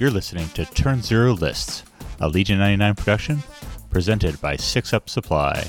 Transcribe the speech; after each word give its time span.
You're 0.00 0.12
listening 0.12 0.48
to 0.50 0.64
Turn 0.64 1.02
Zero 1.02 1.32
Lists, 1.32 1.82
a 2.20 2.28
Legion 2.28 2.60
99 2.60 2.94
production 2.94 3.42
presented 3.90 4.40
by 4.40 4.54
Six 4.54 4.92
Up 4.94 5.10
Supply. 5.10 5.66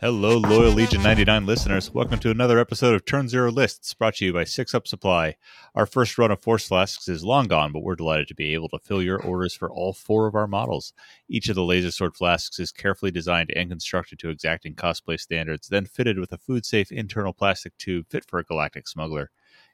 Hello, 0.00 0.38
loyal 0.38 0.72
Legion 0.72 1.04
99 1.04 1.46
listeners. 1.46 1.94
Welcome 1.94 2.18
to 2.18 2.32
another 2.32 2.58
episode 2.58 2.96
of 2.96 3.04
Turn 3.04 3.28
Zero 3.28 3.52
Lists 3.52 3.94
brought 3.94 4.16
to 4.16 4.24
you 4.24 4.32
by 4.32 4.42
Six 4.42 4.74
Up 4.74 4.88
Supply. 4.88 5.36
Our 5.76 5.86
first 5.86 6.18
run 6.18 6.32
of 6.32 6.42
Force 6.42 6.66
Flasks 6.66 7.06
is 7.06 7.22
long 7.22 7.46
gone, 7.46 7.70
but 7.70 7.84
we're 7.84 7.94
delighted 7.94 8.26
to 8.26 8.34
be 8.34 8.54
able 8.54 8.70
to 8.70 8.78
fill 8.80 9.00
your 9.00 9.22
orders 9.22 9.54
for 9.54 9.70
all 9.70 9.92
four 9.92 10.26
of 10.26 10.34
our 10.34 10.48
models. 10.48 10.92
Each 11.28 11.48
of 11.48 11.54
the 11.54 11.62
Laser 11.62 11.92
Sword 11.92 12.16
Flasks 12.16 12.58
is 12.58 12.72
carefully 12.72 13.12
designed 13.12 13.52
and 13.54 13.70
constructed 13.70 14.18
to 14.18 14.30
exacting 14.30 14.74
cosplay 14.74 15.20
standards, 15.20 15.68
then 15.68 15.86
fitted 15.86 16.18
with 16.18 16.32
a 16.32 16.38
food 16.38 16.66
safe 16.66 16.90
internal 16.90 17.32
plastic 17.32 17.78
tube 17.78 18.06
fit 18.08 18.24
for 18.24 18.40
a 18.40 18.44
galactic 18.44 18.88
smuggler. 18.88 19.30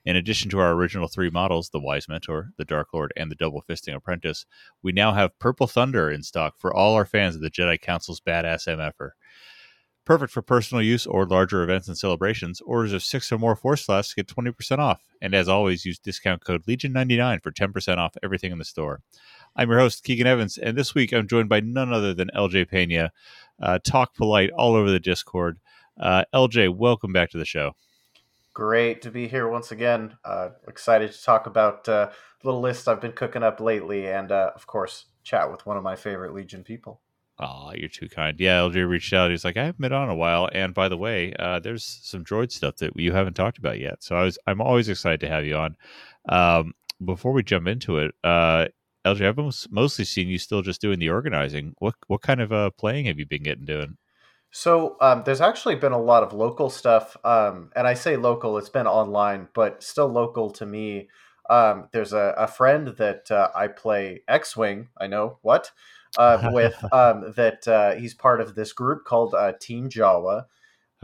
In 0.06 0.14
addition 0.14 0.48
to 0.50 0.60
our 0.60 0.72
original 0.72 1.08
three 1.08 1.30
models, 1.30 1.70
the 1.70 1.80
Wise 1.80 2.08
Mentor, 2.08 2.52
the 2.56 2.64
Dark 2.64 2.94
Lord, 2.94 3.12
and 3.16 3.28
the 3.28 3.34
Double 3.34 3.64
Fisting 3.68 3.92
Apprentice, 3.92 4.46
we 4.80 4.92
now 4.92 5.12
have 5.12 5.36
Purple 5.40 5.66
Thunder 5.66 6.08
in 6.08 6.22
stock 6.22 6.54
for 6.60 6.72
all 6.72 6.94
our 6.94 7.04
fans 7.04 7.34
of 7.34 7.40
the 7.40 7.50
Jedi 7.50 7.80
Council's 7.80 8.20
badass 8.20 8.68
MFer. 8.68 9.10
Perfect 10.04 10.32
for 10.32 10.42
personal 10.42 10.80
use 10.80 11.08
or 11.08 11.26
larger 11.26 11.64
events 11.64 11.88
and 11.88 11.98
celebrations. 11.98 12.60
Orders 12.60 12.92
of 12.92 13.02
six 13.02 13.32
or 13.32 13.38
more 13.38 13.56
Force 13.56 13.84
Flasks 13.84 14.14
get 14.14 14.28
20% 14.28 14.78
off. 14.78 15.02
And 15.20 15.34
as 15.34 15.48
always, 15.48 15.84
use 15.84 15.98
discount 15.98 16.44
code 16.44 16.64
Legion99 16.66 17.42
for 17.42 17.50
10% 17.50 17.98
off 17.98 18.16
everything 18.22 18.52
in 18.52 18.58
the 18.58 18.64
store. 18.64 19.00
I'm 19.56 19.68
your 19.68 19.80
host, 19.80 20.04
Keegan 20.04 20.28
Evans, 20.28 20.56
and 20.56 20.78
this 20.78 20.94
week 20.94 21.12
I'm 21.12 21.26
joined 21.26 21.48
by 21.48 21.58
none 21.58 21.92
other 21.92 22.14
than 22.14 22.30
LJ 22.32 22.68
Pena. 22.68 23.10
Uh, 23.60 23.80
talk 23.84 24.14
polite 24.14 24.50
all 24.52 24.76
over 24.76 24.88
the 24.88 25.00
Discord. 25.00 25.58
Uh, 26.00 26.22
LJ, 26.32 26.76
welcome 26.76 27.12
back 27.12 27.30
to 27.30 27.38
the 27.38 27.44
show. 27.44 27.72
Great 28.56 29.02
to 29.02 29.10
be 29.10 29.28
here 29.28 29.46
once 29.46 29.70
again. 29.70 30.16
Uh, 30.24 30.48
excited 30.66 31.12
to 31.12 31.22
talk 31.22 31.46
about 31.46 31.86
uh, 31.90 32.08
little 32.42 32.62
list 32.62 32.88
I've 32.88 33.02
been 33.02 33.12
cooking 33.12 33.42
up 33.42 33.60
lately, 33.60 34.08
and 34.08 34.32
uh, 34.32 34.52
of 34.54 34.66
course, 34.66 35.04
chat 35.22 35.52
with 35.52 35.66
one 35.66 35.76
of 35.76 35.82
my 35.82 35.94
favorite 35.94 36.32
Legion 36.32 36.64
people. 36.64 37.02
Oh, 37.38 37.72
you're 37.74 37.90
too 37.90 38.08
kind. 38.08 38.40
Yeah, 38.40 38.60
LJ 38.60 38.88
reached 38.88 39.12
out. 39.12 39.30
He's 39.30 39.44
like, 39.44 39.58
I 39.58 39.64
haven't 39.66 39.82
been 39.82 39.92
on 39.92 40.08
a 40.08 40.14
while, 40.14 40.48
and 40.54 40.72
by 40.72 40.88
the 40.88 40.96
way, 40.96 41.34
uh, 41.38 41.58
there's 41.58 41.84
some 42.02 42.24
droid 42.24 42.50
stuff 42.50 42.76
that 42.76 42.98
you 42.98 43.12
haven't 43.12 43.34
talked 43.34 43.58
about 43.58 43.78
yet. 43.78 44.02
So 44.02 44.16
I 44.16 44.22
was, 44.22 44.38
I'm 44.46 44.62
always 44.62 44.88
excited 44.88 45.20
to 45.20 45.28
have 45.28 45.44
you 45.44 45.56
on. 45.56 45.76
Um, 46.30 46.72
before 47.04 47.32
we 47.32 47.42
jump 47.42 47.66
into 47.66 47.98
it, 47.98 48.14
uh, 48.24 48.68
LJ, 49.04 49.28
I've 49.28 49.36
most, 49.36 49.70
mostly 49.70 50.06
seen 50.06 50.28
you 50.28 50.38
still 50.38 50.62
just 50.62 50.80
doing 50.80 50.98
the 50.98 51.10
organizing. 51.10 51.74
What 51.78 51.96
what 52.06 52.22
kind 52.22 52.40
of 52.40 52.54
uh, 52.54 52.70
playing 52.70 53.04
have 53.04 53.18
you 53.18 53.26
been 53.26 53.42
getting 53.42 53.66
doing? 53.66 53.98
So 54.56 54.96
um, 55.02 55.22
there's 55.26 55.42
actually 55.42 55.74
been 55.74 55.92
a 55.92 56.00
lot 56.00 56.22
of 56.22 56.32
local 56.32 56.70
stuff, 56.70 57.14
um, 57.26 57.70
and 57.76 57.86
I 57.86 57.92
say 57.92 58.16
local, 58.16 58.56
it's 58.56 58.70
been 58.70 58.86
online, 58.86 59.48
but 59.52 59.82
still 59.82 60.08
local 60.08 60.48
to 60.52 60.64
me. 60.64 61.10
Um, 61.50 61.90
there's 61.92 62.14
a, 62.14 62.34
a 62.38 62.46
friend 62.46 62.94
that 62.96 63.30
uh, 63.30 63.50
I 63.54 63.68
play 63.68 64.22
X-wing. 64.26 64.88
I 64.96 65.08
know 65.08 65.40
what 65.42 65.72
uh, 66.16 66.48
with 66.54 66.74
um, 66.90 67.34
that 67.36 67.68
uh, 67.68 67.96
he's 67.96 68.14
part 68.14 68.40
of 68.40 68.54
this 68.54 68.72
group 68.72 69.04
called 69.04 69.34
uh, 69.34 69.52
Team 69.60 69.90
Jawa. 69.90 70.46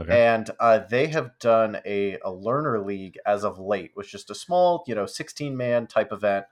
Okay. 0.01 0.25
And 0.25 0.49
uh, 0.59 0.79
they 0.89 1.05
have 1.09 1.37
done 1.37 1.77
a, 1.85 2.17
a 2.25 2.31
learner 2.31 2.83
league 2.83 3.19
as 3.23 3.43
of 3.45 3.59
late, 3.59 3.91
which 3.93 4.07
is 4.07 4.11
just 4.13 4.31
a 4.31 4.35
small, 4.35 4.83
you 4.87 4.95
know, 4.95 5.05
16 5.05 5.55
man 5.55 5.85
type 5.85 6.11
event. 6.11 6.47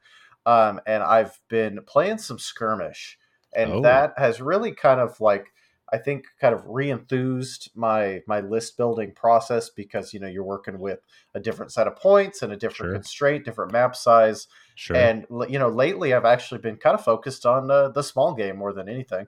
Um, 0.45 0.79
and 0.85 1.01
I've 1.01 1.39
been 1.49 1.79
playing 1.87 2.19
some 2.19 2.37
skirmish, 2.37 3.17
and 3.55 3.71
oh. 3.71 3.81
that 3.81 4.13
has 4.17 4.39
really 4.39 4.71
kind 4.71 4.99
of 4.99 5.19
like 5.19 5.51
I 5.93 5.97
think 5.97 6.25
kind 6.39 6.55
of 6.55 6.63
re-enthused 6.67 7.71
my 7.75 8.21
my 8.27 8.39
list 8.39 8.77
building 8.77 9.11
process 9.13 9.69
because 9.69 10.13
you 10.13 10.19
know 10.19 10.27
you're 10.27 10.43
working 10.43 10.79
with 10.79 10.99
a 11.33 11.39
different 11.39 11.71
set 11.71 11.87
of 11.87 11.97
points 11.97 12.41
and 12.41 12.53
a 12.53 12.57
different 12.57 12.91
sure. 12.91 12.93
constraint, 12.93 13.45
different 13.45 13.73
map 13.73 13.95
size. 13.95 14.47
Sure. 14.75 14.95
And 14.95 15.25
you 15.49 15.59
know, 15.59 15.69
lately 15.69 16.13
I've 16.13 16.25
actually 16.25 16.59
been 16.61 16.77
kind 16.77 16.93
of 16.93 17.03
focused 17.03 17.45
on 17.45 17.69
uh, 17.69 17.89
the 17.89 18.03
small 18.03 18.33
game 18.33 18.57
more 18.57 18.73
than 18.73 18.87
anything. 18.87 19.27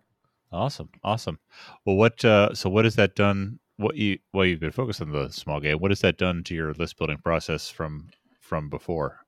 Awesome, 0.52 0.90
awesome. 1.04 1.40
Well, 1.86 1.96
what 1.96 2.24
uh, 2.24 2.54
so 2.54 2.70
what 2.70 2.86
has 2.86 2.96
that 2.96 3.16
done? 3.16 3.60
What 3.78 3.98
you 3.98 4.20
well 4.34 4.46
you've 4.46 4.60
been 4.60 4.72
focused 4.72 5.02
on 5.02 5.12
the 5.12 5.30
small 5.30 5.60
game. 5.60 5.80
What 5.80 5.92
has 5.92 6.02
that 6.02 6.18
done 6.18 6.44
to 6.46 6.56
your 6.56 6.74
list 6.74 6.98
building 6.98 7.18
process 7.18 7.70
from 7.70 8.10
from 8.40 8.70
before? 8.70 9.23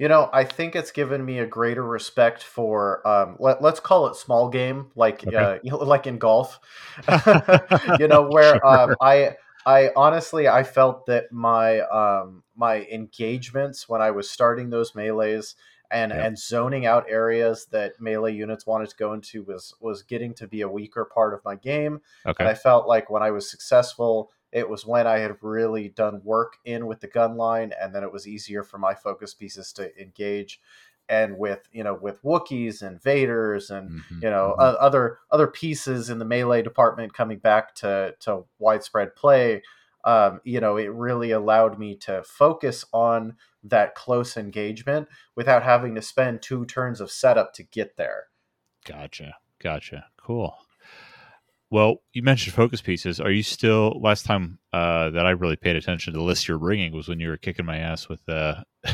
You 0.00 0.08
know, 0.08 0.30
I 0.32 0.44
think 0.44 0.74
it's 0.74 0.92
given 0.92 1.22
me 1.22 1.40
a 1.40 1.46
greater 1.46 1.84
respect 1.84 2.42
for 2.42 3.06
um, 3.06 3.36
let, 3.38 3.62
us 3.62 3.80
call 3.80 4.06
it 4.06 4.16
small 4.16 4.48
game, 4.48 4.90
like 4.96 5.26
okay. 5.26 5.36
uh, 5.36 5.58
you 5.62 5.70
know, 5.72 5.76
like 5.76 6.06
in 6.06 6.16
golf. 6.16 6.58
you 7.98 8.08
know, 8.08 8.26
where 8.30 8.54
sure. 8.54 8.66
um, 8.66 8.94
I 9.02 9.36
I 9.66 9.90
honestly 9.94 10.48
I 10.48 10.62
felt 10.62 11.04
that 11.06 11.30
my 11.30 11.80
um, 11.80 12.42
my 12.56 12.86
engagements 12.90 13.90
when 13.90 14.00
I 14.00 14.10
was 14.10 14.30
starting 14.30 14.70
those 14.70 14.94
melees 14.94 15.54
and 15.90 16.12
and 16.12 16.38
zoning 16.38 16.86
out 16.86 17.04
areas 17.06 17.66
that 17.72 18.00
melee 18.00 18.32
units 18.32 18.66
wanted 18.66 18.88
to 18.88 18.96
go 18.96 19.12
into 19.12 19.42
was 19.42 19.74
was 19.80 20.02
getting 20.02 20.32
to 20.34 20.48
be 20.48 20.62
a 20.62 20.68
weaker 20.68 21.04
part 21.04 21.34
of 21.34 21.44
my 21.44 21.56
game. 21.56 22.00
Okay. 22.24 22.42
And 22.42 22.48
I 22.48 22.54
felt 22.54 22.88
like 22.88 23.10
when 23.10 23.22
I 23.22 23.32
was 23.32 23.50
successful 23.50 24.30
it 24.52 24.68
was 24.68 24.84
when 24.84 25.06
I 25.06 25.18
had 25.18 25.36
really 25.42 25.88
done 25.88 26.20
work 26.24 26.58
in 26.64 26.86
with 26.86 27.00
the 27.00 27.06
gun 27.06 27.36
line, 27.36 27.72
and 27.80 27.94
then 27.94 28.02
it 28.02 28.12
was 28.12 28.26
easier 28.26 28.64
for 28.64 28.78
my 28.78 28.94
focus 28.94 29.34
pieces 29.34 29.72
to 29.74 30.00
engage. 30.00 30.60
And 31.08 31.38
with 31.38 31.68
you 31.72 31.82
know 31.82 31.98
with 32.00 32.22
Wookiees 32.22 32.82
and 32.82 33.00
Vaders 33.02 33.70
and 33.70 33.90
mm-hmm, 33.90 34.14
you 34.22 34.30
know 34.30 34.54
mm-hmm. 34.58 34.76
other 34.84 35.18
other 35.30 35.48
pieces 35.48 36.08
in 36.08 36.18
the 36.18 36.24
melee 36.24 36.62
department 36.62 37.14
coming 37.14 37.38
back 37.38 37.74
to 37.76 38.14
to 38.20 38.44
widespread 38.58 39.16
play, 39.16 39.62
um, 40.04 40.40
you 40.44 40.60
know 40.60 40.76
it 40.76 40.92
really 40.92 41.32
allowed 41.32 41.78
me 41.78 41.96
to 41.96 42.22
focus 42.22 42.84
on 42.92 43.36
that 43.64 43.94
close 43.94 44.36
engagement 44.36 45.08
without 45.34 45.64
having 45.64 45.96
to 45.96 46.02
spend 46.02 46.42
two 46.42 46.64
turns 46.64 47.00
of 47.00 47.10
setup 47.10 47.52
to 47.54 47.64
get 47.64 47.96
there. 47.96 48.28
Gotcha, 48.84 49.36
gotcha, 49.58 50.06
cool. 50.16 50.56
Well, 51.70 52.02
you 52.12 52.22
mentioned 52.22 52.54
focus 52.54 52.80
pieces. 52.80 53.20
Are 53.20 53.30
you 53.30 53.44
still? 53.44 54.00
Last 54.00 54.24
time 54.24 54.58
uh, 54.72 55.10
that 55.10 55.24
I 55.24 55.30
really 55.30 55.56
paid 55.56 55.76
attention 55.76 56.12
to 56.12 56.18
the 56.18 56.24
list 56.24 56.48
you're 56.48 56.58
bringing 56.58 56.92
was 56.92 57.06
when 57.06 57.20
you 57.20 57.28
were 57.28 57.36
kicking 57.36 57.64
my 57.64 57.78
ass 57.78 58.08
with 58.08 58.28
uh, 58.28 58.64
uh, 58.84 58.92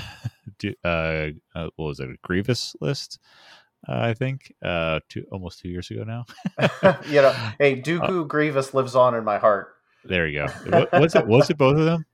uh, 0.84 1.28
what 1.54 1.78
was 1.78 2.00
it? 2.00 2.10
A 2.10 2.16
Grievous 2.22 2.76
list, 2.82 3.18
uh, 3.88 3.98
I 3.98 4.12
think. 4.12 4.52
Uh, 4.62 5.00
two 5.08 5.24
almost 5.32 5.60
two 5.60 5.70
years 5.70 5.90
ago 5.90 6.04
now. 6.04 6.26
you 7.08 7.22
know, 7.22 7.32
hey, 7.58 7.80
Dooku 7.80 8.20
uh, 8.20 8.24
Grievous 8.24 8.74
lives 8.74 8.94
on 8.94 9.14
in 9.14 9.24
my 9.24 9.38
heart. 9.38 9.74
There 10.04 10.26
you 10.26 10.46
go. 10.46 10.86
Was 10.92 11.14
it? 11.14 11.26
Was 11.26 11.48
it 11.48 11.56
both 11.56 11.78
of 11.78 11.84
them? 11.86 12.04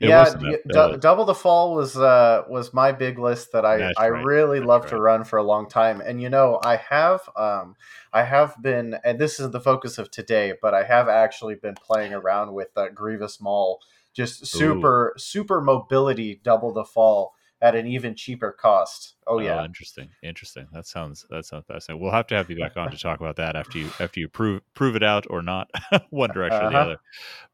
Yeah, 0.00 0.30
d- 0.30 0.98
double 0.98 1.24
the 1.24 1.34
fall 1.34 1.74
was 1.74 1.96
uh, 1.96 2.44
was 2.48 2.72
my 2.74 2.92
big 2.92 3.18
list 3.18 3.52
that 3.52 3.64
I 3.64 3.78
That's 3.78 3.98
I 3.98 4.06
right. 4.06 4.24
really 4.24 4.58
That's 4.58 4.68
love 4.68 4.82
right. 4.82 4.90
to 4.90 4.96
run 4.98 5.24
for 5.24 5.38
a 5.38 5.42
long 5.42 5.68
time. 5.68 6.00
And 6.00 6.20
you 6.20 6.28
know, 6.28 6.60
I 6.62 6.76
have 6.76 7.28
um, 7.36 7.76
I 8.12 8.22
have 8.22 8.60
been, 8.62 8.98
and 9.04 9.18
this 9.18 9.40
is 9.40 9.50
the 9.50 9.60
focus 9.60 9.98
of 9.98 10.10
today, 10.10 10.54
but 10.60 10.74
I 10.74 10.84
have 10.84 11.08
actually 11.08 11.54
been 11.54 11.74
playing 11.74 12.12
around 12.12 12.52
with 12.52 12.68
uh, 12.76 12.88
Grievous 12.88 13.40
Maul, 13.40 13.80
just 14.12 14.46
super 14.46 15.14
Ooh. 15.16 15.20
super 15.20 15.60
mobility 15.60 16.40
double 16.42 16.72
the 16.72 16.84
fall 16.84 17.34
at 17.60 17.74
an 17.74 17.86
even 17.86 18.14
cheaper 18.14 18.52
cost. 18.52 19.15
Oh 19.28 19.40
yeah, 19.40 19.60
oh, 19.60 19.64
interesting, 19.64 20.10
interesting. 20.22 20.68
That 20.72 20.86
sounds 20.86 21.26
that 21.30 21.44
sounds 21.44 21.64
fascinating. 21.66 22.00
We'll 22.00 22.12
have 22.12 22.28
to 22.28 22.36
have 22.36 22.48
you 22.48 22.56
back 22.56 22.76
on 22.76 22.90
to 22.92 22.98
talk 22.98 23.18
about 23.18 23.36
that 23.36 23.56
after 23.56 23.78
you 23.78 23.90
after 23.98 24.20
you 24.20 24.28
prove 24.28 24.62
prove 24.74 24.94
it 24.94 25.02
out 25.02 25.26
or 25.28 25.42
not, 25.42 25.68
one 26.10 26.30
direction 26.30 26.60
uh-huh. 26.60 26.66
or 26.66 26.70
the 26.70 26.76
uh-huh. 26.76 26.90
other. 26.90 27.00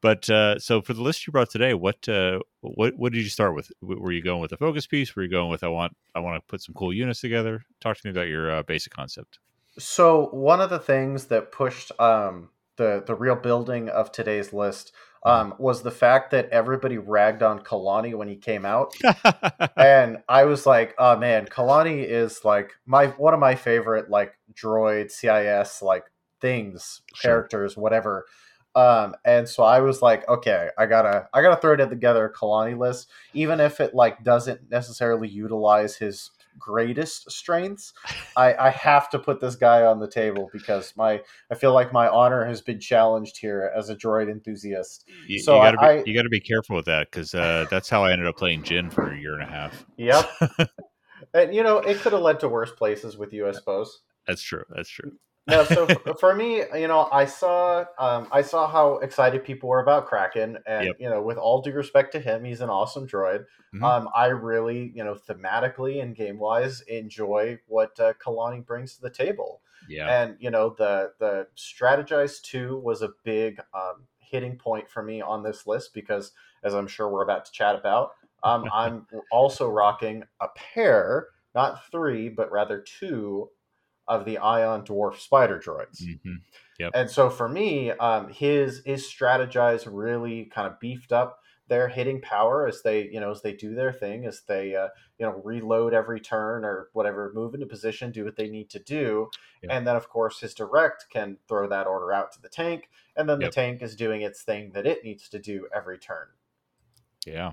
But 0.03 0.31
uh, 0.31 0.59
so 0.59 0.83
for 0.83 0.93
the 0.93 1.03
list 1.03 1.27
you 1.27 1.33
brought 1.33 1.51
today, 1.51 1.73
what 1.73 2.07
uh, 2.09 2.41
what 2.61 2.95
what 2.97 3.13
did 3.13 3.23
you 3.23 3.31
start 3.31 3.55
with? 3.55 3.73
Were 3.81 4.13
you 4.13 4.23
going 4.23 4.43
with 4.43 4.53
a 4.53 4.59
focus 4.59 4.87
piece? 4.87 5.17
Were 5.17 5.23
you 5.23 5.31
going 5.31 5.51
with 5.51 5.65
I 5.65 5.69
want 5.69 5.97
I 6.15 6.21
want 6.21 6.37
to 6.37 6.47
put 6.47 6.61
some 6.61 6.75
cool 6.75 6.93
units 6.93 7.21
together? 7.21 7.65
Talk 7.81 7.97
to 7.97 8.07
me 8.07 8.11
about 8.11 8.29
your 8.29 8.51
uh, 8.51 8.63
basic 8.63 8.93
concept. 8.93 9.39
So 9.79 10.27
one 10.33 10.61
of 10.61 10.69
the 10.69 10.79
things 10.79 11.27
that 11.27 11.53
pushed 11.53 11.91
um, 11.99 12.51
the 12.77 13.03
the 13.07 13.15
real 13.15 13.37
building 13.37 13.89
of 13.89 14.13
today's 14.13 14.53
list 14.53 14.93
um, 15.25 15.55
was 15.59 15.83
the 15.83 15.91
fact 15.91 16.33
that 16.33 16.49
everybody 16.51 16.99
ragged 16.99 17.43
on 17.43 17.61
Kalani 17.61 18.15
when 18.15 18.29
he 18.29 18.37
came 18.37 18.65
out, 18.65 18.95
and 19.77 20.19
I 20.29 20.45
was 20.45 20.67
like, 20.67 20.95
"Oh 20.99 21.17
man, 21.17 21.47
Kalani 21.47 22.05
is 22.05 22.45
like 22.45 22.73
my 22.87 23.07
one 23.07 23.35
of 23.35 23.41
my 23.41 23.55
favorite 23.55 24.11
like 24.11 24.35
droid 24.53 25.11
CIS 25.11 25.83
like 25.83 26.05
things, 26.41 27.03
sure. 27.15 27.31
characters, 27.31 27.77
whatever." 27.77 28.27
Um, 28.75 29.15
and 29.25 29.49
so 29.49 29.63
I 29.65 29.81
was 29.81 30.01
like, 30.01 30.27
okay, 30.29 30.71
I 30.79 30.87
gotta, 30.87 31.29
I 31.35 31.43
gotta 31.43 31.61
throw 31.61 31.75
it 31.75 31.91
together 31.91 32.33
Kalani 32.35 32.79
list, 32.79 33.11
even 33.35 33.61
if 33.61 33.81
it 33.81 33.95
like 33.95 34.25
doesn't 34.25 34.71
necessarily 34.71 35.29
utilize 35.29 35.97
his 35.97 36.31
greatest 36.59 37.31
strengths, 37.31 37.93
I, 38.37 38.55
I 38.55 38.71
have 38.71 39.11
to 39.11 39.19
put 39.19 39.41
this 39.41 39.57
guy 39.57 39.83
on 39.83 40.01
the 40.01 40.09
table 40.09 40.49
because 40.53 40.95
my 40.97 41.23
I 41.51 41.55
feel 41.55 41.73
like 41.73 41.93
my 41.93 42.09
honor 42.09 42.45
has 42.45 42.61
been 42.61 42.81
challenged 42.81 43.39
here 43.39 43.73
as 43.77 43.91
a 43.91 43.97
droid 43.97 44.31
enthusiast. 44.31 45.09
You, 45.27 45.39
so 45.39 45.57
you 45.57 45.63
gotta 45.63 45.81
I, 45.81 46.03
be, 46.03 46.11
you 46.11 46.17
got 46.17 46.23
to 46.23 46.29
be 46.29 46.41
careful 46.41 46.77
with 46.77 46.87
that 46.87 47.11
because 47.11 47.35
uh, 47.35 47.67
that's 47.71 47.89
how 47.89 48.05
I 48.05 48.13
ended 48.13 48.27
up 48.27 48.37
playing 48.37 48.63
Jyn 48.63 48.93
for 48.93 49.13
a 49.13 49.19
year 49.19 49.35
and 49.35 49.43
a 49.43 49.47
half. 49.47 49.85
Yep. 49.97 50.31
and 51.35 51.55
you 51.55 51.63
know, 51.63 51.79
it 51.79 51.99
could 51.99 52.13
have 52.13 52.23
led 52.23 52.41
to 52.41 52.49
worse 52.49 52.73
places 52.73 53.17
with 53.17 53.33
you, 53.33 53.49
I 53.49 53.53
suppose. 53.53 54.01
That's 54.27 54.43
true. 54.43 54.65
That's 54.71 54.89
true. 54.89 55.13
No, 55.49 55.65
so 55.65 55.87
for, 55.87 56.15
for 56.15 56.35
me, 56.35 56.63
you 56.75 56.87
know, 56.89 57.09
I 57.13 57.25
saw 57.25 57.85
um, 57.99 58.29
I 58.31 58.43
saw 58.43 58.69
how 58.71 58.99
excited 58.99 59.45
people 59.45 59.69
were 59.69 59.81
about 59.81 60.07
Kraken, 60.07 60.59
and 60.67 60.87
Yep. 60.87 60.97
you 61.01 61.09
know, 61.11 61.21
with 61.23 61.37
all 61.37 61.61
due 61.63 61.73
respect 61.73 62.13
to 62.13 62.21
him, 62.21 62.45
he's 62.45 62.61
an 62.61 62.71
awesome 62.71 63.07
droid. 63.07 63.45
Mhm. 63.75 63.83
Um, 63.83 64.09
I 64.15 64.27
really, 64.27 64.93
you 64.95 65.03
know, 65.03 65.15
thematically 65.15 66.03
and 66.03 66.15
game 66.15 66.39
wise, 66.39 66.83
enjoy 66.83 67.59
what 67.67 67.99
uh, 67.99 68.13
Kalani 68.25 68.65
brings 68.65 68.95
to 68.97 69.01
the 69.03 69.11
table. 69.11 69.61
yeah. 69.89 70.23
and 70.23 70.37
you 70.39 70.49
know 70.51 70.75
the 70.79 71.13
the 71.19 71.49
strategize 71.57 72.41
2 72.43 72.79
was 72.79 73.03
a 73.03 73.09
big 73.25 73.59
um, 73.75 74.05
hitting 74.19 74.57
point 74.57 74.89
for 74.89 75.03
me 75.03 75.21
on 75.21 75.43
this 75.43 75.67
list 75.67 75.93
because 75.93 76.31
as 76.63 76.73
i'm 76.73 76.87
sure 76.87 77.09
we're 77.09 77.25
about 77.25 77.45
to 77.45 77.51
chat 77.51 77.75
about 77.75 78.13
um, 78.45 78.65
i'm 78.73 79.05
also 79.33 79.69
rocking 79.69 80.23
a 80.41 80.47
pair 80.55 81.27
not 81.57 81.85
three 81.91 82.29
but 82.29 82.51
rather 82.53 82.79
two 82.79 83.49
of 84.15 84.25
the 84.25 84.39
ion 84.39 84.83
dwarf 84.85 85.17
spider 85.19 85.59
droids 85.59 86.03
Mhm. 86.03 86.41
and 86.95 87.09
so 87.11 87.31
for 87.31 87.49
me 87.49 87.91
um, 87.93 88.29
his 88.29 88.83
his 88.85 89.05
strategize 89.07 89.89
really 89.91 90.47
kind 90.47 90.67
of 90.69 90.79
beefed 90.81 91.13
up 91.13 91.39
their 91.69 91.89
hitting 91.89 92.21
power 92.21 92.67
as 92.67 92.83
they 92.83 93.09
you 93.09 93.21
know 93.21 93.31
as 93.31 93.41
they 93.43 93.53
do 93.55 93.75
their 93.75 93.93
thing 93.93 94.27
as 94.27 94.43
they 94.49 94.75
uh, 94.77 94.89
you 95.19 95.25
know 95.25 95.41
reload 95.45 95.95
every 95.95 96.21
turn 96.21 96.65
or 96.65 96.89
whatever 96.93 97.31
move 97.35 97.55
into 97.55 97.67
position 97.67 98.11
do 98.11 98.25
what 98.25 98.37
they 98.37 98.49
need 98.49 98.69
to 98.69 98.81
do 98.81 99.31
and 99.71 99.87
then 99.87 99.97
of 99.97 100.09
course 100.09 100.41
his 100.41 100.55
direct 100.55 101.07
can 101.09 101.39
throw 101.49 101.69
that 101.69 101.87
order 101.87 102.13
out 102.13 102.33
to 102.33 102.43
the 102.43 102.49
tank 102.49 102.91
and 103.17 103.29
then 103.29 103.39
Yep. 103.41 103.51
the 103.51 103.55
tank 103.55 103.83
is 103.83 103.95
doing 103.97 104.23
its 104.23 104.43
thing 104.43 104.73
that 104.73 104.87
it 104.87 105.05
needs 105.05 105.29
to 105.29 105.39
do 105.39 105.69
every 105.75 105.99
turn 105.99 106.27
Yeah. 107.25 107.53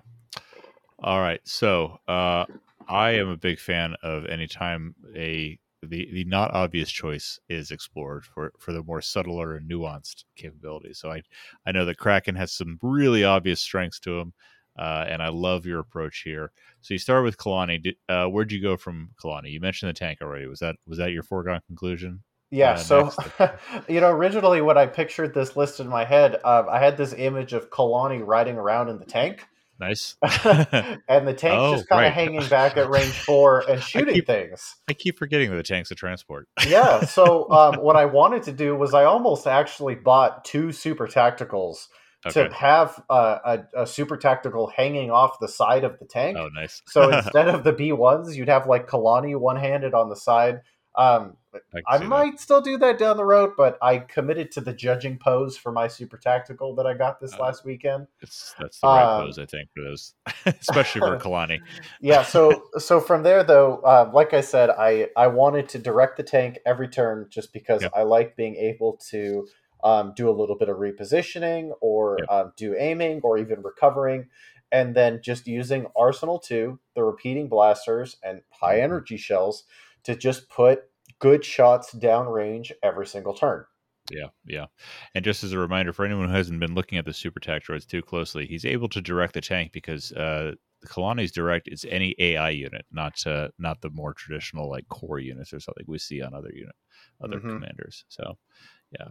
All 1.01 1.21
right. 1.21 1.39
So 1.47 1.99
uh, 2.07 2.45
I 2.89 3.11
am 3.11 3.29
a 3.29 3.37
big 3.37 3.59
fan 3.59 3.95
of 4.03 4.25
anytime 4.25 4.95
a 5.15 5.57
the, 5.81 6.09
the 6.11 6.25
not 6.25 6.53
obvious 6.53 6.89
choice 6.89 7.39
is 7.49 7.71
explored 7.71 8.25
for, 8.25 8.51
for 8.59 8.73
the 8.73 8.83
more 8.83 9.01
subtler 9.01 9.55
and 9.55 9.69
nuanced 9.69 10.25
capabilities. 10.35 10.99
So 10.99 11.11
I 11.11 11.21
I 11.65 11.71
know 11.71 11.85
that 11.85 11.97
Kraken 11.97 12.35
has 12.35 12.51
some 12.51 12.79
really 12.81 13.23
obvious 13.23 13.61
strengths 13.61 13.99
to 14.01 14.19
him, 14.19 14.33
uh, 14.77 15.05
and 15.07 15.21
I 15.21 15.29
love 15.29 15.65
your 15.65 15.79
approach 15.79 16.21
here. 16.23 16.51
So 16.81 16.93
you 16.93 16.97
start 16.97 17.23
with 17.23 17.37
Kalani. 17.37 17.83
Did, 17.83 17.95
uh, 18.07 18.25
where'd 18.25 18.51
you 18.51 18.61
go 18.61 18.77
from 18.77 19.11
Kalani? 19.21 19.51
You 19.51 19.59
mentioned 19.59 19.89
the 19.89 19.93
tank 19.93 20.19
already. 20.21 20.47
Was 20.47 20.59
that 20.59 20.75
was 20.87 20.97
that 20.97 21.11
your 21.11 21.23
foregone 21.23 21.61
conclusion? 21.67 22.23
Yeah, 22.51 22.71
Uh, 22.71 22.77
so 22.77 23.11
you 23.87 24.01
know, 24.01 24.09
originally 24.09 24.61
when 24.61 24.77
I 24.77 24.87
pictured 24.87 25.33
this 25.33 25.55
list 25.55 25.79
in 25.79 25.87
my 25.87 26.03
head, 26.03 26.35
um, 26.43 26.67
I 26.69 26.79
had 26.79 26.97
this 26.97 27.13
image 27.13 27.53
of 27.53 27.69
Kalani 27.69 28.25
riding 28.25 28.57
around 28.57 28.89
in 28.89 28.99
the 28.99 29.05
tank, 29.05 29.47
Nice. 29.79 30.15
and 30.21 31.27
the 31.27 31.33
tank 31.33 31.57
Oh, 31.59 31.75
just 31.75 31.87
kind 31.87 32.01
right. 32.01 32.07
of 32.07 32.13
hanging 32.13 32.45
back 32.49 32.75
at 32.77 32.89
range 32.89 33.13
four 33.25 33.63
and 33.69 33.81
shooting 33.81 34.15
keep- 34.15 34.27
things. 34.27 34.75
I 34.89 34.93
keep 34.93 35.17
forgetting 35.17 35.49
that 35.51 35.55
the 35.57 35.63
tank's 35.63 35.89
a 35.91 35.95
transport. 35.95 36.47
Yeah, 36.67 37.05
so 37.05 37.49
um, 37.51 37.75
what 37.75 37.95
I 37.95 38.05
wanted 38.05 38.43
to 38.43 38.51
do 38.51 38.75
was 38.75 38.93
I 38.93 39.05
almost 39.05 39.47
actually 39.47 39.95
bought 39.95 40.43
two 40.45 40.71
super 40.71 41.07
tacticals 41.07 41.87
Okay. 42.27 42.49
to 42.49 42.53
have 42.53 43.01
uh, 43.09 43.37
a, 43.73 43.83
a 43.83 43.87
super 43.87 44.17
tactical 44.17 44.67
hanging 44.67 45.09
off 45.09 45.39
the 45.39 45.47
side 45.47 45.85
of 45.85 45.97
the 45.99 46.05
tank. 46.05 46.35
Oh, 46.37 46.49
nice. 46.53 46.81
So 46.87 47.09
instead 47.09 47.47
of 47.47 47.63
the 47.63 47.71
B 47.71 47.93
ones, 47.93 48.35
you'd 48.35 48.49
have 48.49 48.67
like 48.67 48.87
Kalani 48.89 49.39
one 49.39 49.55
handed 49.55 49.93
on 49.93 50.09
the 50.09 50.17
side. 50.17 50.59
Um, 50.99 51.37
can 51.53 51.61
I 51.87 51.97
see 51.97 52.03
that. 52.03 52.09
might 52.09 52.39
still 52.39 52.61
do 52.61 52.77
that 52.77 52.97
down 52.99 53.17
the 53.17 53.25
road, 53.25 53.53
but 53.57 53.77
I 53.81 53.99
committed 53.99 54.51
to 54.53 54.61
the 54.61 54.73
judging 54.73 55.17
pose 55.17 55.57
for 55.57 55.71
my 55.71 55.87
super 55.87 56.17
tactical 56.17 56.75
that 56.75 56.85
I 56.85 56.93
got 56.93 57.19
this 57.19 57.33
Uh, 57.33 57.43
last 57.43 57.65
weekend. 57.65 58.07
It's 58.21 58.53
that's 58.59 58.81
the 58.81 58.87
right 58.89 59.07
Um, 59.07 59.25
pose, 59.25 59.39
I 59.39 59.45
think, 59.45 59.69
for 59.73 59.83
those, 59.83 60.13
especially 60.45 61.01
for 61.01 61.17
Kalani. 61.23 61.59
Yeah, 62.01 62.21
so 62.23 62.63
so 62.77 62.99
from 62.99 63.23
there 63.23 63.43
though, 63.43 63.77
uh, 63.77 64.11
like 64.13 64.33
I 64.33 64.41
said, 64.41 64.69
I 64.69 65.09
I 65.15 65.27
wanted 65.27 65.69
to 65.69 65.79
direct 65.79 66.17
the 66.17 66.23
tank 66.23 66.59
every 66.65 66.87
turn 66.89 67.27
just 67.29 67.53
because 67.53 67.81
Yep. 67.81 67.91
I 67.95 68.03
like 68.03 68.35
being 68.35 68.55
able 68.55 68.99
to 69.09 69.47
um, 69.83 70.13
do 70.15 70.29
a 70.29 70.35
little 70.35 70.57
bit 70.57 70.67
of 70.69 70.77
repositioning 70.77 71.71
or 71.81 72.19
Yep. 72.19 72.29
um, 72.29 72.53
do 72.57 72.75
aiming 72.77 73.21
or 73.23 73.37
even 73.37 73.61
recovering, 73.61 74.27
and 74.71 74.93
then 74.95 75.21
just 75.23 75.47
using 75.47 75.87
Arsenal 75.95 76.39
two, 76.39 76.79
the 76.95 77.03
repeating 77.03 77.47
blasters 77.47 78.17
and 78.21 78.41
high 78.51 78.79
Mhm. 78.79 78.83
energy 78.83 79.17
shells 79.17 79.63
to 80.03 80.15
just 80.15 80.49
put 80.49 80.83
good 81.19 81.43
shots 81.45 81.93
downrange 81.95 82.71
every 82.83 83.07
single 83.07 83.33
turn. 83.33 83.65
Yeah, 84.11 84.29
yeah. 84.45 84.65
And 85.13 85.23
just 85.23 85.43
as 85.43 85.53
a 85.53 85.59
reminder 85.59 85.93
for 85.93 86.03
anyone 86.03 86.29
who 86.29 86.33
hasn't 86.33 86.59
been 86.59 86.73
looking 86.73 86.97
at 86.97 87.05
the 87.05 87.13
super 87.13 87.39
tac 87.39 87.63
droids 87.63 87.85
too 87.85 88.01
closely, 88.01 88.47
he's 88.47 88.65
able 88.65 88.89
to 88.89 89.01
direct 89.01 89.33
the 89.35 89.41
tank 89.41 89.71
because 89.71 90.11
uh, 90.13 90.53
the 90.81 90.87
Kalani's 90.87 91.31
direct 91.31 91.67
is 91.67 91.85
any 91.87 92.15
AI 92.17 92.49
unit, 92.49 92.85
not 92.91 93.25
uh, 93.27 93.49
not 93.59 93.81
the 93.81 93.91
more 93.91 94.13
traditional 94.15 94.67
like 94.69 94.87
core 94.87 95.19
units 95.19 95.53
or 95.53 95.59
something 95.59 95.85
we 95.87 95.99
see 95.99 96.21
on 96.23 96.33
other 96.33 96.51
unit 96.53 96.75
other 97.21 97.39
Mhm. 97.39 97.49
commanders. 97.49 98.05
So, 98.09 98.37
yeah. 98.99 99.09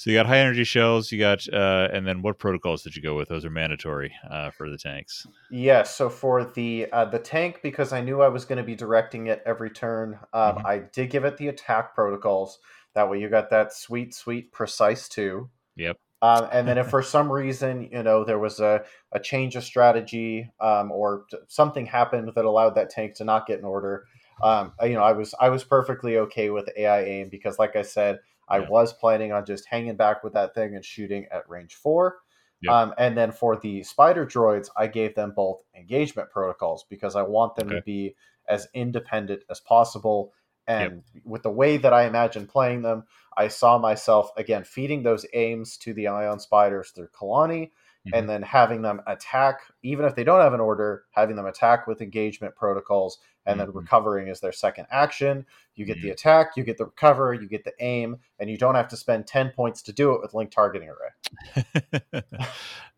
So 0.00 0.08
you 0.08 0.16
got 0.16 0.24
high 0.24 0.38
energy 0.38 0.64
shells, 0.64 1.12
you 1.12 1.18
got, 1.18 1.46
uh, 1.52 1.88
and 1.92 2.06
then 2.06 2.22
what 2.22 2.38
protocols 2.38 2.82
did 2.82 2.96
you 2.96 3.02
go 3.02 3.14
with? 3.14 3.28
Those 3.28 3.44
are 3.44 3.50
mandatory 3.50 4.10
uh, 4.30 4.50
for 4.50 4.70
the 4.70 4.78
tanks. 4.78 5.26
Yes. 5.50 5.94
So 5.94 6.08
for 6.08 6.42
the 6.42 6.88
uh, 6.90 7.04
the 7.04 7.18
tank, 7.18 7.60
because 7.62 7.92
I 7.92 8.00
knew 8.00 8.22
I 8.22 8.28
was 8.28 8.46
going 8.46 8.56
to 8.56 8.64
be 8.64 8.74
directing 8.74 9.26
it 9.26 9.42
every 9.44 9.68
turn, 9.68 10.18
um, 10.32 10.56
Mhm. 10.56 10.64
I 10.64 10.78
did 10.78 11.10
give 11.10 11.26
it 11.26 11.36
the 11.36 11.48
attack 11.48 11.94
protocols. 11.94 12.60
That 12.94 13.10
way, 13.10 13.20
you 13.20 13.28
got 13.28 13.50
that 13.50 13.74
sweet, 13.74 14.14
sweet, 14.14 14.52
precise 14.52 15.06
two. 15.06 15.50
Yep. 15.76 15.98
Um, 16.22 16.48
and 16.50 16.66
then 16.66 16.78
if 16.78 16.88
for 16.88 17.02
some 17.02 17.30
reason 17.30 17.90
you 17.92 18.02
know 18.02 18.24
there 18.24 18.38
was 18.38 18.58
a, 18.58 18.82
a 19.12 19.20
change 19.20 19.54
of 19.54 19.64
strategy 19.64 20.48
um, 20.60 20.92
or 20.92 21.26
something 21.48 21.84
happened 21.84 22.32
that 22.34 22.46
allowed 22.46 22.74
that 22.76 22.88
tank 22.88 23.16
to 23.16 23.24
not 23.24 23.46
get 23.46 23.58
an 23.58 23.66
order, 23.66 24.06
um, 24.42 24.72
you 24.82 24.94
know 24.94 25.02
I 25.02 25.12
was 25.12 25.34
I 25.38 25.50
was 25.50 25.62
perfectly 25.62 26.16
okay 26.16 26.48
with 26.48 26.70
AI 26.74 27.02
aim 27.02 27.28
because 27.28 27.58
like 27.58 27.76
I 27.76 27.82
said 27.82 28.20
I 28.50 28.58
Yeah. 28.58 28.68
was 28.68 28.92
planning 28.92 29.32
on 29.32 29.46
just 29.46 29.66
hanging 29.66 29.96
back 29.96 30.24
with 30.24 30.32
that 30.34 30.54
thing 30.54 30.74
and 30.74 30.84
shooting 30.84 31.26
at 31.30 31.48
range 31.48 31.74
four. 31.74 32.18
Yep. 32.62 32.72
Um, 32.72 32.94
and 32.98 33.16
then 33.16 33.32
for 33.32 33.56
the 33.56 33.82
spider 33.84 34.26
droids, 34.26 34.68
I 34.76 34.86
gave 34.86 35.14
them 35.14 35.32
both 35.34 35.62
engagement 35.74 36.30
protocols 36.30 36.84
because 36.90 37.16
I 37.16 37.22
want 37.22 37.56
them 37.56 37.70
to 37.70 37.80
be 37.80 38.16
as 38.48 38.68
independent 38.74 39.44
as 39.48 39.60
possible. 39.60 40.34
And 40.66 41.02
with 41.24 41.42
the 41.42 41.50
way 41.50 41.78
that 41.78 41.92
I 41.92 42.04
imagine 42.04 42.46
playing 42.46 42.82
them, 42.82 43.04
I 43.36 43.48
saw 43.48 43.78
myself 43.78 44.30
again 44.36 44.64
feeding 44.64 45.02
those 45.02 45.24
aims 45.32 45.76
to 45.78 45.94
the 45.94 46.08
ion 46.08 46.38
spiders 46.38 46.90
through 46.90 47.08
Kalani, 47.08 47.70
Mhm. 48.06 48.18
and 48.18 48.28
then 48.30 48.42
having 48.42 48.82
them 48.82 49.02
attack, 49.06 49.60
even 49.82 50.04
if 50.06 50.14
they 50.14 50.24
don't 50.24 50.40
have 50.40 50.54
an 50.54 50.60
order, 50.60 51.04
having 51.10 51.36
them 51.36 51.46
attack 51.46 51.86
with 51.86 52.00
engagement 52.00 52.56
protocols, 52.56 53.18
and 53.46 53.58
then 53.60 53.68
Mhm. 53.68 53.74
recovering 53.74 54.28
is 54.28 54.40
their 54.40 54.52
second 54.52 54.86
action. 54.90 55.44
You 55.74 55.84
get 55.84 56.00
the 56.00 56.08
Mhm. 56.08 56.12
attack, 56.12 56.56
you 56.56 56.64
get 56.64 56.78
the 56.78 56.86
recover, 56.86 57.34
you 57.34 57.46
get 57.48 57.64
the 57.64 57.74
aim, 57.80 58.18
and 58.38 58.48
you 58.48 58.56
don't 58.56 58.74
have 58.74 58.88
to 58.88 58.96
spend 58.96 59.26
ten 59.26 59.50
points 59.50 59.82
to 59.82 59.92
do 59.92 60.14
it 60.14 60.20
with 60.22 60.32
link 60.34 60.50
targeting 60.50 60.88
array. 60.88 61.10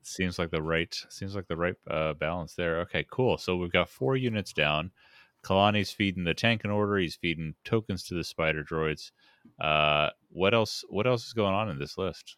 seems 0.03 0.39
like 0.39 0.51
the 0.51 0.63
right 0.63 0.95
seems 1.09 1.35
like 1.35 1.47
the 1.49 1.57
right 1.57 1.77
uh, 1.89 2.13
balance 2.15 2.55
there. 2.55 2.81
Okay, 2.81 3.05
cool. 3.11 3.39
So 3.39 3.57
we've 3.57 3.73
got 3.73 3.89
four 3.89 4.17
units 4.17 4.53
down. 4.53 4.93
Kalani's 5.45 5.91
feeding 5.91 6.23
the 6.25 6.35
tank 6.35 6.65
in 6.65 6.71
order. 6.71 6.97
He's 6.99 7.17
feeding 7.17 7.55
tokens 7.65 8.05
to 8.05 8.15
the 8.15 8.23
spider 8.25 8.63
droids. 8.63 9.11
Uh, 9.61 10.11
what 10.31 10.55
else? 10.55 10.85
What 10.89 11.07
else 11.07 11.27
is 11.27 11.33
going 11.33 11.55
on 11.55 11.69
in 11.69 11.79
this 11.79 11.99
list? 11.99 12.37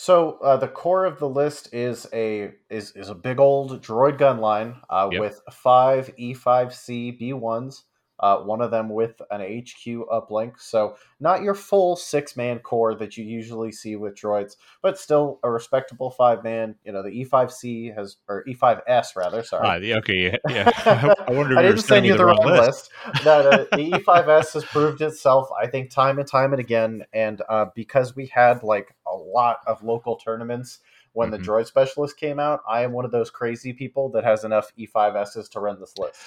So 0.00 0.38
uh, 0.38 0.56
the 0.56 0.66
core 0.66 1.04
of 1.04 1.18
the 1.18 1.28
list 1.28 1.74
is 1.74 2.06
a 2.14 2.52
is 2.70 2.92
is 2.92 3.10
a 3.10 3.14
big 3.14 3.38
old 3.38 3.82
droid 3.82 4.16
gun 4.16 4.38
line 4.38 4.76
uh, 4.88 5.10
Yep. 5.12 5.20
with 5.20 5.42
five 5.52 6.16
E5C 6.16 7.20
B1s, 7.20 7.82
uh, 8.20 8.38
one 8.38 8.60
of 8.60 8.70
them 8.70 8.88
with 8.88 9.20
an 9.30 9.40
HQ 9.40 10.06
uplink. 10.12 10.60
So 10.60 10.96
not 11.18 11.42
your 11.42 11.54
full 11.54 11.96
six 11.96 12.36
man 12.36 12.58
core 12.60 12.94
that 12.94 13.16
you 13.16 13.24
usually 13.24 13.72
see 13.72 13.96
with 13.96 14.14
droids, 14.14 14.56
but 14.82 14.98
still 14.98 15.40
a 15.42 15.50
respectable 15.50 16.10
five 16.10 16.44
man. 16.44 16.76
You 16.84 16.92
know 16.92 17.02
the 17.02 17.10
E5C 17.24 17.94
has 17.96 18.16
or 18.28 18.44
E5S 18.44 19.16
rather. 19.16 19.42
Sorry. 19.42 19.80
The- 19.80 19.94
okay, 19.96 20.14
yeah. 20.14 20.36
yeah. 20.50 21.14
I 21.26 21.30
wonder 21.32 21.52
if 21.54 21.58
I 21.58 21.62
didn't 21.62 21.78
send 21.80 22.06
you 22.06 22.12
the 22.12 22.18
the 22.18 22.24
wrong 22.26 22.36
wrong 22.44 22.56
list. 22.58 22.90
list. 23.04 23.24
That 23.24 23.46
uh, 23.46 23.64
the 23.72 23.92
E5S 23.92 24.52
has 24.54 24.64
proved 24.64 25.00
itself, 25.00 25.48
I 25.60 25.66
think, 25.66 25.90
time 25.90 26.18
and 26.18 26.28
time 26.28 26.52
and 26.52 26.60
again. 26.60 27.04
And 27.12 27.42
uh, 27.48 27.66
because 27.74 28.14
we 28.14 28.26
had 28.26 28.62
like 28.62 28.94
a 29.06 29.16
lot 29.16 29.58
of 29.66 29.82
local 29.82 30.16
tournaments 30.16 30.78
when 31.12 31.28
Mhm. 31.28 31.32
the 31.32 31.38
droid 31.38 31.66
specialist 31.66 32.16
came 32.16 32.38
out, 32.38 32.60
I 32.68 32.82
am 32.82 32.92
one 32.92 33.04
of 33.04 33.10
those 33.10 33.30
crazy 33.30 33.72
people 33.72 34.10
that 34.10 34.22
has 34.24 34.44
enough 34.44 34.72
E5Ss 34.78 35.48
to 35.50 35.60
run 35.60 35.80
this 35.80 35.98
list. 35.98 36.20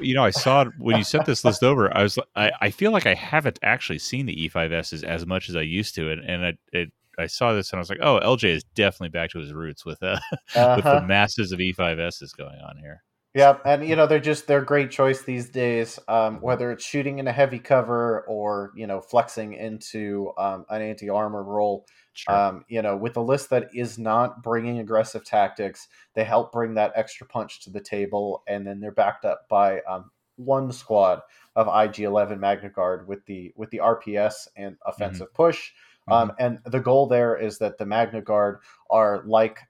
You 0.00 0.14
know, 0.14 0.24
I 0.24 0.30
saw 0.30 0.62
it 0.62 0.68
when 0.78 0.96
you 0.96 1.04
sent 1.04 1.24
this 1.24 1.44
list 1.44 1.62
over. 1.62 1.94
I 1.96 2.02
was, 2.02 2.18
I, 2.36 2.52
I 2.60 2.70
feel 2.70 2.92
like 2.92 3.06
I 3.06 3.14
haven't 3.14 3.58
actually 3.62 3.98
seen 3.98 4.26
the 4.26 4.34
E5Ss 4.34 5.04
as 5.04 5.26
much 5.26 5.48
as 5.48 5.56
I 5.56 5.62
used 5.62 5.94
to, 5.96 6.10
and 6.10 6.20
and 6.24 6.44
it, 6.44 6.58
it 6.72 6.92
I 7.18 7.26
saw 7.26 7.52
this 7.52 7.70
and 7.72 7.78
I 7.78 7.80
was 7.80 7.90
like, 7.90 7.98
oh, 8.02 8.20
LJ 8.20 8.44
is 8.50 8.64
definitely 8.74 9.08
back 9.10 9.30
to 9.30 9.38
his 9.40 9.52
roots 9.52 9.84
with 9.84 10.02
uh, 10.02 10.18
with 10.74 10.86
Uh-huh. 10.86 10.90
the 10.90 11.00
masses 11.00 11.52
of 11.52 11.60
E5Ss 11.60 12.32
going 12.36 12.60
on 12.60 12.76
here. 12.78 13.02
Yeah, 13.34 13.58
and 13.64 13.86
you 13.86 13.94
know 13.94 14.06
they're 14.06 14.18
just 14.18 14.46
they're 14.46 14.62
great 14.62 14.90
choice 14.90 15.22
these 15.22 15.48
days. 15.50 15.98
Um, 16.08 16.40
whether 16.40 16.72
it's 16.72 16.84
shooting 16.84 17.18
in 17.18 17.28
a 17.28 17.32
heavy 17.32 17.58
cover 17.58 18.24
or 18.26 18.72
you 18.74 18.86
know 18.86 19.00
flexing 19.00 19.52
into 19.52 20.32
um, 20.38 20.64
an 20.70 20.82
anti 20.82 21.08
armor 21.10 21.42
role, 21.44 21.86
Sure. 22.18 22.34
um, 22.34 22.64
you 22.66 22.82
know, 22.82 22.96
with 22.96 23.16
a 23.16 23.20
list 23.20 23.50
that 23.50 23.68
is 23.72 23.96
not 23.96 24.42
bringing 24.42 24.80
aggressive 24.80 25.24
tactics, 25.24 25.86
they 26.14 26.24
help 26.24 26.50
bring 26.50 26.74
that 26.74 26.90
extra 26.96 27.24
punch 27.24 27.60
to 27.60 27.70
the 27.70 27.80
table, 27.80 28.42
and 28.48 28.66
then 28.66 28.80
they're 28.80 28.90
backed 28.90 29.24
up 29.24 29.48
by 29.48 29.80
um, 29.82 30.10
one 30.34 30.72
squad 30.72 31.20
of 31.54 31.68
IG11 31.68 32.40
Magna 32.40 32.70
Guard 32.70 33.06
with 33.06 33.24
the 33.26 33.52
with 33.54 33.70
the 33.70 33.78
RPS 33.78 34.48
and 34.56 34.76
offensive 34.84 35.28
mm-hmm. 35.28 35.42
push. 35.42 35.70
Um, 36.08 36.30
mm-hmm. 36.30 36.44
and 36.44 36.58
the 36.64 36.80
goal 36.80 37.06
there 37.06 37.36
is 37.36 37.58
that 37.58 37.78
the 37.78 37.86
Magna 37.86 38.20
Guard 38.20 38.58
are 38.90 39.22
like 39.24 39.60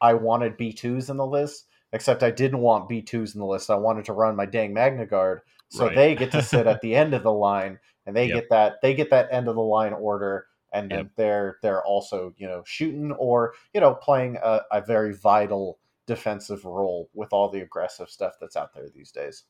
I 0.00 0.14
wanted 0.14 0.56
B2s 0.56 1.10
in 1.10 1.16
the 1.16 1.26
list, 1.26 1.66
except 1.92 2.22
I 2.22 2.30
didn't 2.30 2.60
want 2.60 2.88
B2s 2.88 3.34
in 3.34 3.40
the 3.40 3.46
list. 3.46 3.70
I 3.70 3.74
wanted 3.74 4.04
to 4.04 4.12
run 4.12 4.36
my 4.36 4.46
dang 4.46 4.72
Magna 4.72 5.04
Guard. 5.04 5.40
So 5.68 5.86
right. 5.86 5.96
they 5.96 6.14
get 6.14 6.30
to 6.30 6.42
sit 6.42 6.68
at 6.68 6.80
the 6.82 6.94
end 6.94 7.12
of 7.12 7.24
the 7.24 7.32
line 7.32 7.80
and 8.06 8.16
they 8.16 8.26
yep. 8.26 8.34
get 8.36 8.50
that 8.50 8.74
they 8.82 8.94
get 8.94 9.10
that 9.10 9.28
end 9.32 9.48
of 9.48 9.56
the 9.56 9.62
line 9.62 9.94
order 9.94 10.46
and 10.72 10.90
yep. 10.90 11.08
they're 11.16 11.58
they're 11.62 11.84
also, 11.84 12.34
you 12.36 12.46
know, 12.46 12.62
shooting 12.66 13.12
or, 13.12 13.54
you 13.72 13.80
know, 13.80 13.94
playing 13.94 14.36
a, 14.42 14.60
a 14.70 14.80
very 14.80 15.14
vital 15.14 15.78
defensive 16.06 16.64
role 16.64 17.10
with 17.14 17.32
all 17.32 17.48
the 17.48 17.60
aggressive 17.60 18.08
stuff 18.08 18.34
that's 18.40 18.56
out 18.56 18.74
there 18.74 18.88
these 18.94 19.10
days. 19.10 19.44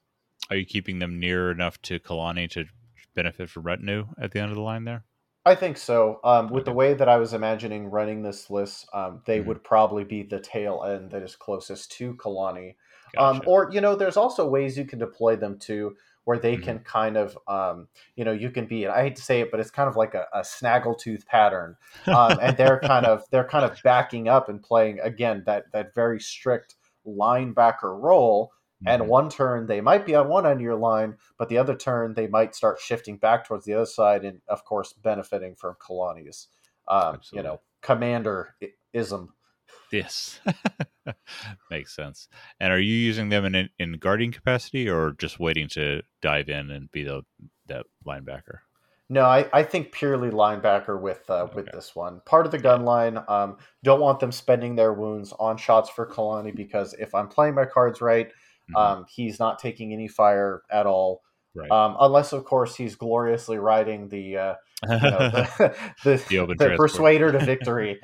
Are 0.51 0.57
you 0.57 0.65
keeping 0.65 0.99
them 0.99 1.19
near 1.21 1.51
enough 1.51 1.81
to 1.83 1.99
Kalani 1.99 2.51
to 2.51 2.65
benefit 3.15 3.51
from 3.51 3.65
retinue 3.65 4.07
at 4.21 4.33
the 4.33 4.41
end 4.41 4.51
of 4.51 4.57
the 4.57 4.63
line 4.63 4.85
there? 4.85 5.05
I 5.45 5.55
think 5.55 5.79
so. 5.79 6.21
Um, 6.25 6.49
with 6.49 6.63
okay. 6.63 6.71
the 6.71 6.77
way 6.77 6.95
that 6.95 7.09
I 7.09 7.17
was 7.17 7.33
imagining 7.33 7.87
running 7.87 8.23
this 8.23 8.51
list, 8.51 8.87
um, 8.93 9.23
they 9.25 9.39
mm-hmm. 9.39 9.49
would 9.49 9.65
probably 9.65 10.05
be 10.05 10.23
the 10.23 10.41
tail 10.41 10.85
end 10.87 11.11
that 11.13 11.23
is 11.23 11.37
closest 11.37 11.93
to 11.93 12.15
Kalani. 12.15 12.75
Um, 13.17 13.39
gotcha. 13.39 13.41
Um, 13.41 13.43
or, 13.47 13.71
you 13.73 13.81
know, 13.81 13.95
there's 13.97 14.19
also 14.19 14.47
ways 14.47 14.77
you 14.77 14.85
can 14.85 14.99
deploy 14.99 15.37
them 15.37 15.59
to 15.61 15.97
where 16.29 16.39
they 16.39 16.57
mm-hmm. 16.57 16.65
can 16.65 16.79
kind 16.81 17.17
of, 17.17 17.39
um, 17.49 17.89
you 18.15 18.23
know, 18.23 18.33
you 18.33 18.51
can 18.51 18.67
be, 18.67 18.85
and 18.85 18.93
I 18.93 19.01
hate 19.01 19.17
to 19.17 19.23
say 19.23 19.41
it, 19.41 19.51
but 19.51 19.61
it's 19.61 19.71
kind 19.71 19.89
of 19.89 19.97
like 19.97 20.13
a, 20.13 20.27
a 20.35 20.41
snaggletooth 20.41 21.25
pattern. 21.25 21.75
Um, 22.07 22.39
and 22.43 22.55
they're 22.55 22.81
kind 22.81 23.07
of, 23.07 23.25
they're 23.31 23.49
kind 23.49 23.65
of 23.65 23.79
backing 23.83 24.29
up 24.29 24.51
and 24.51 24.63
playing, 24.63 25.01
again, 25.01 25.43
that, 25.47 25.73
that 25.73 25.95
very 25.95 26.21
strict 26.21 26.75
linebacker 27.07 27.99
role 27.99 28.53
and 28.85 29.01
mm-hmm. 29.01 29.11
one 29.11 29.31
turn 29.31 29.67
they 29.67 29.81
might 29.81 30.05
be 30.05 30.15
on 30.15 30.29
one 30.29 30.45
end 30.45 30.57
of 30.57 30.61
your 30.61 30.77
line, 30.77 31.17
but 31.39 31.49
the 31.49 31.57
other 31.57 31.75
turn 31.75 32.13
they 32.13 32.27
might 32.27 32.55
start 32.55 32.79
shifting 32.79 33.17
back 33.17 33.47
towards 33.47 33.65
the 33.65 33.73
other 33.73 33.87
side, 33.87 34.27
and 34.27 34.43
of 34.49 34.67
course 34.67 34.93
benefiting 34.93 35.55
from 35.55 35.77
Kalani's, 35.81 36.49
um, 36.89 37.21
you 37.33 37.43
know, 37.43 37.59
commander 37.81 38.55
ism. 38.93 39.33
Yes, 39.93 40.41
makes 41.71 41.95
sense. 41.95 42.29
And 42.61 42.73
are 42.73 42.81
you 42.81 42.95
using 42.95 43.29
them 43.29 43.45
in 43.45 43.69
in 43.79 43.93
guarding 43.95 44.33
capacity, 44.33 44.89
or 44.89 45.13
just 45.13 45.41
waiting 45.41 45.69
to 45.71 46.03
dive 46.23 46.49
in 46.49 46.71
and 46.71 46.91
be 46.91 47.05
the 47.05 47.23
that 47.67 47.87
linebacker? 48.07 48.61
No, 49.11 49.23
I, 49.25 49.49
I 49.55 49.63
think 49.63 49.93
purely 49.93 50.31
linebacker 50.31 51.01
with 51.01 51.23
uh, 51.31 51.45
okay. 51.45 51.55
with 51.55 51.73
this 51.73 51.97
one. 51.97 52.21
Part 52.27 52.45
of 52.45 52.53
the 52.53 52.59
gun 52.59 52.85
line. 52.85 53.19
Um, 53.29 53.57
don't 53.83 54.01
want 54.01 54.21
them 54.21 54.33
spending 54.33 54.77
their 54.77 54.93
wounds 54.93 55.33
on 55.39 55.57
shots 55.57 55.89
for 55.89 56.07
Kalani 56.07 56.55
because 56.55 56.95
if 56.95 57.15
I'm 57.15 57.29
playing 57.29 57.55
my 57.55 57.65
cards 57.65 58.03
right, 58.03 58.31
Mm-hmm. 58.71 58.99
Um, 59.01 59.07
he's 59.09 59.39
not 59.39 59.59
taking 59.59 59.93
any 59.93 60.09
fire 60.09 60.63
at 60.71 60.87
all. 60.87 61.23
Right. 61.55 61.71
Um, 61.71 61.97
unless, 62.01 62.33
of 62.33 62.45
course, 62.45 62.77
he's 62.77 62.95
gloriously 62.95 63.59
riding 63.59 64.09
the 64.09 64.37
uh, 64.37 64.55
you 64.83 64.89
know, 64.89 65.31
the, 65.31 65.75
the, 66.05 66.17
the, 66.29 66.55
the 66.55 66.75
persuader 66.77 67.33
to 67.33 67.45
victory. 67.45 68.01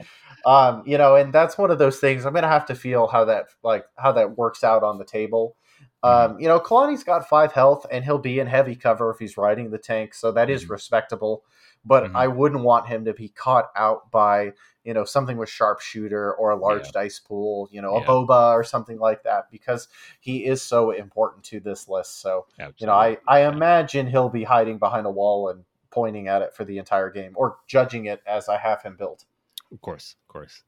um, 0.46 0.82
you 0.86 0.98
know, 0.98 1.16
and 1.16 1.32
that's 1.32 1.56
one 1.56 1.70
of 1.70 1.78
those 1.78 1.98
things. 1.98 2.24
I'm 2.24 2.34
gonna 2.34 2.48
have 2.48 2.66
to 2.66 2.74
feel 2.74 3.06
how 3.06 3.24
that 3.26 3.46
like 3.62 3.86
how 3.96 4.12
that 4.12 4.36
works 4.36 4.64
out 4.64 4.82
on 4.82 4.98
the 4.98 5.04
table. 5.04 5.56
Mm-hmm. 6.04 6.32
Um, 6.32 6.40
you 6.40 6.48
know, 6.48 6.60
Kalani's 6.60 7.04
got 7.04 7.28
five 7.28 7.52
health, 7.52 7.86
and 7.90 8.04
he'll 8.04 8.18
be 8.18 8.38
in 8.38 8.46
heavy 8.46 8.76
cover 8.76 9.10
if 9.10 9.18
he's 9.18 9.36
riding 9.36 9.70
the 9.70 9.78
tank, 9.78 10.14
so 10.14 10.32
that 10.32 10.50
is 10.50 10.64
mm-hmm. 10.64 10.72
respectable. 10.72 11.44
But 11.84 12.04
mm-hmm. 12.04 12.16
I 12.16 12.28
wouldn't 12.28 12.62
want 12.62 12.86
him 12.86 13.04
to 13.06 13.14
be 13.14 13.28
caught 13.28 13.70
out 13.76 14.10
by 14.10 14.52
you 14.84 14.92
know 14.92 15.04
something 15.04 15.36
with 15.36 15.48
sharpshooter 15.48 16.34
or 16.34 16.50
a 16.50 16.56
large 16.56 16.84
yeah. 16.86 16.92
dice 16.92 17.18
pool 17.18 17.68
you 17.72 17.80
know 17.80 17.96
yeah. 17.96 18.04
a 18.04 18.06
boba 18.06 18.52
or 18.52 18.62
something 18.62 18.98
like 18.98 19.22
that 19.24 19.50
because 19.50 19.88
he 20.20 20.44
is 20.44 20.62
so 20.62 20.90
important 20.90 21.42
to 21.42 21.58
this 21.58 21.88
list 21.88 22.20
so 22.20 22.46
Absolutely. 22.58 22.76
you 22.78 22.86
know 22.86 22.92
i 22.92 23.16
i 23.26 23.48
imagine 23.48 24.06
he'll 24.06 24.28
be 24.28 24.44
hiding 24.44 24.78
behind 24.78 25.06
a 25.06 25.10
wall 25.10 25.48
and 25.48 25.64
pointing 25.94 26.28
at 26.28 26.42
it 26.42 26.52
for 26.54 26.64
the 26.64 26.78
entire 26.78 27.10
game 27.10 27.32
or 27.36 27.58
judging 27.66 28.06
it 28.06 28.20
as 28.26 28.48
i 28.48 28.56
have 28.56 28.82
him 28.82 28.96
built 28.96 29.24
of 29.72 29.80
course 29.80 30.16
of 30.22 30.32
course 30.32 30.64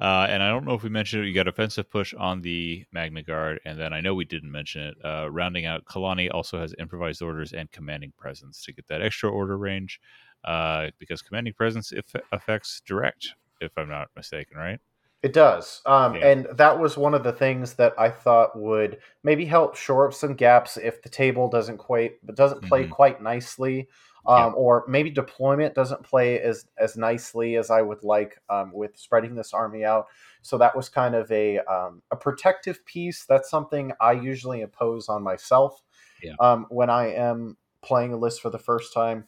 uh, 0.00 0.26
and 0.28 0.42
I 0.42 0.48
don't 0.48 0.64
know 0.64 0.74
if 0.74 0.82
we 0.82 0.88
mentioned 0.88 1.22
it. 1.22 1.28
You 1.28 1.34
got 1.34 1.46
offensive 1.46 1.88
push 1.88 2.12
on 2.14 2.42
the 2.42 2.84
Magna 2.90 3.22
Guard, 3.22 3.60
and 3.64 3.78
then 3.78 3.92
I 3.92 4.00
know 4.00 4.14
we 4.16 4.24
didn't 4.24 4.50
mention 4.50 4.82
it. 4.82 4.96
Uh, 5.04 5.30
rounding 5.30 5.64
out, 5.64 5.84
Kalani 5.84 6.28
also 6.28 6.58
has 6.58 6.74
improvised 6.76 7.22
orders 7.22 7.52
and 7.52 7.70
commanding 7.70 8.12
presence 8.18 8.64
to 8.64 8.72
get 8.72 8.88
that 8.88 9.00
extra 9.00 9.30
order 9.30 9.56
range, 9.56 10.00
uh, 10.44 10.88
because 10.98 11.22
commanding 11.22 11.52
presence 11.52 11.92
if, 11.92 12.04
affects 12.32 12.82
direct 12.84 13.34
if 13.60 13.70
I'm 13.76 13.88
not 13.88 14.08
mistaken, 14.16 14.56
right? 14.56 14.80
It 15.22 15.32
does. 15.32 15.82
Um, 15.86 16.16
yeah. 16.16 16.26
And 16.26 16.46
that 16.56 16.80
was 16.80 16.96
one 16.96 17.14
of 17.14 17.22
the 17.22 17.32
things 17.32 17.74
that 17.74 17.94
I 17.96 18.10
thought 18.10 18.58
would 18.58 18.98
maybe 19.22 19.44
help 19.44 19.76
shore 19.76 20.08
up 20.08 20.14
some 20.14 20.34
gaps 20.34 20.76
if 20.76 21.00
the 21.00 21.08
table 21.08 21.48
doesn't 21.48 21.78
quite 21.78 22.14
doesn't 22.34 22.62
play 22.62 22.82
mm-hmm. 22.82 22.92
quite 22.92 23.22
nicely. 23.22 23.88
Um, 24.24 24.38
yeah. 24.38 24.50
or 24.50 24.84
maybe 24.86 25.10
deployment 25.10 25.74
doesn't 25.74 26.04
play 26.04 26.40
as 26.40 26.66
as 26.78 26.96
nicely 26.96 27.56
as 27.56 27.70
I 27.70 27.82
would 27.82 28.04
like 28.04 28.38
um, 28.48 28.72
with 28.72 28.96
spreading 28.96 29.34
this 29.34 29.52
army 29.52 29.84
out. 29.84 30.06
So 30.42 30.58
that 30.58 30.76
was 30.76 30.88
kind 30.88 31.16
of 31.16 31.30
a 31.32 31.58
um, 31.60 32.02
a 32.12 32.16
protective 32.16 32.84
piece. 32.84 33.24
That's 33.24 33.50
something 33.50 33.92
I 34.00 34.12
usually 34.12 34.60
impose 34.60 35.08
on 35.08 35.24
myself 35.24 35.82
yeah. 36.22 36.34
Um, 36.40 36.66
when 36.70 36.90
I 36.90 37.12
am 37.14 37.56
playing 37.82 38.12
a 38.12 38.16
list 38.16 38.40
for 38.40 38.50
the 38.50 38.58
first 38.58 38.94
time 38.94 39.26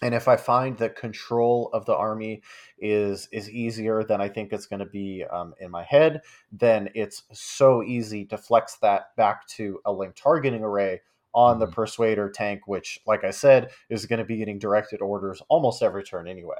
and 0.00 0.14
if 0.14 0.28
I 0.28 0.36
find 0.36 0.78
that 0.78 0.94
control 0.94 1.70
of 1.72 1.84
the 1.84 1.96
army 1.96 2.42
is 2.78 3.28
is 3.32 3.50
easier 3.50 4.04
than 4.04 4.20
I 4.20 4.28
think 4.28 4.52
it's 4.52 4.66
going 4.66 4.80
to 4.80 4.86
be 4.86 5.24
um, 5.24 5.54
in 5.58 5.72
my 5.72 5.82
head, 5.82 6.22
then 6.52 6.88
it's 6.94 7.24
so 7.32 7.82
easy 7.82 8.24
to 8.26 8.38
flex 8.38 8.76
that 8.76 9.16
back 9.16 9.46
to 9.48 9.80
a 9.84 9.92
link 9.92 10.14
targeting 10.14 10.62
array 10.62 11.00
on 11.34 11.54
mm-hmm. 11.54 11.60
the 11.60 11.66
Persuader 11.68 12.30
tank, 12.30 12.62
which, 12.66 12.98
like 13.06 13.24
I 13.24 13.30
said, 13.30 13.70
is 13.90 14.06
going 14.06 14.18
to 14.18 14.24
be 14.24 14.36
getting 14.36 14.58
directed 14.58 15.00
orders 15.00 15.42
almost 15.48 15.82
every 15.82 16.02
turn 16.02 16.28
anyway. 16.28 16.56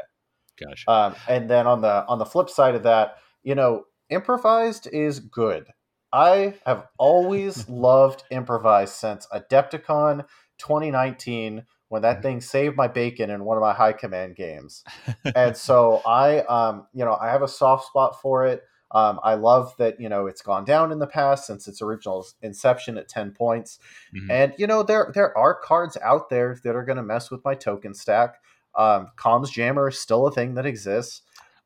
Gotcha. 0.58 0.90
Um, 0.90 1.14
and 1.28 1.48
then 1.48 1.66
on 1.66 1.80
the 1.80 2.04
on 2.06 2.18
the 2.18 2.24
flip 2.24 2.50
side 2.50 2.74
of 2.74 2.82
that, 2.82 3.18
you 3.42 3.54
know, 3.54 3.84
improvised 4.10 4.88
is 4.92 5.20
good. 5.20 5.66
I 6.12 6.54
have 6.66 6.86
always 6.98 7.68
loved 7.68 8.24
improvised 8.30 8.94
since 8.94 9.26
Adepticon 9.32 10.24
2019 10.58 11.64
when 11.88 12.02
that 12.02 12.14
mm-hmm. 12.16 12.22
thing 12.22 12.40
saved 12.40 12.76
my 12.76 12.88
bacon 12.88 13.30
in 13.30 13.44
one 13.44 13.56
of 13.56 13.62
my 13.62 13.72
high 13.72 13.92
command 13.92 14.36
games. 14.36 14.84
and 15.34 15.56
so 15.56 16.02
I, 16.06 16.40
um, 16.40 16.86
you 16.92 17.04
know, 17.04 17.14
I 17.14 17.28
have 17.30 17.42
a 17.42 17.48
soft 17.48 17.86
spot 17.86 18.20
for 18.20 18.46
it. 18.46 18.62
Um, 18.90 19.20
I 19.22 19.34
love 19.34 19.74
that 19.78 20.00
you 20.00 20.08
know 20.08 20.26
it's 20.26 20.40
gone 20.40 20.64
down 20.64 20.92
in 20.92 20.98
the 20.98 21.06
past 21.06 21.46
since 21.46 21.68
its 21.68 21.82
original 21.82 22.26
inception 22.40 22.96
at 22.96 23.08
ten 23.08 23.32
points, 23.32 23.78
mm-hmm. 24.14 24.30
and 24.30 24.54
you 24.56 24.66
know 24.66 24.82
there 24.82 25.10
there 25.14 25.36
are 25.36 25.54
cards 25.54 25.98
out 26.02 26.30
there 26.30 26.58
that 26.64 26.74
are 26.74 26.84
going 26.84 26.96
to 26.96 27.02
mess 27.02 27.30
with 27.30 27.44
my 27.44 27.54
token 27.54 27.94
stack. 27.94 28.36
Um, 28.74 29.08
Comms 29.16 29.50
Jammer 29.50 29.88
is 29.88 30.00
still 30.00 30.26
a 30.26 30.32
thing 30.32 30.54
that 30.54 30.64
exists, 30.64 31.22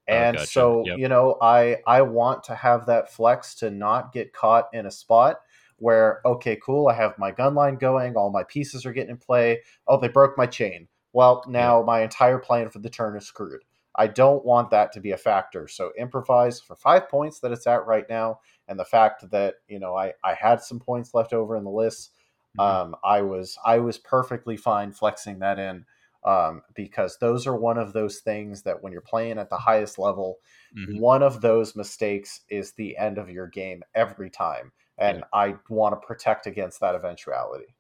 oh, 0.09 0.13
and 0.13 0.37
oh, 0.37 0.41
gotcha. 0.41 0.51
so 0.51 0.83
yep. 0.85 0.99
you 0.99 1.09
know 1.09 1.39
I 1.41 1.77
I 1.87 2.03
want 2.03 2.43
to 2.45 2.57
have 2.57 2.87
that 2.87 3.13
flex 3.13 3.55
to 3.57 3.71
not 3.71 4.13
get 4.13 4.33
caught 4.33 4.69
in 4.73 4.87
a 4.87 4.91
spot 4.91 5.41
where 5.77 6.21
okay, 6.25 6.59
cool, 6.65 6.89
I 6.89 6.95
have 6.95 7.19
my 7.19 7.31
gun 7.31 7.55
line 7.55 7.77
going, 7.77 8.17
all 8.17 8.31
my 8.31 8.45
pieces 8.45 8.85
are 8.85 8.93
getting 8.93 9.11
in 9.11 9.17
play. 9.17 9.61
Oh, 9.87 10.01
they 10.01 10.09
broke 10.09 10.37
my 10.37 10.47
chain. 10.47 10.89
Well, 11.13 11.45
now 11.47 11.83
my 11.83 12.03
entire 12.03 12.39
plan 12.39 12.71
for 12.71 12.79
the 12.79 12.91
turn 12.91 13.17
is 13.17 13.27
screwed. 13.27 13.63
I 13.95 14.07
don't 14.07 14.45
want 14.45 14.71
that 14.71 14.93
to 14.93 15.01
be 15.01 15.13
a 15.13 15.17
factor. 15.17 15.69
So 15.69 15.93
improvise 15.99 16.61
for 16.61 16.77
five 16.77 17.09
points 17.09 17.41
that 17.41 17.53
it's 17.53 17.67
at 17.67 17.87
right 17.87 18.07
now, 18.09 18.41
and 18.69 18.79
the 18.79 18.85
fact 18.85 19.31
that 19.31 19.57
you 19.69 19.79
know 19.79 19.97
I 19.97 20.13
I 20.25 20.35
had 20.35 20.63
some 20.63 20.81
points 20.81 21.15
left 21.15 21.33
over 21.33 21.57
in 21.57 21.65
the 21.65 21.71
list. 21.71 22.13
Mm-hmm. 22.59 22.61
Um, 22.61 22.97
I 23.05 23.23
was 23.23 23.57
I 23.65 23.79
was 23.79 23.99
perfectly 23.99 24.57
fine 24.57 24.93
flexing 24.93 25.39
that 25.41 25.59
in 25.59 25.85
um, 26.25 26.63
because 26.75 27.19
those 27.19 27.47
are 27.47 27.57
one 27.57 27.79
of 27.79 27.93
those 27.93 28.21
things 28.21 28.63
that 28.63 28.83
when 28.83 28.93
you're 28.93 29.01
playing 29.01 29.39
at 29.39 29.51
the 29.51 29.57
highest 29.57 29.99
level, 29.99 30.39
mm-hmm. 30.77 31.01
one 31.01 31.23
of 31.23 31.41
those 31.41 31.75
mistakes 31.75 32.43
is 32.49 32.73
the 32.73 32.97
end 32.97 33.19
of 33.19 33.31
your 33.31 33.49
game 33.49 33.83
every 33.95 34.31
time 34.31 34.73
and 34.99 35.19
yeah. 35.19 35.25
I 35.33 35.55
want 35.69 36.01
to 36.01 36.07
protect 36.07 36.47
against 36.47 36.81
that 36.81 36.95
eventuality. 36.95 37.75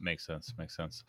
Makes 0.00 0.26
sense. 0.26 0.54
Makes 0.58 0.76
sense. 0.76 1.04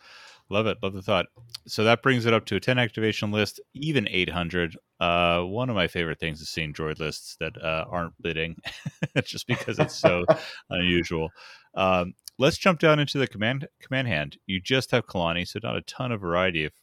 Love 0.50 0.68
it. 0.68 0.78
Love 0.82 0.94
the 0.94 1.02
thought. 1.02 1.28
So 1.68 1.84
that 1.84 2.02
brings 2.02 2.26
it 2.26 2.34
up 2.34 2.46
to 2.46 2.56
a 2.56 2.60
10 2.60 2.80
activation 2.80 3.32
list, 3.32 3.60
even 3.74 4.08
800. 4.08 4.76
Uh, 5.00 5.42
one 5.42 5.70
of 5.70 5.76
my 5.76 5.88
favorite 5.88 6.20
things 6.20 6.42
is 6.42 6.50
seeing 6.50 6.74
droid 6.74 7.00
lists 7.00 7.38
that 7.40 7.62
uh, 7.62 7.86
aren't 7.90 8.20
bidding, 8.22 8.56
just 9.24 9.48
because 9.48 9.80
it's 9.80 9.96
so 9.96 10.26
unusual. 10.70 11.30
Um, 11.76 12.14
let's 12.38 12.58
jump 12.58 12.80
down 12.80 13.00
into 13.00 13.18
the 13.18 13.28
command 13.28 13.68
command 13.82 14.08
hand. 14.08 14.38
You 14.48 14.60
just 14.60 14.92
have 14.92 15.06
Kalani, 15.06 15.48
so 15.48 15.60
not 15.62 15.78
a 15.78 15.82
ton 15.82 16.12
of 16.12 16.22
variety 16.22 16.66
of, 16.66 16.74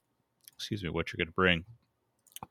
excuse 0.56 0.82
me, 0.82 0.90
what 0.90 1.12
you're 1.12 1.18
going 1.18 1.28
to 1.28 1.32
bring. 1.32 1.64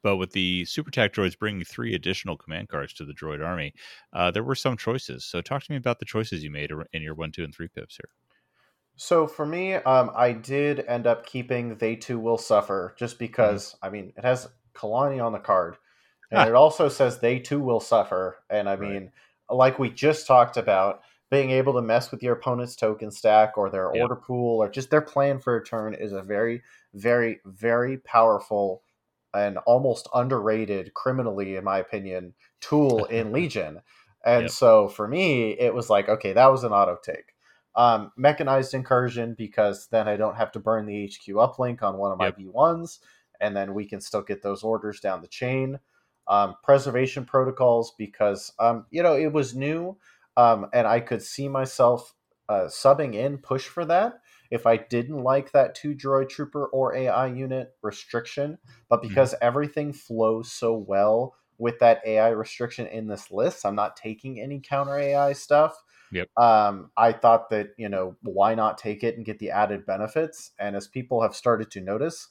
But 0.01 0.17
with 0.17 0.31
the 0.31 0.65
Super 0.65 0.91
Tac 0.91 1.13
droids 1.13 1.37
bringing 1.37 1.63
three 1.63 1.93
additional 1.93 2.37
command 2.37 2.69
cards 2.69 2.93
to 2.93 3.05
the 3.05 3.13
droid 3.13 3.45
army, 3.45 3.73
uh, 4.13 4.31
there 4.31 4.43
were 4.43 4.55
some 4.55 4.77
choices. 4.77 5.25
So 5.25 5.41
talk 5.41 5.63
to 5.63 5.71
me 5.71 5.77
about 5.77 5.99
the 5.99 6.05
choices 6.05 6.43
you 6.43 6.49
made 6.49 6.71
in 6.91 7.01
your 7.01 7.13
one, 7.13 7.31
two, 7.31 7.43
and 7.43 7.53
three 7.53 7.67
pips 7.67 7.97
here. 7.97 8.09
So 8.95 9.27
for 9.27 9.45
me, 9.45 9.73
um, 9.73 10.11
I 10.15 10.31
did 10.31 10.79
end 10.87 11.07
up 11.07 11.25
keeping 11.25 11.75
They 11.75 11.95
Too 11.95 12.19
Will 12.19 12.37
Suffer 12.37 12.95
just 12.97 13.15
mm-hmm. 13.15 13.25
because, 13.25 13.73
mm-hmm. 13.73 13.85
I 13.85 13.89
mean, 13.89 14.13
it 14.17 14.23
has 14.23 14.47
Kalani 14.73 15.23
on 15.23 15.33
the 15.33 15.39
card. 15.39 15.77
And 16.31 16.39
ah. 16.39 16.47
it 16.47 16.55
also 16.55 16.89
says 16.89 17.19
They 17.19 17.39
Too 17.39 17.59
Will 17.59 17.79
Suffer. 17.79 18.37
And 18.49 18.67
I 18.69 18.75
mean, 18.75 19.11
like 19.49 19.79
we 19.79 19.89
just 19.89 20.27
talked 20.27 20.57
about, 20.57 21.01
being 21.31 21.51
able 21.51 21.73
to 21.73 21.81
mess 21.81 22.11
with 22.11 22.21
your 22.21 22.33
opponent's 22.33 22.75
token 22.75 23.11
stack 23.11 23.57
or 23.57 23.69
their 23.69 23.91
Yep. 23.93 24.01
order 24.01 24.15
pool 24.15 24.61
or 24.61 24.69
just 24.69 24.89
their 24.89 25.01
plan 25.01 25.39
for 25.39 25.55
a 25.55 25.63
turn 25.63 25.93
is 25.93 26.13
a 26.13 26.21
very, 26.21 26.61
very, 26.93 27.39
very 27.45 27.97
powerful 27.97 28.83
and 29.33 29.57
almost 29.59 30.07
underrated, 30.13 30.93
criminally, 30.93 31.55
in 31.55 31.63
my 31.63 31.79
opinion, 31.79 32.33
tool 32.61 33.05
in 33.05 33.31
Legion. 33.33 33.81
And 34.23 34.43
Yep. 34.43 34.51
so 34.51 34.87
for 34.87 35.07
me, 35.07 35.51
it 35.51 35.73
was 35.73 35.89
like, 35.89 36.07
okay, 36.07 36.33
that 36.33 36.51
was 36.51 36.63
an 36.63 36.71
auto 36.71 36.97
take. 37.03 37.34
Um, 37.75 38.11
mechanized 38.15 38.73
incursion 38.73 39.35
because 39.37 39.87
then 39.87 40.07
I 40.07 40.15
don't 40.17 40.37
have 40.37 40.51
to 40.53 40.59
burn 40.59 40.85
the 40.85 41.05
HQ 41.05 41.35
uplink 41.35 41.83
on 41.83 41.97
one 41.97 42.11
of 42.11 42.17
my 42.17 42.31
Yep. 42.31 42.31
B1s, 42.31 42.99
and 43.41 43.55
then 43.55 43.73
we 43.73 43.85
can 43.85 44.01
still 44.01 44.21
get 44.21 44.41
those 44.41 44.63
orders 44.63 44.99
down 45.01 45.21
the 45.21 45.27
chain. 45.27 45.79
Um, 46.27 46.55
preservation 46.63 47.25
protocols 47.25 47.93
because 47.97 48.51
um, 48.59 48.85
you 48.91 49.03
know 49.03 49.15
it 49.15 49.33
was 49.33 49.55
new, 49.55 49.97
um, 50.37 50.67
and 50.73 50.87
I 50.87 51.01
could 51.01 51.21
see 51.21 51.47
myself 51.49 52.13
uh, 52.49 52.65
subbing 52.67 53.15
in 53.15 53.37
push 53.39 53.67
for 53.67 53.85
that 53.85 54.21
if 54.51 54.65
I 54.65 54.77
didn't 54.77 55.23
like 55.23 55.51
that 55.51 55.75
two 55.75 55.95
droid 55.95 56.29
trooper 56.29 56.65
or 56.67 56.95
AI 56.95 57.27
unit 57.27 57.73
restriction. 57.81 58.57
But 58.89 59.01
Mm-hmm. 59.03 59.09
because 59.09 59.35
everything 59.41 59.93
flows 59.93 60.51
so 60.51 60.73
well 60.75 61.35
with 61.57 61.79
that 61.79 62.01
AI 62.05 62.29
restriction 62.29 62.87
in 62.87 63.07
this 63.07 63.31
list, 63.31 63.65
I'm 63.65 63.75
not 63.75 63.95
taking 63.97 64.39
any 64.39 64.59
counter 64.59 64.97
AI 64.97 65.33
stuff. 65.33 65.75
Yep. 66.15 66.29
Um, 66.37 66.91
I 66.95 67.11
thought 67.11 67.49
that 67.49 67.71
you 67.77 67.89
know 67.89 68.15
why 68.21 68.55
not 68.55 68.77
take 68.77 69.03
it 69.03 69.17
and 69.17 69.25
get 69.25 69.37
the 69.39 69.51
added 69.51 69.85
benefits. 69.85 70.51
And 70.57 70.73
as 70.73 70.87
people 70.87 71.21
have 71.21 71.35
started 71.35 71.69
to 71.71 71.81
notice, 71.81 72.29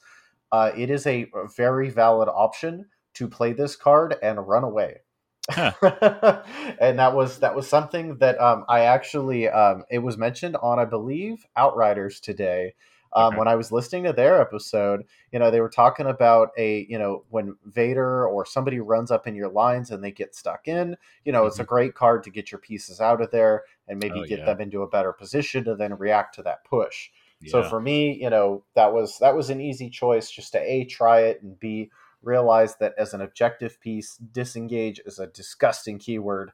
uh, 0.51 0.73
it 0.75 0.89
is 0.89 1.07
a 1.07 1.31
very 1.55 1.91
valid 1.91 2.31
option 2.31 2.87
to 3.13 3.29
play 3.29 3.53
this 3.53 3.77
card 3.77 4.17
and 4.23 4.49
run 4.49 4.65
away. 4.65 5.01
and 5.59 6.99
that 6.99 7.13
was 7.15 7.41
that 7.41 7.55
was 7.55 7.69
something 7.69 8.17
that 8.17 8.41
um, 8.41 8.65
I 8.71 8.81
actually 8.81 9.51
um, 9.51 9.85
it 9.91 9.99
was 9.99 10.17
mentioned 10.17 10.57
on 10.63 10.79
I 10.79 10.87
believe 10.87 11.45
Outriders 11.55 12.21
today 12.21 12.73
um, 13.15 13.35
Okay. 13.35 13.37
when 13.37 13.49
I 13.49 13.55
was 13.55 13.71
listening 13.73 14.05
to 14.05 14.13
their 14.13 14.41
episode. 14.41 15.05
You 15.33 15.39
know 15.39 15.51
they 15.51 15.61
were 15.61 15.69
talking 15.69 16.07
about 16.07 16.51
a 16.57 16.87
you 16.89 16.99
know 16.99 17.25
when 17.31 17.57
Vader 17.65 18.27
or 18.27 18.45
somebody 18.47 18.81
runs 18.81 19.11
up 19.11 19.27
in 19.27 19.35
your 19.35 19.49
lines 19.51 19.91
and 19.91 20.03
they 20.03 20.13
get 20.13 20.35
stuck 20.35 20.69
in. 20.69 20.97
You 21.25 21.33
know 21.33 21.47
it's 21.47 21.61
a 21.61 21.65
great 21.65 21.95
card 21.95 22.23
to 22.25 22.31
get 22.31 22.51
your 22.53 22.59
pieces 22.61 23.01
out 23.01 23.21
of 23.21 23.31
there 23.31 23.65
and 23.89 23.99
maybe 23.99 24.21
Oh, 24.21 24.25
get 24.25 24.39
yeah. 24.39 24.45
them 24.45 24.61
into 24.61 24.83
a 24.83 24.89
better 24.89 25.13
position 25.13 25.65
to 25.65 25.75
then 25.77 25.95
react 25.97 26.35
to 26.37 26.43
that 26.45 26.65
push. 26.65 27.11
So 27.47 27.63
for 27.63 27.79
me, 27.81 28.15
you 28.23 28.31
know, 28.31 28.65
that 28.75 28.93
was 28.93 29.19
that 29.19 29.37
was 29.37 29.51
an 29.51 29.61
easy 29.61 29.91
choice 29.91 30.31
just 30.31 30.53
to 30.53 30.61
a 30.61 30.85
try 30.87 31.21
it 31.23 31.43
and 31.43 31.59
b 31.61 31.91
realize 32.23 32.77
that 32.77 32.95
as 32.97 33.13
an 33.13 33.21
objective 33.21 33.79
piece, 33.81 34.17
disengage 34.17 34.99
is 35.05 35.19
a 35.19 35.27
disgusting 35.27 35.99
keyword, 35.99 36.53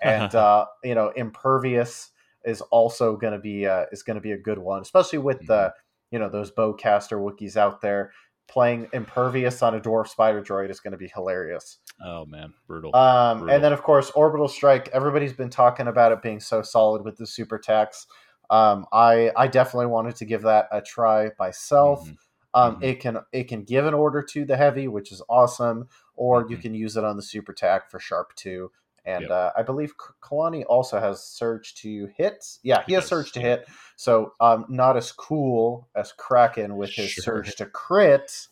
and 0.00 0.34
uh, 0.34 0.66
you 0.84 0.94
know, 0.94 1.08
impervious 1.10 2.10
is 2.44 2.60
also 2.62 3.16
going 3.16 3.32
to 3.32 3.38
be 3.38 3.66
uh, 3.66 3.86
is 3.92 4.02
going 4.02 4.14
to 4.16 4.20
be 4.20 4.32
a 4.32 4.38
good 4.38 4.58
one, 4.58 4.80
especially 4.82 5.18
with 5.18 5.44
the 5.46 5.72
Mm-hmm. 5.72 5.78
You 6.10 6.18
know 6.18 6.28
those 6.28 6.50
bowcaster 6.50 7.18
Wookiees 7.18 7.56
out 7.56 7.80
there 7.80 8.12
playing 8.48 8.88
impervious 8.94 9.62
on 9.62 9.74
a 9.74 9.80
dwarf 9.80 10.08
spider 10.08 10.42
droid 10.42 10.70
is 10.70 10.80
going 10.80 10.92
to 10.92 10.96
be 10.98 11.08
hilarious. 11.14 11.78
oh 12.04 12.24
man, 12.26 12.52
brutal. 12.66 12.94
Um, 12.94 13.40
Brutal. 13.40 13.54
and 13.54 13.64
then, 13.64 13.72
of 13.74 13.82
course, 13.82 14.10
orbital 14.12 14.48
strike. 14.48 14.88
Everybody's 14.94 15.34
been 15.34 15.50
talking 15.50 15.86
about 15.88 16.12
it 16.12 16.22
being 16.22 16.40
so 16.40 16.62
solid 16.62 17.02
with 17.04 17.16
the 17.18 17.26
super 17.26 17.58
tacs. 17.58 18.06
Um, 18.50 18.86
I 18.92 19.30
I 19.36 19.46
definitely 19.48 19.86
wanted 19.88 20.16
to 20.16 20.24
give 20.24 20.42
that 20.42 20.68
a 20.72 20.80
try 20.80 21.30
myself. 21.38 22.08
Mhm. 22.08 22.16
Um, 22.54 22.76
Mhm. 22.76 22.82
It 22.84 23.00
can 23.00 23.18
it 23.32 23.44
can 23.44 23.64
give 23.64 23.84
an 23.84 23.92
order 23.92 24.22
to 24.22 24.44
the 24.46 24.56
heavy, 24.56 24.88
which 24.88 25.12
is 25.12 25.20
awesome, 25.28 25.88
or 26.14 26.46
you 26.48 26.56
Mhm. 26.56 26.62
can 26.62 26.74
use 26.74 26.96
it 26.96 27.04
on 27.04 27.16
the 27.16 27.22
super 27.22 27.52
tac 27.52 27.90
for 27.90 27.98
sharp 28.00 28.34
two. 28.36 28.72
And 29.04 29.22
Yep. 29.22 29.30
uh, 29.30 29.52
I 29.56 29.62
believe 29.62 29.94
Kalani 30.22 30.64
also 30.68 31.00
has 31.00 31.22
surge 31.24 31.74
to 31.76 32.08
hit. 32.16 32.44
Yeah, 32.62 32.80
he, 32.80 32.86
He 32.88 32.94
has 32.94 33.04
does, 33.04 33.10
surge 33.10 33.32
to 33.32 33.40
hit. 33.40 33.66
So 33.96 34.32
um, 34.40 34.66
not 34.68 34.96
as 34.96 35.12
cool 35.12 35.88
as 35.94 36.12
Kraken 36.12 36.76
with 36.76 36.94
his 36.94 37.10
Sure. 37.10 37.24
surge 37.24 37.56
to 37.56 37.66
crit, 37.66 38.48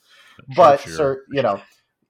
but 0.56 0.80
sir, 0.80 1.24
you 1.30 1.42
know, 1.42 1.60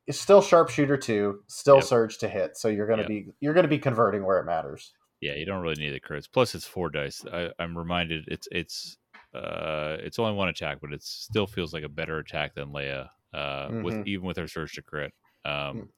it's 0.06 0.20
still 0.20 0.40
sharpshooter 0.42 0.96
too, 0.96 1.40
still 1.48 1.78
Yep. 1.78 1.84
surge 1.84 2.18
to 2.18 2.28
hit. 2.28 2.56
So 2.56 2.68
you're 2.68 2.86
gonna 2.86 3.02
Yep. 3.02 3.08
be 3.08 3.28
you're 3.40 3.54
gonna 3.54 3.68
be 3.68 3.78
converting 3.78 4.24
where 4.24 4.38
it 4.38 4.44
matters. 4.44 4.92
Yeah, 5.20 5.34
you 5.34 5.46
don't 5.46 5.62
really 5.62 5.76
need 5.76 5.90
the 5.90 6.00
crits. 6.00 6.28
Plus, 6.32 6.54
it's 6.54 6.66
four 6.66 6.90
dice. 6.90 7.24
I, 7.32 7.50
I'm 7.58 7.76
reminded 7.76 8.26
it's 8.28 8.48
it's 8.52 8.98
uh 9.34 9.96
it's 10.00 10.18
only 10.18 10.34
one 10.34 10.48
attack, 10.48 10.78
but 10.80 10.92
it 10.92 11.02
still 11.02 11.46
feels 11.46 11.72
like 11.74 11.84
a 11.84 11.88
better 11.88 12.18
attack 12.18 12.54
than 12.54 12.68
Leia. 12.68 13.08
Uh, 13.34 13.70
with 13.82 13.96
Mhm. 13.96 14.06
even 14.06 14.26
with 14.26 14.36
her 14.36 14.48
surge 14.48 14.72
to 14.74 14.82
crit, 14.82 15.12
um, 15.44 15.76
Mm. 15.76 15.88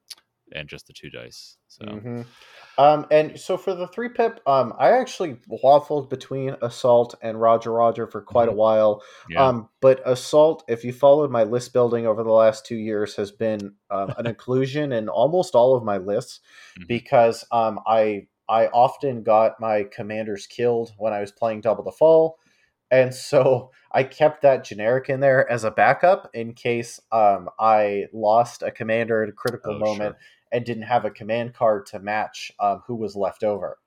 And 0.54 0.68
just 0.68 0.86
the 0.86 0.92
two 0.92 1.10
dice. 1.10 1.56
So 1.68 1.84
Mhm. 1.84 2.26
Um, 2.76 3.06
and 3.10 3.38
so 3.38 3.56
for 3.56 3.74
the 3.74 3.86
three 3.86 4.08
pip, 4.08 4.40
um, 4.46 4.72
I 4.78 4.90
actually 4.92 5.34
waffled 5.62 6.08
between 6.08 6.56
Assault 6.60 7.14
and 7.22 7.40
Roger 7.40 7.72
Roger 7.72 8.06
for 8.06 8.20
quite 8.20 8.48
a 8.48 8.52
while. 8.52 9.02
yeah, 9.28 9.42
Um, 9.42 9.68
but 9.80 10.00
Assault, 10.04 10.64
if 10.68 10.84
you 10.84 10.92
followed 10.92 11.30
my 11.30 11.44
list 11.44 11.72
building 11.72 12.06
over 12.06 12.22
the 12.24 12.32
last 12.32 12.66
two 12.66 12.76
years, 12.76 13.14
has 13.16 13.30
been 13.30 13.74
um, 13.90 14.12
an 14.16 14.26
inclusion 14.28 14.92
in 14.92 15.08
almost 15.08 15.54
all 15.54 15.76
of 15.76 15.84
my 15.84 15.98
lists 15.98 16.40
Mhm. 16.76 16.86
because 16.88 17.44
um, 17.52 17.80
I 17.86 18.26
I 18.48 18.68
often 18.68 19.22
got 19.22 19.60
my 19.60 19.84
commanders 19.84 20.46
killed 20.46 20.92
when 20.98 21.12
I 21.12 21.20
was 21.20 21.32
playing 21.32 21.60
Double 21.60 21.84
the 21.84 21.92
Fall, 21.92 22.38
and 22.90 23.14
so 23.14 23.70
I 23.92 24.04
kept 24.04 24.42
that 24.42 24.64
generic 24.64 25.08
in 25.08 25.20
there 25.20 25.50
as 25.50 25.64
a 25.64 25.70
backup 25.70 26.30
in 26.34 26.54
case 26.54 27.00
um, 27.12 27.48
I 27.58 28.06
lost 28.12 28.62
a 28.62 28.70
commander 28.70 29.22
at 29.22 29.28
a 29.28 29.32
critical 29.32 29.74
Oh, 29.74 29.78
moment 29.78 30.16
sure. 30.16 30.18
And 30.52 30.64
didn't 30.64 30.84
have 30.84 31.04
a 31.04 31.10
command 31.10 31.54
card 31.54 31.86
to 31.86 31.98
match 31.98 32.52
um, 32.60 32.82
who 32.86 32.94
was 32.94 33.16
left 33.16 33.44
over. 33.44 33.78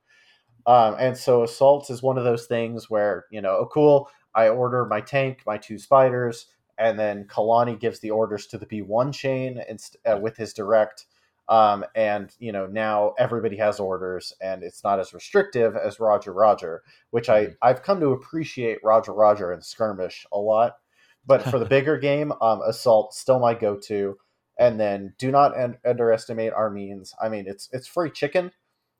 Um, 0.67 0.95
and 0.99 1.17
so 1.17 1.43
assaults 1.43 1.89
is 1.89 2.03
one 2.03 2.17
of 2.17 2.23
those 2.23 2.45
things 2.45 2.89
where 2.89 3.25
you 3.31 3.41
know, 3.41 3.57
oh 3.57 3.69
cool, 3.71 4.09
I 4.35 4.49
order 4.49 4.85
my 4.85 5.01
tank, 5.01 5.41
my 5.45 5.57
two 5.57 5.77
spiders, 5.79 6.47
and 6.77 6.99
then 6.99 7.25
Kalani 7.25 7.79
gives 7.79 7.99
the 7.99 8.11
orders 8.11 8.47
to 8.47 8.57
the 8.57 8.65
B 8.67 8.81
one 8.81 9.11
chain 9.11 9.61
inst- 9.69 9.97
uh, 10.05 10.17
with 10.21 10.37
his 10.37 10.53
direct. 10.53 11.05
Um, 11.49 11.83
and 11.95 12.33
you 12.39 12.51
know 12.51 12.67
now 12.67 13.13
everybody 13.17 13.57
has 13.57 13.79
orders, 13.79 14.33
and 14.41 14.63
it's 14.63 14.83
not 14.83 14.99
as 14.99 15.13
restrictive 15.13 15.75
as 15.75 15.99
Roger 15.99 16.31
Roger, 16.33 16.83
which 17.09 17.27
I 17.29 17.47
Mhm. 17.47 17.55
I've 17.61 17.83
come 17.83 17.99
to 17.99 18.11
appreciate 18.11 18.79
Roger 18.83 19.13
Roger 19.13 19.51
and 19.51 19.63
skirmish 19.65 20.25
a 20.31 20.37
lot. 20.37 20.77
But 21.25 21.43
for 21.43 21.59
the 21.59 21.65
bigger 21.75 21.97
game, 21.97 22.31
um, 22.41 22.61
assault 22.61 23.13
still 23.13 23.39
my 23.39 23.53
go 23.55 23.75
to. 23.77 24.17
And 24.61 24.79
then 24.79 25.13
do 25.17 25.31
not 25.31 25.57
un- 25.57 25.77
underestimate 25.85 26.53
our 26.53 26.69
means. 26.69 27.13
I 27.21 27.29
mean, 27.29 27.45
it's 27.47 27.69
it's 27.71 27.87
free 27.87 28.11
chicken. 28.11 28.51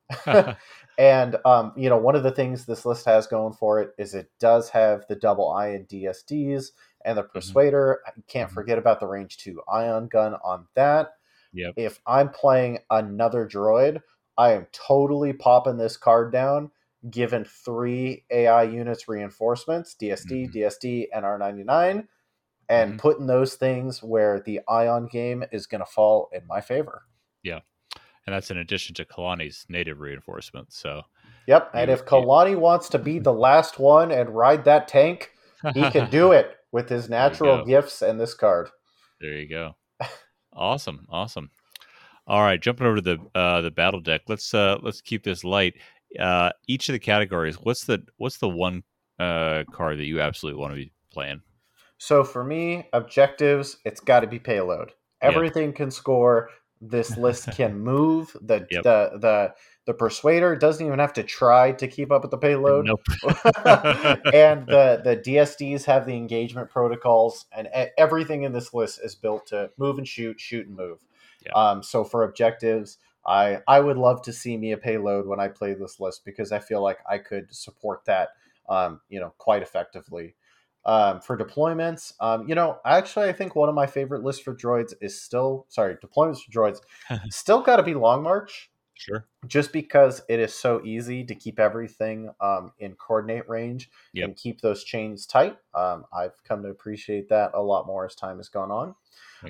and 0.98 1.36
um, 1.46 1.74
you 1.78 1.90
know, 1.90 1.98
one 1.98 2.16
of 2.16 2.24
the 2.24 2.32
things 2.32 2.66
this 2.66 2.86
list 2.86 3.06
has 3.06 3.28
going 3.28 3.54
for 3.54 3.80
it 3.80 3.94
is 3.98 4.14
it 4.14 4.30
does 4.40 4.70
have 4.70 5.06
the 5.08 5.16
double 5.16 5.52
ion 5.52 5.86
DSDs 5.90 6.72
and 7.06 7.18
the 7.18 7.24
persuader. 7.24 8.02
You 8.18 8.24
can't 8.28 8.50
Mhm. 8.50 8.54
forget 8.54 8.78
about 8.78 9.00
the 9.00 9.08
range 9.08 9.38
two 9.38 9.62
ion 9.72 10.08
gun 10.08 10.36
on 10.44 10.68
that. 10.76 11.14
Yep. 11.54 11.74
If 11.78 12.00
I'm 12.06 12.30
playing 12.30 12.80
another 12.90 13.48
droid, 13.48 14.02
I 14.38 14.52
am 14.54 14.68
totally 14.72 15.34
popping 15.34 15.78
this 15.78 15.98
card 15.98 16.32
down, 16.32 16.72
given 17.10 17.46
three 17.46 18.24
AI 18.32 18.64
units 18.64 19.08
reinforcements, 19.08 19.96
DSD, 19.96 20.48
Mhm. 20.48 20.54
DSD, 20.54 21.08
and 21.14 21.26
R99, 21.26 22.08
and 22.72 22.94
Mhm. 22.94 22.98
putting 23.00 23.28
those 23.28 23.56
things 23.56 24.02
where 24.02 24.40
the 24.40 24.62
ion 24.68 25.08
game 25.08 25.44
is 25.52 25.68
going 25.68 25.82
to 25.82 25.86
fall 25.86 26.30
in 26.32 26.48
my 26.48 26.62
favor. 26.62 27.04
Yeah. 27.44 27.60
And 28.26 28.34
that's 28.34 28.50
in 28.52 28.58
addition 28.58 28.96
to 28.96 29.06
Kalani's 29.06 29.66
native 29.68 30.00
reinforcement. 30.00 30.72
So 30.72 31.04
Yep, 31.48 31.72
and 31.74 31.90
if 31.90 32.06
Kalani 32.06 32.56
wants 32.56 32.88
to 32.90 33.00
be 33.00 33.20
the 33.20 33.34
last 33.34 33.80
one 33.80 34.12
and 34.12 34.30
ride 34.30 34.64
that 34.66 34.88
tank, 34.88 35.32
he 35.74 35.90
can 35.90 36.10
do 36.10 36.32
it 36.32 36.56
with 36.72 36.88
his 36.88 37.10
natural 37.10 37.66
gifts 37.66 38.02
and 38.02 38.20
this 38.20 38.34
card. 38.34 38.70
There 39.20 39.34
you 39.34 39.50
go. 39.50 39.76
awesome, 40.54 41.08
awesome. 41.10 41.50
All 42.28 42.42
right, 42.42 42.62
jumping 42.62 42.86
over 42.86 42.98
to 42.98 43.02
the 43.02 43.18
uh, 43.38 43.62
the 43.62 43.72
battle 43.72 44.00
deck. 44.00 44.22
Let's 44.28 44.54
uh, 44.54 44.78
let's 44.82 45.02
keep 45.02 45.24
this 45.24 45.44
light. 45.44 45.74
Uh, 46.18 46.52
each 46.68 46.88
of 46.90 46.94
the 46.94 47.00
categories. 47.00 47.56
What's 47.56 47.86
the 47.86 48.04
what's 48.18 48.38
the 48.38 48.50
one 48.50 48.84
uh, 49.20 49.64
card 49.72 49.98
that 49.98 50.06
you 50.06 50.22
absolutely 50.22 50.62
want 50.62 50.74
to 50.74 50.76
be 50.76 50.92
playing? 51.12 51.42
So 52.02 52.24
for 52.24 52.44
me, 52.44 52.90
objectives, 52.94 53.78
it's 53.86 54.00
got 54.00 54.22
to 54.22 54.28
be 54.28 54.40
payload. 54.40 54.94
Everything 55.22 55.72
can 55.72 55.92
score. 55.92 56.50
This 56.82 57.16
list 57.26 57.52
can 57.52 57.80
move. 57.80 58.36
The 58.42 58.66
Yep. 58.72 58.84
the 58.84 59.12
the 59.20 59.54
the 59.86 59.94
persuader 59.94 60.56
doesn't 60.56 60.84
even 60.84 60.98
have 60.98 61.14
to 61.14 61.22
try 61.22 61.74
to 61.74 61.88
keep 61.88 62.12
up 62.12 62.24
with 62.24 62.32
the 62.32 62.40
payload. 62.40 62.88
Nope. 62.88 63.02
and 64.34 64.66
the 64.66 65.00
the 65.04 65.22
DSDs 65.24 65.86
have 65.86 66.08
the 66.08 66.16
engagement 66.16 66.72
protocols, 66.72 67.46
and 67.56 67.70
everything 68.00 68.42
in 68.42 68.52
this 68.52 68.74
list 68.74 69.00
is 69.04 69.14
built 69.14 69.46
to 69.48 69.70
move 69.78 70.00
and 70.00 70.08
shoot, 70.08 70.40
shoot 70.40 70.66
and 70.66 70.76
move. 70.76 71.06
Yeah. 71.46 71.52
Um, 71.52 71.84
so 71.84 72.04
for 72.04 72.24
objectives, 72.24 72.98
I 73.28 73.60
I 73.68 73.80
would 73.80 73.98
love 73.98 74.24
to 74.24 74.34
see 74.34 74.58
me 74.58 74.72
a 74.72 74.78
payload 74.78 75.28
when 75.28 75.40
I 75.40 75.50
play 75.50 75.76
this 75.76 76.00
list 76.00 76.26
because 76.26 76.52
I 76.52 76.58
feel 76.58 76.82
like 76.82 76.98
I 77.08 77.20
could 77.20 77.54
support 77.54 78.06
that, 78.06 78.30
um, 78.68 79.02
you 79.08 79.20
know, 79.20 79.36
quite 79.38 79.62
effectively. 79.62 80.34
Um, 80.84 81.22
for 81.22 81.38
deployments, 81.38 82.14
um, 82.20 82.48
you 82.50 82.56
know, 82.56 82.80
actually, 82.86 83.30
I 83.30 83.34
think 83.34 83.56
one 83.56 83.70
of 83.70 83.76
my 83.76 83.86
favorite 83.86 84.24
lists 84.24 84.42
for 84.42 84.56
droids 84.56 84.94
is 85.00 85.22
still 85.22 85.68
sorry, 85.70 85.96
deployments 85.98 86.40
for 86.44 86.52
droids 86.52 86.80
still 87.30 87.62
got 87.62 87.78
to 87.78 87.84
be 87.84 87.94
Long 87.94 88.24
March. 88.24 88.70
Sure. 88.96 89.28
just 89.48 89.74
because 89.74 90.22
it 90.30 90.40
is 90.40 90.54
so 90.54 90.84
easy 90.86 91.24
to 91.24 91.34
keep 91.34 91.60
everything 91.60 92.30
um, 92.42 92.74
in 92.78 92.94
coordinate 92.96 93.50
range 93.50 93.90
Yep. 94.14 94.30
and 94.30 94.36
keep 94.36 94.62
those 94.62 94.84
chains 94.84 95.26
tight. 95.26 95.58
Um, 95.74 96.06
I've 96.14 96.44
come 96.44 96.62
to 96.64 96.70
appreciate 96.70 97.28
that 97.30 97.52
a 97.56 97.62
lot 97.62 97.88
more 97.88 98.06
as 98.06 98.16
time 98.16 98.38
has 98.38 98.50
gone 98.50 98.70
on. 98.70 98.96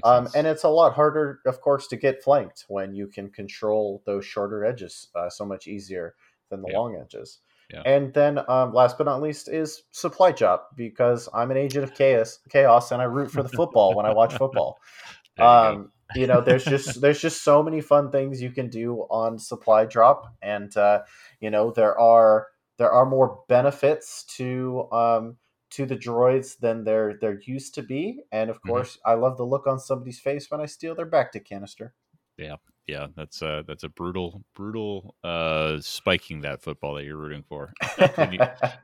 Um, 0.03 0.29
and 0.33 0.47
it's 0.47 0.63
a 0.63 0.69
lot 0.69 0.93
harder, 0.93 1.41
of 1.45 1.61
course, 1.61 1.87
to 1.87 1.97
get 1.97 2.23
flanked 2.23 2.65
when 2.69 2.95
you 2.95 3.07
can 3.07 3.29
control 3.29 4.01
those 4.05 4.25
shorter 4.25 4.65
edges 4.65 5.09
uh, 5.15 5.29
so 5.29 5.45
much 5.45 5.67
easier 5.67 6.15
than 6.49 6.61
the 6.61 6.67
Yeah. 6.67 6.77
long 6.77 6.95
edges. 6.95 7.39
Yeah. 7.71 7.83
And 7.85 8.13
then, 8.13 8.39
um, 8.49 8.73
last 8.73 8.97
but 8.97 9.05
not 9.05 9.21
least, 9.21 9.49
is 9.49 9.83
supply 9.91 10.31
drop 10.31 10.71
because 10.75 11.27
I'm 11.33 11.51
an 11.51 11.57
agent 11.57 11.83
of 11.83 11.93
chaos, 11.93 12.39
chaos, 12.49 12.91
and 12.91 13.01
I 13.01 13.05
root 13.05 13.31
for 13.31 13.43
the 13.43 13.49
football 13.49 13.95
when 13.95 14.05
I 14.05 14.11
watch 14.11 14.35
football. 14.35 14.79
You. 15.37 15.45
Um, 15.45 15.91
you 16.13 16.27
know, 16.27 16.41
there's 16.41 16.67
just 16.67 17.01
there's 17.01 17.21
just 17.21 17.43
so 17.43 17.63
many 17.63 17.81
fun 17.81 18.11
things 18.11 18.41
you 18.41 18.51
can 18.51 18.69
do 18.69 18.99
on 19.09 19.39
supply 19.39 19.85
drop, 19.85 20.35
and 20.41 20.75
uh, 20.77 21.03
you 21.39 21.49
know 21.49 21.71
there 21.71 21.97
are 21.99 22.47
there 22.77 22.91
are 22.91 23.05
more 23.05 23.43
benefits 23.47 24.23
to 24.37 24.91
um, 24.91 25.37
to 25.71 25.85
the 25.85 25.95
droids 25.97 26.57
than 26.59 26.83
there 26.83 27.17
there 27.19 27.39
used 27.45 27.73
to 27.75 27.81
be, 27.83 28.21
and 28.31 28.49
of 28.49 28.61
Mhm. 28.63 28.67
course, 28.67 28.99
I 29.05 29.13
love 29.15 29.37
the 29.37 29.45
look 29.45 29.67
on 29.67 29.79
somebody's 29.79 30.19
face 30.19 30.51
when 30.51 30.61
I 30.61 30.65
steal 30.65 30.95
their 30.95 31.09
bacta 31.09 31.43
canister. 31.43 31.93
yeah, 32.37 32.55
that's 32.87 33.41
uh 33.41 33.63
that's 33.67 33.83
a 33.83 33.89
brutal, 33.89 34.43
brutal 34.55 35.15
uh 35.23 35.79
spiking 35.81 36.41
that 36.41 36.61
football 36.61 36.95
that 36.95 37.03
you're 37.05 37.17
rooting 37.17 37.43
for. 37.47 37.71
When 38.15 38.33
you- 38.33 38.39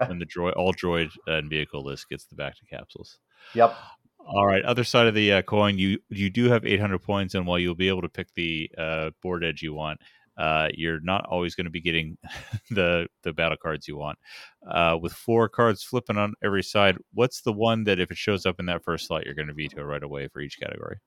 when 0.05 0.19
the 0.19 0.25
droid 0.25 0.55
all 0.55 0.73
droid 0.73 1.09
and 1.27 1.49
vehicle 1.49 1.83
list 1.83 2.09
gets 2.09 2.25
the 2.25 2.35
bacta 2.35 2.67
capsules. 2.69 3.19
yep. 3.53 3.75
All 4.19 4.45
right, 4.45 4.63
other 4.63 4.83
side 4.83 5.07
of 5.07 5.13
the 5.15 5.31
uh, 5.33 5.41
coin, 5.41 5.77
you 5.77 5.99
you 6.09 6.29
do 6.29 6.49
have 6.49 6.65
800 6.65 6.99
points, 6.99 7.33
and 7.35 7.45
while 7.47 7.59
you'll 7.59 7.75
be 7.75 7.87
able 7.87 8.01
to 8.01 8.09
pick 8.09 8.33
the 8.33 8.69
uh, 8.77 9.11
board 9.21 9.43
edge 9.43 9.61
you 9.61 9.73
want, 9.73 10.01
uh, 10.37 10.67
you're 10.73 10.99
not 10.99 11.25
always 11.27 11.55
going 11.55 11.65
to 11.65 11.71
be 11.71 11.79
getting 11.81 12.17
the 12.69 13.07
the 13.23 13.31
battle 13.33 13.57
cards 13.61 13.87
you 13.87 13.95
want. 13.97 14.17
Uh, 14.69 14.97
with 15.01 15.13
four 15.13 15.47
cards 15.47 15.83
flipping 15.83 16.17
on 16.17 16.33
every 16.43 16.63
side, 16.63 16.97
what's 17.13 17.41
the 17.41 17.53
one 17.53 17.85
that 17.85 17.99
if 17.99 18.11
it 18.11 18.17
shows 18.17 18.45
up 18.45 18.59
in 18.59 18.65
that 18.65 18.83
first 18.83 19.07
slot, 19.07 19.25
you're 19.25 19.33
going 19.35 19.47
to 19.47 19.53
veto 19.53 19.81
right 19.83 20.03
away 20.03 20.27
for 20.27 20.41
each 20.41 20.59
category? 20.59 20.97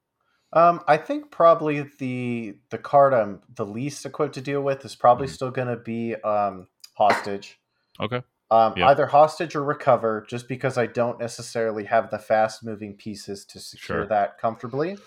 Um, 0.52 0.80
I 0.88 0.96
think 0.96 1.30
probably 1.30 1.82
the 1.98 2.58
the 2.70 2.78
card 2.78 3.14
I'm 3.14 3.42
the 3.54 3.66
least 3.66 4.04
equipped 4.04 4.34
to 4.34 4.40
deal 4.40 4.62
with 4.62 4.84
is 4.84 4.96
probably 4.96 5.28
Mhm. 5.28 5.30
still 5.30 5.50
going 5.50 5.68
to 5.68 5.76
be 5.76 6.16
um, 6.16 6.68
hostage. 6.96 7.60
Okay, 8.00 8.22
Um, 8.50 8.74
Yep. 8.76 8.88
Either 8.88 9.06
hostage 9.06 9.54
or 9.54 9.62
recover, 9.62 10.26
just 10.28 10.48
because 10.48 10.76
I 10.78 10.86
don't 10.86 11.20
necessarily 11.20 11.84
have 11.84 12.10
the 12.10 12.18
fast 12.18 12.64
moving 12.64 12.96
pieces 12.96 13.44
to 13.46 13.60
secure 13.60 13.98
Sure. 14.00 14.06
that 14.06 14.38
comfortably. 14.38 14.98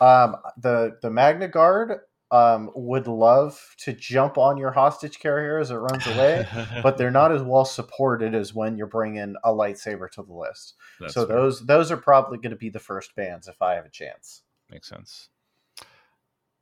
Um, 0.00 0.36
the 0.56 0.98
the 1.02 1.10
Magna 1.10 1.48
Guard 1.48 2.00
um, 2.30 2.70
would 2.74 3.06
love 3.06 3.76
to 3.78 3.92
jump 3.92 4.38
on 4.38 4.56
your 4.56 4.72
hostage 4.72 5.20
carrier 5.20 5.58
as 5.58 5.70
it 5.70 5.76
runs 5.76 6.06
away, 6.06 6.44
but 6.82 6.96
they're 6.98 7.10
not 7.12 7.30
as 7.32 7.42
well 7.42 7.64
supported 7.64 8.34
as 8.34 8.52
when 8.54 8.76
you're 8.76 8.88
bringing 8.88 9.36
a 9.44 9.50
lightsaber 9.50 10.10
to 10.12 10.22
the 10.24 10.32
list. 10.32 10.74
That's 11.00 11.14
so 11.14 11.26
fair. 11.26 11.36
those 11.36 11.66
those 11.66 11.92
are 11.92 11.96
probably 11.98 12.38
going 12.38 12.50
to 12.50 12.56
be 12.56 12.70
the 12.70 12.80
first 12.80 13.14
bans 13.14 13.46
if 13.48 13.62
I 13.62 13.74
have 13.74 13.84
a 13.86 13.90
chance. 13.90 14.42
Makes 14.70 14.88
sense. 14.88 15.30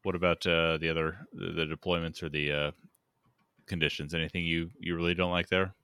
What 0.02 0.14
about 0.14 0.46
uh, 0.46 0.78
the 0.78 0.88
other 0.88 1.26
the, 1.32 1.66
deployments 1.66 2.22
or 2.22 2.28
the 2.28 2.52
uh, 2.52 2.70
conditions? 3.66 4.14
Anything 4.14 4.44
you 4.46 4.70
you 4.80 4.96
really 4.96 5.14
don't 5.14 5.32
like 5.32 5.48
there? 5.48 5.74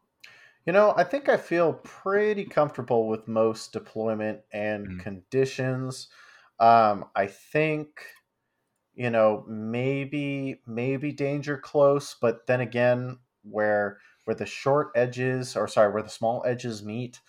You 0.66 0.72
know, 0.72 0.92
I 0.96 1.04
think 1.04 1.28
I 1.28 1.36
feel 1.36 1.74
pretty 1.74 2.44
comfortable 2.44 3.08
with 3.08 3.26
most 3.28 3.72
deployment 3.72 4.42
and 4.52 4.88
Mhm. 4.88 4.98
conditions. 4.98 6.08
Um, 6.60 7.08
I 7.14 7.26
think, 7.26 8.04
you 8.94 9.10
know, 9.10 9.44
maybe 9.48 10.62
maybe 10.66 11.12
danger 11.12 11.58
close, 11.58 12.14
but 12.14 12.46
then 12.46 12.60
again, 12.60 13.20
where 13.42 14.00
where 14.24 14.36
the 14.36 14.46
short 14.46 14.92
edges, 14.96 15.56
or 15.56 15.68
sorry, 15.68 15.92
where 15.92 16.02
the 16.02 16.10
small 16.10 16.44
edges 16.46 16.84
meet, 16.84 17.20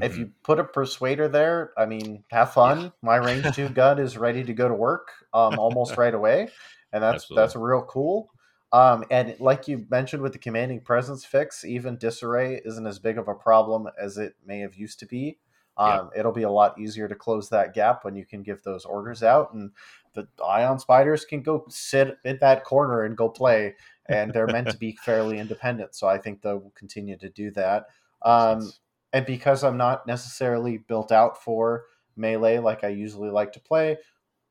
if 0.00 0.16
Mhm. 0.16 0.18
you 0.18 0.32
put 0.42 0.58
a 0.58 0.64
persuader 0.64 1.28
there, 1.28 1.72
I 1.78 1.86
mean, 1.86 2.24
have 2.30 2.52
fun. 2.52 2.92
My 3.02 3.16
range 3.16 3.52
two 3.52 3.68
gun 3.70 3.98
is 3.98 4.18
ready 4.18 4.44
to 4.44 4.52
go 4.52 4.68
to 4.68 4.74
work 4.74 5.08
um, 5.32 5.58
almost 5.58 5.96
right 5.96 6.14
away, 6.14 6.52
and 6.92 7.02
that's 7.02 7.26
Absolutely. 7.26 7.34
that's 7.34 7.56
real 7.56 7.82
cool. 7.82 8.30
Um, 8.72 9.04
and 9.10 9.38
like 9.38 9.68
you 9.68 9.86
mentioned 9.88 10.22
with 10.22 10.32
the 10.32 10.38
commanding 10.38 10.80
presence 10.80 11.24
fix, 11.24 11.64
even 11.64 11.96
disarray 11.96 12.60
isn't 12.64 12.86
as 12.86 12.98
big 12.98 13.18
of 13.18 13.28
a 13.28 13.34
problem 13.34 13.88
as 14.00 14.18
it 14.18 14.34
may 14.44 14.58
have 14.60 14.74
used 14.74 14.98
to 15.00 15.06
be. 15.06 15.38
Yeah. 15.84 16.00
Um, 16.00 16.10
It'll 16.16 16.32
be 16.32 16.42
a 16.42 16.50
lot 16.50 16.78
easier 16.78 17.08
to 17.08 17.14
close 17.14 17.48
that 17.50 17.74
gap 17.74 18.04
when 18.04 18.14
you 18.16 18.24
can 18.26 18.42
give 18.42 18.62
those 18.62 18.84
orders 18.84 19.22
out, 19.22 19.52
and 19.54 19.72
the 20.14 20.28
ion 20.44 20.78
spiders 20.78 21.24
can 21.24 21.42
go 21.42 21.64
sit 21.68 22.18
in 22.24 22.38
that 22.40 22.64
corner 22.64 23.02
and 23.02 23.16
go 23.16 23.28
play, 23.28 23.74
and 24.06 24.32
they're 24.32 24.48
meant 24.48 24.70
to 24.70 24.76
be 24.76 24.96
fairly 25.04 25.38
independent. 25.38 25.94
So 25.94 26.06
I 26.08 26.18
think 26.18 26.42
they'll 26.42 26.70
continue 26.74 27.16
to 27.18 27.28
do 27.30 27.50
that. 27.52 27.86
Um. 28.22 28.74
And 29.14 29.24
because 29.24 29.62
I'm 29.62 29.76
not 29.76 30.06
necessarily 30.08 30.76
built 30.76 31.12
out 31.12 31.42
for 31.42 31.84
melee 32.16 32.58
like 32.58 32.82
I 32.82 32.88
usually 32.88 33.30
like 33.30 33.52
to 33.52 33.60
play, 33.60 33.96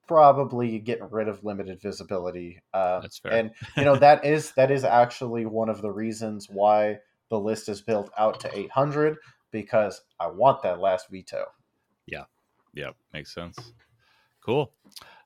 probably 0.08 0.80
getting 0.80 1.10
rid 1.12 1.28
of 1.28 1.44
limited 1.44 1.82
visibility. 1.82 2.62
Uh, 2.74 3.02
That's 3.02 3.18
fair. 3.18 3.34
And 3.34 3.52
you 3.76 3.84
know 3.84 3.96
that 3.98 4.26
is 4.26 4.54
that 4.54 4.72
is 4.72 4.86
actually 4.86 5.46
one 5.46 5.70
of 5.70 5.82
the 5.82 5.92
reasons 5.92 6.50
why 6.50 7.00
the 7.30 7.38
list 7.38 7.68
is 7.68 7.82
built 7.82 8.10
out 8.18 8.40
to 8.40 8.58
800 8.58 9.18
because 9.52 10.02
I 10.20 10.28
want 10.28 10.64
that 10.64 10.80
last 10.80 11.10
veto. 11.12 11.46
Yeah, 12.08 12.24
yeah, 12.74 12.92
makes 13.14 13.34
sense. 13.34 13.74
Cool. 14.46 14.72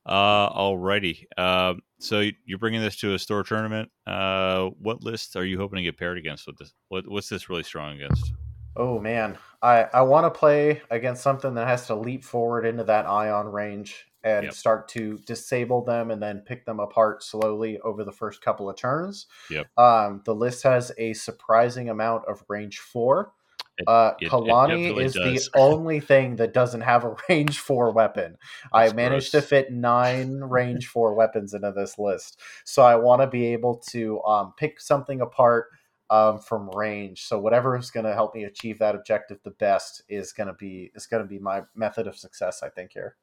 Uh, 0.03 0.49
alrighty. 0.49 1.25
Um, 1.37 1.81
so 1.99 2.23
you're 2.45 2.59
bringing 2.59 2.81
this 2.81 2.95
to 2.97 3.13
a 3.13 3.19
store 3.19 3.43
tournament. 3.43 3.91
Uh, 4.07 4.69
what 4.79 5.03
list 5.03 5.35
are 5.35 5.45
you 5.45 5.59
hoping 5.59 5.77
to 5.77 5.83
get 5.83 5.97
paired 5.97 6.17
against 6.17 6.47
with 6.47 6.57
this? 6.57 6.73
What, 6.87 7.07
what's 7.07 7.29
this 7.29 7.49
really 7.49 7.63
strong 7.63 7.95
against? 7.95 8.31
Oh 8.79 8.99
man, 8.99 9.37
I 9.61 9.83
I 9.93 10.01
want 10.03 10.31
to 10.31 10.39
play 10.39 10.81
against 10.91 11.23
something 11.23 11.55
that 11.55 11.67
has 11.67 11.87
to 11.87 11.95
leap 11.95 12.23
forward 12.23 12.65
into 12.65 12.83
that 12.85 13.05
ion 13.07 13.47
range 13.47 14.07
and 14.23 14.45
Yep. 14.45 14.53
start 14.53 14.87
to 14.89 15.17
disable 15.19 15.83
them 15.83 16.11
and 16.11 16.21
then 16.21 16.41
pick 16.41 16.65
them 16.65 16.79
apart 16.79 17.23
slowly 17.23 17.79
over 17.81 18.03
the 18.03 18.11
first 18.11 18.41
couple 18.41 18.69
of 18.69 18.75
turns. 18.75 19.25
Yep. 19.49 19.67
Um, 19.77 20.21
the 20.25 20.35
list 20.35 20.63
has 20.63 20.91
a 20.97 21.13
surprising 21.13 21.89
amount 21.89 22.25
of 22.27 22.43
range 22.49 22.79
four. 22.79 23.31
It- 23.77 23.87
uh, 23.87 24.15
it- 24.19 24.25
it 24.25 24.31
Kalani 24.31 24.67
definitely 24.69 25.05
is 25.05 25.13
does. 25.13 25.45
the 25.45 25.51
only 25.59 25.99
thing 25.99 26.35
that 26.37 26.53
doesn't 26.53 26.81
have 26.81 27.03
a 27.05 27.15
range 27.29 27.59
four 27.59 27.91
weapon. 27.91 28.37
I 28.73 28.91
managed 28.93 29.31
gross. 29.31 29.43
to 29.43 29.47
fit 29.47 29.71
nine 29.71 30.39
range 30.41 30.87
four 30.87 31.13
weapons 31.13 31.53
into 31.53 31.71
this 31.71 31.97
list, 31.97 32.39
so 32.65 32.81
I 32.83 32.95
want 32.95 33.21
to 33.21 33.27
be 33.27 33.53
able 33.53 33.75
to 33.91 34.21
um, 34.23 34.53
pick 34.57 34.81
something 34.81 35.21
apart 35.21 35.67
um, 36.09 36.39
from 36.39 36.69
range. 36.71 37.23
So 37.25 37.39
whatever 37.39 37.77
is 37.77 37.91
going 37.91 38.05
to 38.05 38.13
help 38.13 38.35
me 38.35 38.43
achieve 38.43 38.79
that 38.79 38.95
objective 38.95 39.39
the 39.43 39.51
best 39.51 40.03
is 40.07 40.33
going 40.33 40.47
to 40.47 40.53
be 40.53 40.91
is 40.95 41.07
going 41.07 41.23
to 41.23 41.29
be 41.29 41.39
my 41.39 41.63
method 41.75 42.07
of 42.07 42.17
success. 42.17 42.63
I 42.63 42.69
think 42.69 42.91
here. 42.93 43.15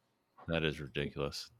That 0.49 0.65
is 0.65 0.81
ridiculous. 0.81 1.51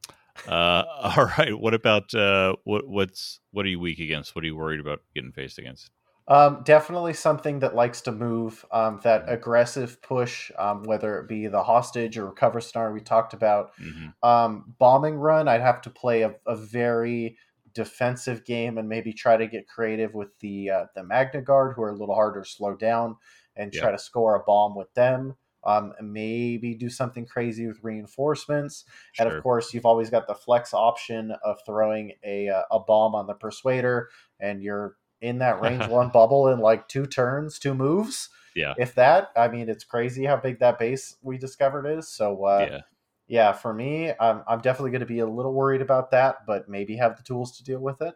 Uh, 0.47 0.83
all 1.01 1.25
right. 1.37 1.57
What 1.57 1.73
about 1.73 2.13
uh, 2.13 2.55
what 2.63 2.87
what's 2.87 3.39
what 3.51 3.65
are 3.65 3.69
you 3.69 3.79
weak 3.79 3.99
against? 3.99 4.35
What 4.35 4.43
are 4.43 4.47
you 4.47 4.55
worried 4.55 4.79
about 4.79 5.01
getting 5.13 5.31
faced 5.31 5.57
against? 5.57 5.89
Um, 6.27 6.61
definitely 6.63 7.13
something 7.13 7.59
that 7.59 7.75
likes 7.75 8.01
to 8.01 8.11
move. 8.11 8.65
Um, 8.71 8.99
that 9.03 9.25
aggressive 9.27 10.01
push, 10.01 10.51
um, 10.57 10.83
whether 10.83 11.19
it 11.19 11.27
be 11.27 11.47
the 11.47 11.61
hostage 11.61 12.17
or 12.17 12.25
recover 12.25 12.61
star 12.61 12.91
we 12.91 13.01
talked 13.01 13.33
about. 13.33 13.71
hmm 13.77 14.07
Um, 14.23 14.73
bombing 14.79 15.15
run, 15.15 15.47
I'd 15.47 15.61
have 15.61 15.81
to 15.81 15.89
play 15.89 16.23
a, 16.23 16.35
a 16.47 16.55
very 16.55 17.37
defensive 17.75 18.43
game 18.45 18.77
and 18.79 18.89
maybe 18.89 19.13
try 19.13 19.37
to 19.37 19.45
get 19.47 19.67
creative 19.67 20.15
with 20.15 20.29
the 20.39 20.69
uh, 20.71 20.85
the 20.95 21.03
Magna 21.03 21.41
Guard, 21.41 21.75
who 21.75 21.83
are 21.83 21.91
a 21.91 21.95
little 21.95 22.15
harder 22.15 22.41
to 22.41 22.49
slow 22.49 22.75
down, 22.75 23.17
and 23.55 23.71
Yeah. 23.73 23.81
try 23.81 23.91
to 23.91 23.99
score 23.99 24.35
a 24.35 24.43
bomb 24.43 24.75
with 24.75 24.91
them. 24.95 25.35
Um, 25.63 25.93
maybe 25.99 26.75
do 26.75 26.89
something 26.89 27.25
crazy 27.25 27.65
with 27.67 27.83
reinforcements. 27.83 28.85
And 29.19 29.27
of 29.31 29.41
course, 29.41 29.73
you've 29.73 29.85
always 29.85 30.09
got 30.11 30.27
the 30.27 30.35
flex 30.35 30.73
option 30.73 31.31
of 31.43 31.57
throwing 31.65 32.13
a 32.23 32.49
uh, 32.49 32.63
a 32.71 32.79
bomb 32.79 33.15
on 33.15 33.27
the 33.27 33.33
Persuader, 33.33 34.09
and 34.39 34.61
you're 34.61 34.95
in 35.21 35.39
that 35.39 35.59
range 35.61 35.87
one 35.87 36.09
bubble 36.09 36.47
in 36.49 36.59
like 36.59 36.87
two 36.87 37.05
turns, 37.05 37.59
two 37.59 37.73
moves. 37.73 38.29
Yeah. 38.55 38.73
If 38.77 38.95
that, 38.95 39.31
I 39.35 39.47
mean, 39.49 39.67
it's 39.67 39.83
crazy 39.83 40.23
how 40.25 40.37
big 40.37 40.59
that 40.59 40.79
base 40.79 41.17
we 41.21 41.37
discovered 41.37 41.85
is. 41.87 42.07
So 42.07 42.45
uh, 42.45 42.67
yeah. 42.71 42.81
Yeah, 43.27 43.51
for 43.51 43.73
me, 43.73 44.11
I'm, 44.19 44.43
I'm 44.47 44.61
definitely 44.61 44.91
going 44.91 45.01
to 45.01 45.05
be 45.07 45.19
a 45.19 45.27
little 45.27 45.53
worried 45.53 45.81
about 45.81 46.11
that, 46.11 46.45
but 46.45 46.69
maybe 46.69 46.95
have 46.97 47.17
the 47.17 47.23
tools 47.23 47.57
to 47.57 47.63
deal 47.63 47.79
with 47.79 48.01
it. 48.01 48.13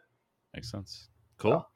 Makes 0.53 0.71
sense. 0.71 1.07
Cool. 1.37 1.67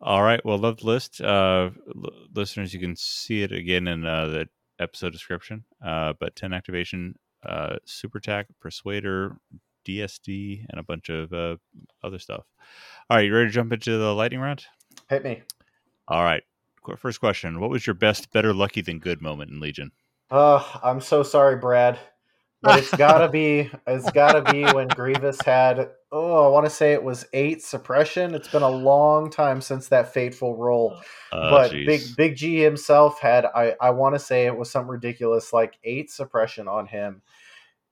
All 0.00 0.22
right. 0.22 0.44
Well, 0.44 0.58
love 0.58 0.78
the 0.78 0.86
list. 0.86 1.20
Uh, 1.20 1.70
l- 1.94 2.12
listeners, 2.34 2.72
you 2.74 2.80
can 2.80 2.94
see 2.96 3.42
it 3.42 3.52
again 3.52 3.88
in 3.88 4.04
uh, 4.04 4.26
the 4.26 4.48
episode 4.78 5.12
description. 5.12 5.64
Uh, 5.84 6.12
but 6.18 6.36
10 6.36 6.52
activation, 6.52 7.16
uh, 7.44 7.76
Super 7.84 8.20
Tac, 8.20 8.46
Persuader, 8.60 9.36
DSD, 9.86 10.66
and 10.68 10.78
a 10.78 10.84
bunch 10.84 11.08
of 11.08 11.32
uh, 11.32 11.56
other 12.02 12.18
stuff. 12.18 12.44
All 13.10 13.16
right. 13.16 13.26
You 13.26 13.34
ready 13.34 13.48
to 13.48 13.52
jump 13.52 13.72
into 13.72 13.98
the 13.98 14.14
lightning 14.14 14.40
round? 14.40 14.64
Hit 15.08 15.24
me. 15.24 15.42
All 16.06 16.22
right. 16.22 16.42
First 16.98 17.18
question 17.18 17.60
What 17.60 17.70
was 17.70 17.86
your 17.86 17.94
best, 17.94 18.30
better, 18.30 18.52
lucky 18.52 18.82
than 18.82 18.98
good 18.98 19.22
moment 19.22 19.50
in 19.50 19.58
Legion? 19.58 19.90
Oh, 20.30 20.80
I'm 20.82 21.00
so 21.00 21.22
sorry, 21.22 21.56
Brad. 21.56 21.98
But 22.64 22.80
it's 22.80 22.90
gotta 22.96 23.28
be 23.28 23.70
it's 23.86 24.10
gotta 24.12 24.42
be 24.52 24.64
when 24.72 24.88
Grievous 24.88 25.40
had 25.42 25.90
oh 26.12 26.46
I 26.46 26.48
want 26.50 26.66
to 26.66 26.70
say 26.70 26.92
it 26.94 27.02
was 27.04 27.26
eight 27.32 27.62
suppression. 27.62 28.34
It's 28.34 28.48
been 28.48 28.62
a 28.62 28.70
long 28.70 29.30
time 29.30 29.60
since 29.60 29.88
that 29.88 30.12
fateful 30.14 30.56
roll, 30.56 30.96
Oh, 31.32 31.38
oh 31.40 31.50
but 31.50 31.72
jeez. 31.72 31.86
big 31.86 32.02
Big 32.16 32.36
G 32.36 32.60
himself 32.62 33.20
had 33.20 33.46
I 33.46 33.74
I 33.80 33.90
want 33.90 34.14
to 34.16 34.18
say 34.20 34.46
it 34.46 34.56
was 34.56 34.70
something 34.70 34.90
ridiculous 34.90 35.52
like 35.52 35.78
eight 35.84 36.10
suppression 36.10 36.68
on 36.68 36.86
him, 36.86 37.22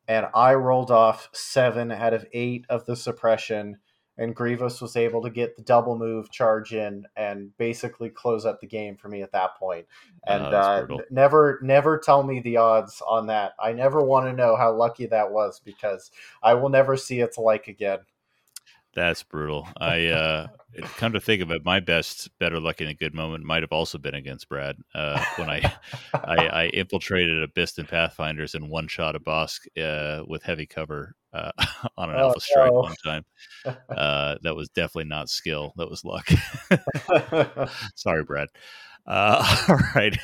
and 0.09 0.27
I 0.35 0.55
rolled 0.55 0.91
off 0.91 1.29
seven 1.33 1.93
out 1.93 2.15
of 2.15 2.27
eight 2.33 2.67
of 2.69 2.87
the 2.87 2.97
suppression. 2.97 3.79
And 4.19 4.37
Grievous 4.37 4.81
was 4.81 4.97
able 4.97 5.23
to 5.23 5.31
get 5.31 5.57
the 5.57 5.63
double 5.63 5.99
move 5.99 6.31
charge 6.31 6.75
in 6.75 7.07
and 7.17 7.57
basically 7.57 8.11
close 8.11 8.45
up 8.45 8.61
the 8.61 8.67
game 8.67 8.97
for 8.97 9.09
me 9.09 9.23
at 9.23 9.33
that 9.33 9.57
point. 9.57 9.73
point 9.73 9.87
and 10.27 10.53
that's 10.53 10.91
uh, 10.91 10.97
never 11.11 11.59
never 11.63 11.99
tell 11.99 12.23
me 12.23 12.41
the 12.41 12.57
odds 12.57 13.03
on 13.07 13.27
that 13.27 13.53
i 13.59 13.73
never 13.73 14.03
want 14.03 14.27
to 14.27 14.33
know 14.33 14.57
how 14.57 14.73
lucky 14.73 15.07
that 15.07 15.31
was 15.31 15.61
because 15.61 16.11
i 16.43 16.55
will 16.55 16.69
never 16.69 16.97
see 16.97 17.21
its 17.21 17.39
like 17.39 17.69
again 17.69 17.99
That's 18.95 19.23
brutal. 19.23 19.67
I 19.81 20.09
uh 20.09 20.47
come 20.99 21.15
to 21.15 21.21
think 21.21 21.41
of 21.41 21.51
it, 21.51 21.65
my 21.65 21.81
best 21.81 22.29
better 22.39 22.61
luck 22.61 22.83
in 22.83 22.89
a 22.89 22.95
good 22.95 23.15
moment 23.15 23.43
might 23.43 23.63
have 23.63 23.73
also 23.73 23.97
been 23.97 24.15
against 24.15 24.51
Brad. 24.51 24.77
Uh 24.95 25.25
when 25.37 25.49
I 25.49 25.73
I, 26.13 26.49
I 26.49 26.67
infiltrated 26.75 27.43
Abyss 27.43 27.79
and 27.79 27.89
Pathfinders 27.89 28.55
and 28.55 28.69
one 28.69 28.89
shot 28.89 29.17
a 29.17 29.21
Bossk 29.21 29.61
uh 29.81 30.25
with 30.27 30.43
heavy 30.43 30.67
cover 30.67 31.15
uh 31.33 31.51
on 31.97 32.11
an 32.11 32.17
Oh, 32.17 32.29
alpha 32.29 32.41
strike 32.41 32.73
no. 32.73 32.81
one 32.81 32.95
time. 33.05 33.25
Uh 33.97 34.37
that 34.43 34.57
was 34.57 34.71
definitely 34.71 35.09
not 35.09 35.29
skill. 35.29 35.75
That 35.77 35.91
was 35.91 36.03
luck. 36.03 36.27
Sorry, 37.95 38.25
Brad. 38.25 38.49
Uh, 39.07 39.65
all 39.69 39.79
right. 39.95 40.17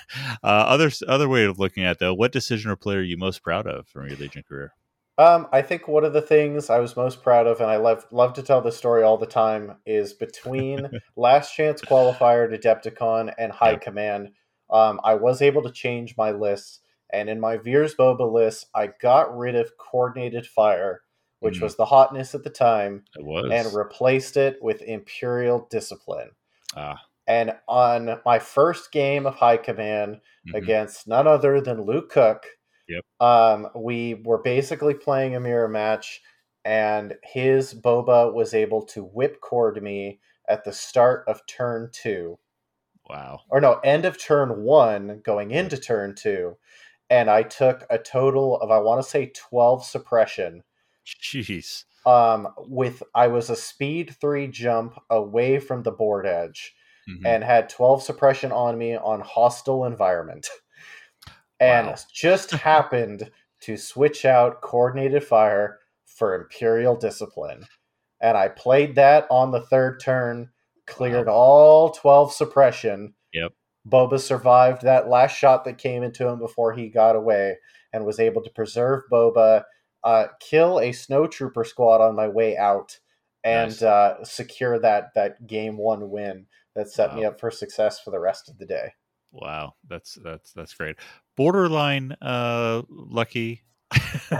Uh, 0.42 0.46
other 0.46 0.90
other 1.06 1.28
way 1.28 1.44
of 1.44 1.58
looking 1.58 1.84
at 1.84 1.92
it, 1.92 1.98
though, 1.98 2.14
what 2.14 2.32
decision 2.32 2.70
or 2.70 2.76
player 2.76 3.00
are 3.00 3.02
you 3.02 3.18
most 3.18 3.42
proud 3.42 3.66
of 3.66 3.86
from 3.88 4.06
your 4.08 4.16
Legion 4.16 4.42
career? 4.48 4.72
um, 5.18 5.46
i 5.52 5.60
think 5.60 5.88
one 5.88 6.04
of 6.04 6.12
the 6.12 6.22
things 6.22 6.70
i 6.70 6.78
was 6.78 6.96
most 6.96 7.22
proud 7.22 7.46
of 7.46 7.60
and 7.60 7.70
i 7.70 7.76
love 7.76 8.06
love 8.10 8.32
to 8.32 8.42
tell 8.42 8.60
this 8.60 8.76
story 8.76 9.02
all 9.02 9.18
the 9.18 9.26
time 9.26 9.76
is 9.84 10.12
between 10.14 10.90
last 11.16 11.54
chance 11.54 11.82
qualifier 11.82 12.48
to 12.48 12.56
Adepticon 12.58 13.32
and 13.36 13.52
high 13.52 13.72
Yep. 13.72 13.82
command 13.82 14.30
um, 14.70 15.00
i 15.04 15.14
was 15.14 15.42
able 15.42 15.62
to 15.62 15.72
change 15.72 16.16
my 16.16 16.30
lists 16.30 16.80
and 17.10 17.28
in 17.28 17.40
my 17.40 17.56
veers 17.56 17.94
boba 17.94 18.30
list 18.30 18.66
i 18.74 18.88
got 19.00 19.36
rid 19.36 19.54
of 19.54 19.76
coordinated 19.78 20.46
fire 20.46 21.02
which 21.40 21.58
Mhm. 21.58 21.62
was 21.62 21.76
the 21.76 21.84
hotness 21.84 22.34
at 22.34 22.42
the 22.42 22.50
time 22.50 23.04
It 23.16 23.24
was 23.24 23.50
and 23.52 23.72
replaced 23.72 24.36
it 24.36 24.60
with 24.60 24.82
Imperial 24.82 25.68
Discipline. 25.70 26.30
ah, 26.74 27.00
And 27.28 27.56
on 27.68 28.20
my 28.24 28.40
first 28.40 28.90
game 28.90 29.24
of 29.24 29.36
High 29.36 29.58
Command 29.58 30.20
mhm. 30.48 30.54
against 30.56 31.06
none 31.06 31.28
other 31.28 31.60
than 31.60 31.82
Luke 31.84 32.10
Cook, 32.10 32.44
Yep. 32.88 33.04
um, 33.20 33.68
we 33.76 34.14
were 34.24 34.38
basically 34.42 34.94
playing 34.94 35.36
a 35.36 35.40
mirror 35.40 35.68
match, 35.68 36.20
and 36.64 37.16
his 37.22 37.72
Boba 37.72 38.32
was 38.34 38.52
able 38.52 38.82
to 38.86 39.06
whipcord 39.06 39.80
me 39.80 40.18
at 40.48 40.64
the 40.64 40.72
start 40.72 41.22
of 41.28 41.46
turn 41.46 41.90
two, 41.92 42.36
wow. 43.08 43.42
or 43.48 43.60
no, 43.60 43.74
end 43.84 44.04
of 44.06 44.18
turn 44.18 44.62
one, 44.64 45.20
going 45.24 45.52
into 45.52 45.76
turn 45.78 46.16
two. 46.16 46.56
And 47.10 47.30
I 47.30 47.42
took 47.42 47.86
a 47.90 47.98
total 47.98 48.60
of, 48.60 48.70
I 48.70 48.78
want 48.78 49.02
to 49.02 49.08
say, 49.08 49.32
12 49.34 49.84
suppression 49.84 50.62
Jeez. 51.06 51.84
um 52.04 52.48
with 52.58 53.02
i 53.14 53.26
was 53.26 53.48
a 53.50 53.56
speed 53.56 54.14
3 54.20 54.46
jump 54.48 54.98
away 55.10 55.58
from 55.58 55.82
the 55.82 55.90
board 55.90 56.26
edge 56.26 56.74
Mhm. 57.08 57.26
and 57.26 57.42
had 57.44 57.68
12 57.70 58.02
suppression 58.02 58.52
on 58.52 58.76
me 58.76 58.94
on 58.94 59.20
hostile 59.22 59.84
environment 59.86 60.48
and 61.60 61.88
Wow. 61.88 61.96
just 62.12 62.50
happened 62.50 63.30
to 63.60 63.76
switch 63.78 64.24
out 64.26 64.60
coordinated 64.60 65.24
fire 65.24 65.80
for 66.06 66.34
imperial 66.34 66.94
discipline 66.94 67.66
and 68.20 68.36
i 68.36 68.48
played 68.48 68.94
that 68.96 69.26
on 69.30 69.50
the 69.50 69.62
third 69.62 69.98
turn 70.00 70.50
cleared 70.86 71.26
Wow. 71.26 71.34
all 71.34 71.90
12 71.90 72.32
suppression 72.32 73.14
Yep. 73.32 73.52
Boba 73.88 74.20
survived 74.20 74.82
that 74.82 75.08
last 75.08 75.36
shot 75.36 75.64
that 75.64 75.78
came 75.78 76.02
into 76.02 76.26
him 76.28 76.38
before 76.38 76.72
he 76.74 76.88
got 76.88 77.16
away 77.16 77.56
and 77.92 78.04
was 78.04 78.20
able 78.20 78.42
to 78.42 78.50
preserve 78.50 79.02
boba 79.10 79.62
uh, 80.04 80.26
kill 80.40 80.78
a 80.78 80.92
snow 80.92 81.26
trooper 81.26 81.64
squad 81.64 82.00
on 82.00 82.14
my 82.14 82.28
way 82.28 82.56
out 82.56 82.98
and 83.44 83.70
Nice. 83.70 83.82
uh, 83.82 84.24
secure 84.24 84.78
that 84.78 85.14
that 85.14 85.46
game 85.46 85.76
one 85.76 86.10
win 86.10 86.46
that 86.74 86.88
set 86.90 87.14
me 87.14 87.24
up 87.24 87.40
for 87.40 87.50
success 87.50 87.98
for 88.00 88.10
the 88.12 88.20
rest 88.20 88.48
of 88.48 88.58
the 88.58 88.66
day. 88.66 88.92
Wow, 89.32 89.74
that's 89.88 90.16
that's 90.22 90.52
that's 90.52 90.74
great. 90.74 90.96
Borderline 91.36 92.12
uh 92.22 92.82
lucky. 92.88 93.62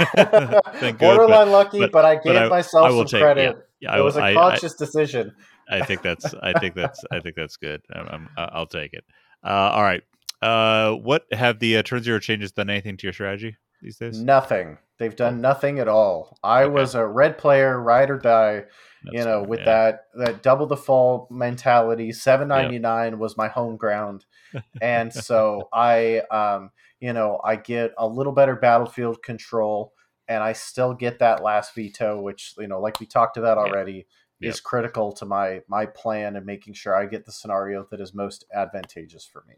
Borderline 0.99 1.51
lucky, 1.51 1.81
but- 1.81 1.93
but, 1.93 2.05
I 2.05 2.17
gave 2.17 2.37
I- 2.37 2.49
myself 2.49 2.87
I 2.87 2.91
will 2.91 2.99
some 3.07 3.19
take- 3.19 3.23
credit. 3.23 3.57
yeah, 3.81 3.93
I, 3.93 3.99
it 3.99 4.03
was 4.03 4.17
a 4.17 4.23
I, 4.23 4.31
I, 4.31 4.35
conscious 4.35 4.75
decision. 4.75 5.35
I 5.71 5.85
think 5.85 6.03
that's 6.03 6.35
I 6.43 6.59
think 6.59 6.75
that's 6.75 7.05
I 7.11 7.21
think 7.21 7.37
that's 7.37 7.57
good. 7.57 7.83
I'm, 7.93 8.09
I'm, 8.09 8.29
I'll 8.37 8.67
take 8.67 8.93
it. 8.95 9.05
Uh, 9.45 9.49
all 9.49 9.83
right. 9.83 10.03
Uh, 10.41 10.93
what 10.95 11.25
have 11.33 11.59
the 11.59 11.77
uh, 11.79 11.83
turn 11.83 12.03
zero 12.03 12.19
changes 12.21 12.53
done 12.53 12.71
anything 12.71 12.97
to 12.97 13.07
your 13.07 13.13
strategy 13.13 13.57
these 13.83 13.97
days? 13.99 14.23
Nothing. 14.23 14.79
They've 14.99 15.15
done 15.15 15.41
nothing 15.41 15.79
at 15.79 15.87
all. 15.89 16.39
I 16.43 16.65
Okay. 16.65 16.73
was 16.73 16.95
a 16.95 17.07
red 17.07 17.39
player, 17.39 17.81
ride 17.81 18.11
or 18.11 18.19
die. 18.19 18.65
you 19.13 19.25
know, 19.25 19.41
fine, 19.41 19.49
with 19.49 19.61
yeah. 19.61 19.65
that 19.67 20.01
that 20.17 20.43
double 20.43 20.67
the 20.67 20.77
fall 20.77 21.29
mentality. 21.31 22.11
Seven 22.13 22.49
ninety 22.49 22.81
nine 22.81 23.21
was 23.21 23.37
my 23.37 23.47
home 23.47 23.77
ground, 23.77 24.25
and 24.83 25.13
so 25.15 25.69
I, 25.73 26.19
um, 26.33 26.71
you 26.99 27.13
know, 27.13 27.41
I 27.45 27.55
get 27.55 27.93
a 27.97 28.07
little 28.09 28.33
better 28.33 28.57
battlefield 28.57 29.23
control, 29.23 29.93
and 30.27 30.43
I 30.43 30.53
still 30.53 30.95
get 30.95 31.21
that 31.21 31.45
last 31.45 31.77
veto, 31.77 32.21
which 32.21 32.55
you 32.59 32.67
know, 32.67 32.81
like 32.81 32.99
we 32.99 33.07
talked 33.07 33.37
about 33.37 33.57
Yeah. 33.57 34.07
Already, 34.41 34.51
is 34.51 34.61
critical 34.61 35.13
to 35.13 35.27
my 35.27 35.63
my 35.69 35.87
plan 35.87 36.37
and 36.37 36.47
making 36.47 36.75
sure 36.75 36.95
I 36.95 37.07
get 37.07 37.25
the 37.25 37.33
scenario 37.33 37.87
that 37.91 38.01
is 38.01 38.15
most 38.15 38.45
advantageous 38.55 39.25
for 39.25 39.45
me. 39.49 39.55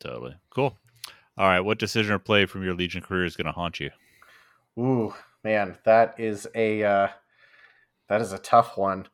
Totally 0.00 0.36
cool. 0.50 0.78
All 1.38 1.46
right, 1.46 1.60
what 1.60 1.78
decision 1.78 2.14
or 2.14 2.18
play 2.18 2.44
from 2.46 2.62
your 2.62 2.74
Legion 2.74 3.02
career 3.02 3.24
is 3.24 3.36
going 3.36 3.46
to 3.46 3.52
haunt 3.52 3.80
you? 3.80 3.90
Ooh, 4.78 5.14
man, 5.42 5.78
that 5.84 6.18
is 6.18 6.46
a 6.54 6.84
uh, 6.84 7.08
that 8.08 8.20
is 8.20 8.32
a 8.32 8.38
tough 8.38 8.76
one. 8.76 9.06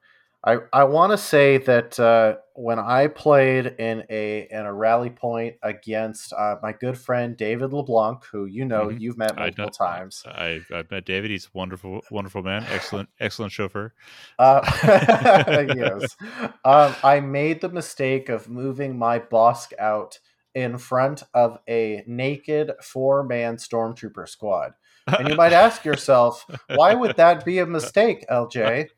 I 0.45 0.59
I 0.73 0.85
want 0.85 1.11
to 1.13 1.19
say 1.19 1.59
that 1.59 1.99
uh, 1.99 2.37
when 2.55 2.79
I 2.79 3.09
played 3.09 3.67
in 3.79 4.05
a 4.09 4.47
in 4.51 4.67
a 4.67 4.73
rally 4.73 5.11
point 5.11 5.57
against 5.65 6.33
uh, 6.33 6.57
my 6.63 6.73
good 6.73 6.97
friend 6.97 7.37
David 7.37 7.73
LeBlanc, 7.73 8.25
who 8.31 8.47
you 8.47 8.65
know 8.65 8.87
Mhm. 8.87 9.01
you've 9.01 9.19
met 9.19 9.33
I 9.33 9.41
multiple 9.47 9.65
know- 9.65 9.71
times, 9.71 10.23
I 10.27 10.61
I've 10.73 10.91
met 10.93 11.05
David. 11.05 11.31
He's 11.33 11.47
a 11.47 11.59
wonderful, 11.59 12.03
wonderful 12.11 12.43
man. 12.45 12.65
Excellent, 12.71 13.09
excellent 13.19 13.51
chauffeur. 13.53 13.93
uh, 14.39 14.61
yes, 15.77 16.17
um, 16.65 16.95
I 17.03 17.21
made 17.21 17.61
the 17.61 17.69
mistake 17.69 18.29
of 18.29 18.49
moving 18.49 18.97
my 18.99 19.19
Bossk 19.19 19.73
out 19.79 20.19
in 20.55 20.79
front 20.79 21.23
of 21.35 21.59
a 21.69 22.03
naked 22.07 22.73
four 22.83 23.23
man 23.25 23.57
stormtrooper 23.57 24.29
squad. 24.29 24.73
And 25.07 25.29
you 25.29 25.37
might 25.37 25.53
ask 25.55 25.85
yourself, 25.85 26.45
why 26.75 26.95
would 26.95 27.17
that 27.17 27.45
be 27.45 27.59
a 27.61 27.67
mistake, 27.67 28.25
LJ? 28.31 28.89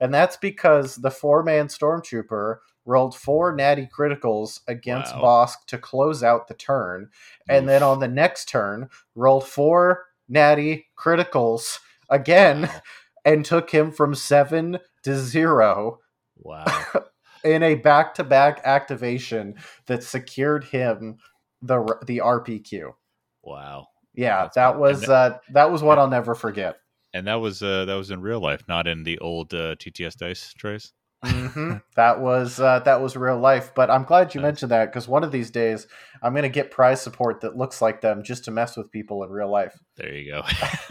And 0.00 0.12
that's 0.12 0.36
because 0.36 0.96
the 0.96 1.10
four 1.10 1.42
man 1.42 1.68
stormtrooper 1.68 2.56
rolled 2.84 3.14
four 3.14 3.54
natty 3.54 3.88
criticals 3.96 4.60
against 4.68 5.14
Wow. 5.16 5.22
Bossk 5.46 5.66
to 5.68 5.78
close 5.78 6.22
out 6.22 6.48
the 6.48 6.54
turn. 6.54 7.08
And 7.48 7.68
then 7.68 7.82
on 7.82 8.00
the 8.00 8.08
next 8.08 8.48
turn, 8.48 8.90
rolled 9.14 9.46
four 9.46 10.06
natty 10.28 10.86
criticals 10.98 11.78
again 12.10 12.62
Wow. 12.62 12.80
and 13.24 13.44
took 13.44 13.70
him 13.70 13.90
from 13.90 14.14
seven 14.14 14.78
to 15.02 15.16
zero 15.16 16.00
Wow. 16.36 16.66
in 17.44 17.62
a 17.62 17.74
back 17.76 18.14
to 18.14 18.24
back 18.24 18.60
activation 18.64 19.54
that 19.86 20.02
secured 20.02 20.64
him 20.64 21.18
the 21.62 21.82
the 22.06 22.18
RPQ. 22.18 22.92
Wow. 23.42 23.88
Yeah, 24.14 24.42
That's 24.42 24.54
that 24.56 24.78
was 24.78 25.08
uh, 25.08 25.38
that 25.52 25.70
was 25.72 25.82
what 25.82 25.98
I'll 25.98 26.08
never 26.08 26.34
forget. 26.34 26.76
And 27.14 27.28
that 27.28 27.36
was 27.36 27.62
uh, 27.62 27.84
that 27.84 27.94
was 27.94 28.10
in 28.10 28.20
real 28.20 28.40
life, 28.40 28.64
not 28.66 28.88
in 28.88 29.04
the 29.04 29.18
old 29.20 29.54
uh, 29.54 29.76
TTS 29.76 30.16
dice 30.16 30.52
trays. 30.52 30.92
hmm 31.24 31.74
that 31.96 32.20
was 32.20 32.58
uh, 32.58 32.80
that 32.80 33.00
was 33.00 33.16
real 33.16 33.38
life. 33.38 33.72
But 33.74 33.88
I'm 33.88 34.02
glad 34.02 34.34
you 34.34 34.40
Nice. 34.40 34.48
mentioned 34.48 34.72
that 34.72 34.86
because 34.86 35.06
one 35.06 35.22
of 35.22 35.30
these 35.30 35.50
days 35.50 35.86
I'm 36.22 36.32
going 36.32 36.42
to 36.42 36.48
get 36.48 36.72
prize 36.72 37.00
support 37.00 37.40
that 37.42 37.56
looks 37.56 37.80
like 37.80 38.00
them 38.00 38.24
just 38.24 38.44
to 38.46 38.50
mess 38.50 38.76
with 38.76 38.90
people 38.90 39.22
in 39.22 39.30
real 39.30 39.48
life. 39.48 39.78
There 39.96 40.12
you 40.12 40.32
go. 40.32 40.42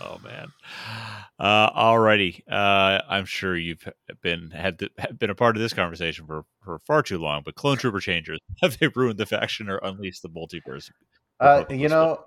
oh 0.00 0.18
man. 0.24 0.48
Uh, 1.38 1.70
alrighty. 1.70 2.40
Uh, 2.50 3.02
I'm 3.08 3.26
sure 3.26 3.56
you've 3.56 3.86
been 4.22 4.50
had 4.50 4.78
to, 4.78 4.90
been 5.18 5.30
a 5.30 5.34
part 5.34 5.56
of 5.56 5.62
this 5.62 5.74
conversation 5.74 6.26
for, 6.26 6.44
for 6.64 6.78
far 6.80 7.02
too 7.02 7.18
long. 7.18 7.42
But 7.44 7.56
clone 7.56 7.76
trooper 7.76 8.00
changers 8.00 8.40
have 8.62 8.78
they 8.78 8.88
ruined 8.88 9.18
the 9.18 9.26
faction 9.26 9.68
or 9.68 9.78
unleashed 9.82 10.22
the 10.22 10.30
multiverse? 10.30 10.90
Uh, 11.40 11.64
you 11.70 11.88
know, 11.88 12.24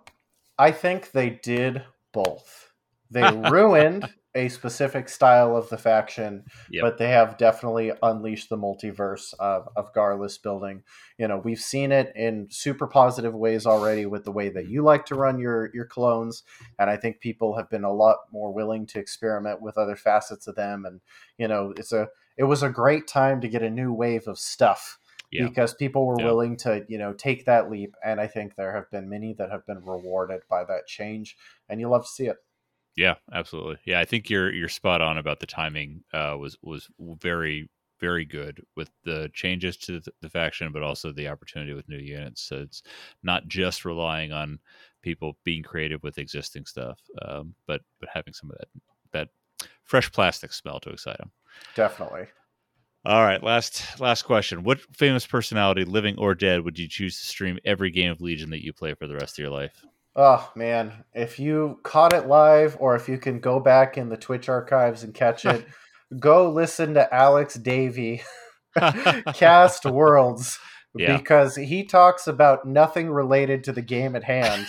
I 0.62 0.72
think 0.72 1.12
they 1.12 1.32
did 1.32 1.82
both. 2.14 2.72
They 3.10 3.24
ruined 3.50 4.08
a 4.36 4.48
specific 4.48 5.10
style 5.10 5.58
of 5.58 5.70
the 5.70 5.78
faction, 5.78 6.46
Yep. 6.70 6.82
but 6.84 6.98
they 7.00 7.10
have 7.10 7.40
definitely 7.40 7.92
unleashed 8.04 8.50
the 8.50 8.60
multiverse 8.60 9.34
of, 9.40 9.68
of 9.76 9.92
Gar 9.92 10.20
list 10.20 10.44
building. 10.44 10.84
You 11.18 11.28
know, 11.28 11.42
we've 11.44 11.60
seen 11.60 11.92
it 11.92 12.14
in 12.16 12.48
super 12.52 12.86
positive 12.86 13.34
ways 13.34 13.66
already 13.66 14.06
with 14.06 14.24
the 14.24 14.32
way 14.32 14.50
that 14.50 14.68
you 14.70 14.84
like 14.84 15.06
to 15.08 15.16
run 15.16 15.40
your 15.40 15.72
your 15.74 15.86
clones, 15.86 16.44
and 16.78 16.92
I 16.92 16.96
think 16.96 17.22
people 17.22 17.58
have 17.58 17.70
been 17.72 17.84
a 17.84 17.92
lot 17.92 18.18
more 18.32 18.54
willing 18.54 18.86
to 18.88 19.00
experiment 19.00 19.64
with 19.64 19.80
other 19.80 19.96
facets 19.96 20.46
of 20.46 20.54
them. 20.54 20.86
And 20.86 21.02
you 21.40 21.48
know, 21.48 21.74
it's 21.76 21.92
a 21.92 22.08
it 22.38 22.44
was 22.44 22.62
a 22.62 22.70
great 22.70 23.08
time 23.08 23.42
to 23.42 23.50
get 23.50 23.64
a 23.64 23.70
new 23.70 23.92
wave 23.92 24.28
of 24.28 24.38
stuff 24.38 25.00
Yeah. 25.32 25.48
because 25.48 25.74
people 25.74 26.06
were 26.06 26.20
Yeah. 26.20 26.26
willing 26.26 26.58
to 26.58 26.86
you 26.90 26.98
know 26.98 27.14
take 27.14 27.46
that 27.46 27.70
leap, 27.72 27.96
and 28.04 28.20
I 28.20 28.28
think 28.28 28.56
there 28.56 28.74
have 28.76 28.90
been 28.92 29.10
many 29.10 29.34
that 29.34 29.50
have 29.52 29.66
been 29.66 29.84
rewarded 29.84 30.42
by 30.50 30.64
that 30.66 30.88
change, 30.88 31.38
and 31.70 31.80
you 31.80 31.90
love 31.90 32.04
to 32.04 32.10
see 32.12 32.28
it. 32.28 32.38
Yeah, 32.98 33.16
absolutely. 33.34 33.78
Yeah, 33.86 34.00
I 34.00 34.06
think 34.06 34.30
you're 34.30 34.52
you're 34.54 34.70
spot 34.70 35.02
on 35.02 35.18
about 35.18 35.40
the 35.40 35.46
timing. 35.46 36.04
Uh, 36.14 36.36
was 36.40 36.58
was 36.62 36.90
very 37.00 37.70
very 38.00 38.26
good 38.26 38.66
with 38.76 38.90
the 39.04 39.30
changes 39.32 39.78
to 39.78 40.00
the, 40.00 40.12
the 40.22 40.30
faction, 40.30 40.72
but 40.72 40.82
also 40.82 41.12
the 41.12 41.28
opportunity 41.28 41.74
with 41.74 41.88
new 41.88 42.00
units. 42.00 42.42
So 42.42 42.58
it's 42.58 42.82
not 43.22 43.48
just 43.48 43.86
relying 43.86 44.32
on 44.32 44.60
people 45.04 45.38
being 45.44 45.62
creative 45.62 46.02
with 46.02 46.18
existing 46.18 46.66
stuff, 46.66 47.00
um, 47.22 47.54
but 47.68 47.82
but 48.00 48.10
having 48.14 48.34
some 48.34 48.50
of 48.52 48.58
that 48.58 48.68
that 49.12 49.68
fresh 49.84 50.12
plastic 50.12 50.52
smell 50.52 50.80
to 50.82 50.90
excite 50.90 51.18
them. 51.20 51.32
Definitely. 51.76 52.26
All 53.04 53.24
right, 53.24 53.42
last 53.42 54.00
last 54.00 54.24
question. 54.24 54.64
What 54.64 54.80
famous 54.96 55.26
personality, 55.26 55.86
living 55.86 56.18
or 56.20 56.36
dead, 56.36 56.64
would 56.64 56.78
you 56.78 56.88
choose 56.88 57.20
to 57.20 57.26
stream 57.26 57.58
every 57.66 57.90
game 57.90 58.12
of 58.12 58.22
Legion 58.22 58.52
that 58.52 58.64
you 58.64 58.74
play 58.74 58.94
for 58.94 59.08
the 59.08 59.16
rest 59.16 59.40
of 59.40 59.44
your 59.44 59.50
life? 59.52 59.74
Oh 60.16 60.52
man, 60.56 61.04
if 61.14 61.40
you 61.40 61.80
caught 61.84 62.14
it 62.14 62.28
live 62.28 62.78
or 62.80 62.96
if 62.96 63.10
you 63.10 63.18
can 63.18 63.40
go 63.40 63.60
back 63.60 63.98
in 63.98 64.10
the 64.10 64.18
Twitch 64.18 64.50
archives 64.50 65.04
and 65.04 65.14
catch 65.16 65.46
it, 65.46 65.66
go 66.20 66.52
listen 66.52 66.94
to 66.94 67.12
Alex 67.14 67.56
Davy 67.56 68.22
cast 69.34 69.86
Worlds 69.86 70.60
Yeah. 70.96 71.18
because 71.18 71.56
he 71.56 71.84
talks 71.86 72.28
about 72.28 72.66
nothing 72.68 73.10
related 73.10 73.64
to 73.64 73.72
the 73.72 73.82
game 73.82 74.16
at 74.16 74.26
hand. 74.26 74.68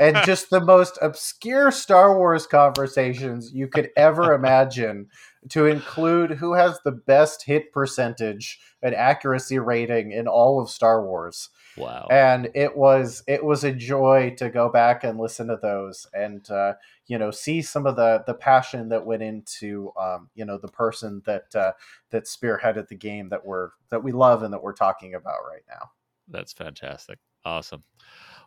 And 0.00 0.16
just 0.24 0.50
the 0.50 0.60
most 0.60 0.98
obscure 1.02 1.70
Star 1.70 2.16
Wars 2.16 2.46
conversations 2.46 3.52
you 3.52 3.68
could 3.68 3.90
ever 3.96 4.32
imagine 4.34 5.08
to 5.50 5.66
include 5.66 6.32
who 6.32 6.54
has 6.54 6.78
the 6.84 6.92
best 6.92 7.44
hit 7.44 7.72
percentage 7.72 8.58
and 8.82 8.94
accuracy 8.94 9.58
rating 9.58 10.12
in 10.12 10.26
all 10.26 10.60
of 10.60 10.70
Star 10.70 11.04
Wars 11.04 11.50
Wow. 11.76 12.06
and 12.10 12.48
it 12.54 12.76
was 12.76 13.22
it 13.26 13.44
was 13.44 13.62
a 13.62 13.72
joy 13.72 14.34
to 14.38 14.48
go 14.48 14.70
back 14.70 15.04
and 15.04 15.18
listen 15.18 15.48
to 15.48 15.58
those 15.60 16.06
and 16.14 16.48
uh, 16.50 16.74
you 17.06 17.18
know 17.18 17.30
see 17.30 17.60
some 17.62 17.86
of 17.86 17.96
the 17.96 18.24
the 18.26 18.34
passion 18.34 18.88
that 18.88 19.04
went 19.04 19.22
into 19.22 19.92
um, 20.00 20.30
you 20.34 20.44
know 20.44 20.56
the 20.58 20.68
person 20.68 21.22
that 21.26 21.54
uh, 21.54 21.72
that 22.10 22.24
spearheaded 22.24 22.88
the 22.88 22.94
game 22.96 23.28
that 23.28 23.44
we're 23.44 23.70
that 23.90 24.02
we 24.02 24.12
love 24.12 24.42
and 24.42 24.52
that 24.54 24.62
we're 24.62 24.72
talking 24.72 25.14
about 25.14 25.40
right 25.50 25.64
now. 25.68 25.90
That's 26.28 26.52
fantastic. 26.52 27.18
Awesome. 27.44 27.84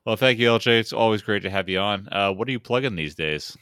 Well, 0.06 0.16
thank 0.16 0.40
you, 0.40 0.50
LJ. 0.50 0.80
It's 0.80 0.94
always 0.94 1.22
great 1.22 1.44
to 1.44 1.50
have 1.50 1.70
you 1.70 1.80
on. 1.80 2.08
Uh, 2.12 2.32
what 2.32 2.48
are 2.48 2.52
you 2.52 2.60
plugging 2.60 2.96
these 2.96 3.16
days? 3.16 3.58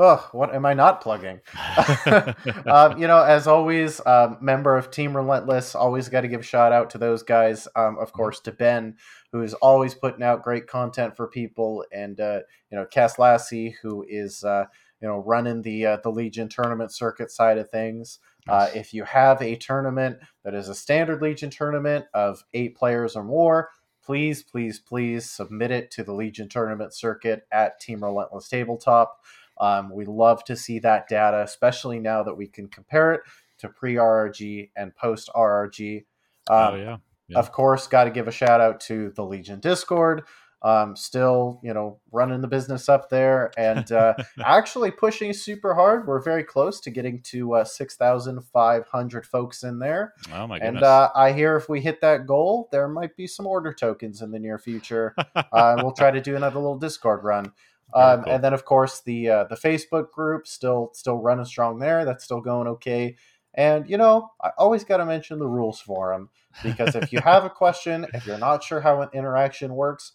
Oh, 0.00 0.28
what 0.30 0.54
am 0.54 0.64
I 0.64 0.74
not 0.74 1.00
plugging? 1.00 1.40
um, 2.66 2.98
you 2.98 3.08
know, 3.08 3.22
as 3.22 3.48
always, 3.48 4.00
um, 4.06 4.38
member 4.40 4.76
of 4.76 4.92
Team 4.92 5.16
Relentless. 5.16 5.74
Always 5.74 6.08
got 6.08 6.20
to 6.20 6.28
give 6.28 6.40
a 6.40 6.44
shout 6.44 6.72
out 6.72 6.90
to 6.90 6.98
those 6.98 7.24
guys. 7.24 7.66
Um, 7.74 7.98
of 7.98 8.12
course, 8.12 8.38
to 8.40 8.52
Ben, 8.52 8.96
who's 9.32 9.54
always 9.54 9.94
putting 9.94 10.22
out 10.22 10.44
great 10.44 10.68
content 10.68 11.16
for 11.16 11.26
people, 11.26 11.84
and 11.92 12.20
uh, 12.20 12.40
you 12.70 12.78
know, 12.78 12.86
Cass 12.86 13.18
Lassie, 13.18 13.76
who 13.82 14.06
is 14.08 14.44
uh, 14.44 14.66
you 15.02 15.08
know 15.08 15.18
running 15.26 15.62
the 15.62 15.84
uh, 15.84 15.96
the 16.04 16.10
Legion 16.10 16.48
tournament 16.48 16.92
circuit 16.92 17.32
side 17.32 17.58
of 17.58 17.68
things. 17.68 18.20
Uh, 18.48 18.68
if 18.74 18.94
you 18.94 19.04
have 19.04 19.42
a 19.42 19.56
tournament 19.56 20.16
that 20.44 20.54
is 20.54 20.68
a 20.68 20.74
standard 20.74 21.20
Legion 21.20 21.50
tournament 21.50 22.06
of 22.14 22.44
eight 22.54 22.76
players 22.76 23.14
or 23.14 23.22
more, 23.22 23.68
please, 24.08 24.42
please, 24.42 24.78
please 24.78 25.30
submit 25.30 25.70
it 25.70 25.90
to 25.90 26.02
the 26.02 26.14
Legion 26.14 26.48
tournament 26.48 26.94
circuit 26.94 27.46
at 27.52 27.78
Team 27.78 28.02
Relentless 28.02 28.48
Tabletop. 28.48 29.20
Um, 29.60 29.92
we 29.92 30.06
love 30.06 30.42
to 30.44 30.56
see 30.56 30.78
that 30.78 31.10
data, 31.10 31.42
especially 31.42 31.98
now 31.98 32.22
that 32.22 32.34
we 32.34 32.46
can 32.46 32.68
compare 32.68 33.12
it 33.12 33.20
to 33.58 33.68
pre 33.68 33.96
RRG 33.96 34.70
and 34.74 34.96
post 34.96 35.28
RRG. 35.36 36.06
Um, 36.48 36.56
oh 36.56 36.76
yeah. 36.76 36.96
Yeah. 37.28 37.38
Of 37.38 37.52
course, 37.52 37.86
got 37.86 38.04
to 38.04 38.10
give 38.10 38.28
a 38.28 38.32
shout 38.32 38.62
out 38.62 38.80
to 38.82 39.10
the 39.10 39.26
Legion 39.26 39.60
Discord. 39.60 40.22
Um, 40.60 40.96
still, 40.96 41.60
you 41.62 41.72
know, 41.72 42.00
running 42.10 42.40
the 42.40 42.48
business 42.48 42.88
up 42.88 43.10
there 43.10 43.52
and 43.56 43.92
uh, 43.92 44.14
actually 44.44 44.90
pushing 44.90 45.32
super 45.32 45.72
hard. 45.72 46.04
We're 46.04 46.20
very 46.20 46.42
close 46.42 46.80
to 46.80 46.90
getting 46.90 47.22
to 47.26 47.54
uh, 47.54 47.64
6,500 47.64 49.26
folks 49.26 49.62
in 49.62 49.78
there. 49.78 50.14
oh 50.32 50.48
my 50.48 50.58
goodness. 50.58 50.78
And 50.78 50.82
uh, 50.82 51.10
I 51.14 51.32
hear 51.32 51.56
if 51.56 51.68
we 51.68 51.80
hit 51.80 52.00
that 52.00 52.26
goal, 52.26 52.68
there 52.72 52.88
might 52.88 53.16
be 53.16 53.28
some 53.28 53.46
order 53.46 53.72
tokens 53.72 54.20
in 54.20 54.32
the 54.32 54.40
near 54.40 54.58
future. 54.58 55.14
uh, 55.36 55.76
we'll 55.78 55.92
try 55.92 56.10
to 56.10 56.20
do 56.20 56.34
another 56.34 56.58
little 56.58 56.78
Discord 56.78 57.22
run. 57.22 57.52
Um, 57.94 58.24
cool. 58.24 58.32
And 58.32 58.44
then, 58.44 58.52
of 58.52 58.64
course, 58.64 59.00
the 59.00 59.30
uh, 59.30 59.44
the 59.44 59.56
Facebook 59.56 60.10
group 60.10 60.46
still 60.46 60.90
still 60.92 61.16
running 61.16 61.44
strong 61.44 61.78
there. 61.78 62.04
That's 62.04 62.24
still 62.24 62.40
going 62.40 62.68
okay. 62.68 63.16
And 63.54 63.88
you 63.88 63.96
know, 63.96 64.30
I 64.42 64.50
always 64.58 64.84
got 64.84 64.98
to 64.98 65.06
mention 65.06 65.38
the 65.38 65.46
rules 65.46 65.80
forum 65.80 66.30
because 66.62 66.94
if 66.94 67.12
you 67.12 67.20
have 67.20 67.44
a 67.44 67.50
question, 67.50 68.06
if 68.14 68.26
you're 68.26 68.38
not 68.38 68.62
sure 68.62 68.80
how 68.80 69.00
an 69.00 69.08
interaction 69.12 69.74
works, 69.74 70.12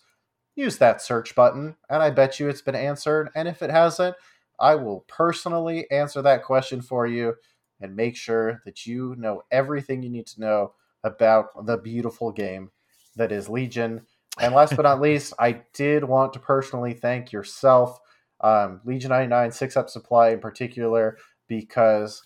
use 0.56 0.78
that 0.78 1.02
search 1.02 1.36
button, 1.36 1.76
and 1.90 2.04
I 2.04 2.10
bet 2.10 2.40
you 2.40 2.50
it's 2.50 2.62
been 2.62 2.76
answered. 2.76 3.30
And 3.36 3.48
if 3.48 3.62
it 3.62 3.70
hasn't, 3.70 4.16
I 4.60 4.76
will 4.76 5.02
personally 5.08 5.90
answer 5.92 6.22
that 6.22 6.44
question 6.44 6.82
for 6.82 7.08
you 7.08 7.36
and 7.82 7.96
make 7.96 8.16
sure 8.16 8.62
that 8.66 8.86
you 8.86 9.16
know 9.18 9.44
everything 9.52 10.04
you 10.04 10.10
need 10.10 10.28
to 10.28 10.40
know 10.40 10.74
about 11.04 11.66
the 11.66 11.78
beautiful 11.78 12.32
game 12.32 12.72
that 13.16 13.32
is 13.32 13.50
Legion. 13.50 14.02
And 14.40 14.56
last 14.56 14.76
but 14.76 14.84
not 14.84 15.02
least, 15.02 15.34
I 15.40 15.62
did 15.74 16.04
want 16.04 16.34
to 16.34 16.40
personally 16.40 16.94
thank 16.94 17.32
yourself, 17.32 18.00
um, 18.42 18.82
Legion 18.86 19.10
99, 19.10 19.52
Six 19.52 19.76
Up 19.76 19.90
Supply 19.90 20.30
in 20.30 20.40
particular, 20.40 21.18
because, 21.48 22.24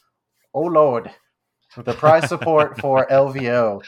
oh 0.54 0.62
Lord, 0.62 1.12
the 1.76 1.94
prize 1.94 2.30
support 2.30 2.80
for 2.80 3.06
LVO. 3.12 3.82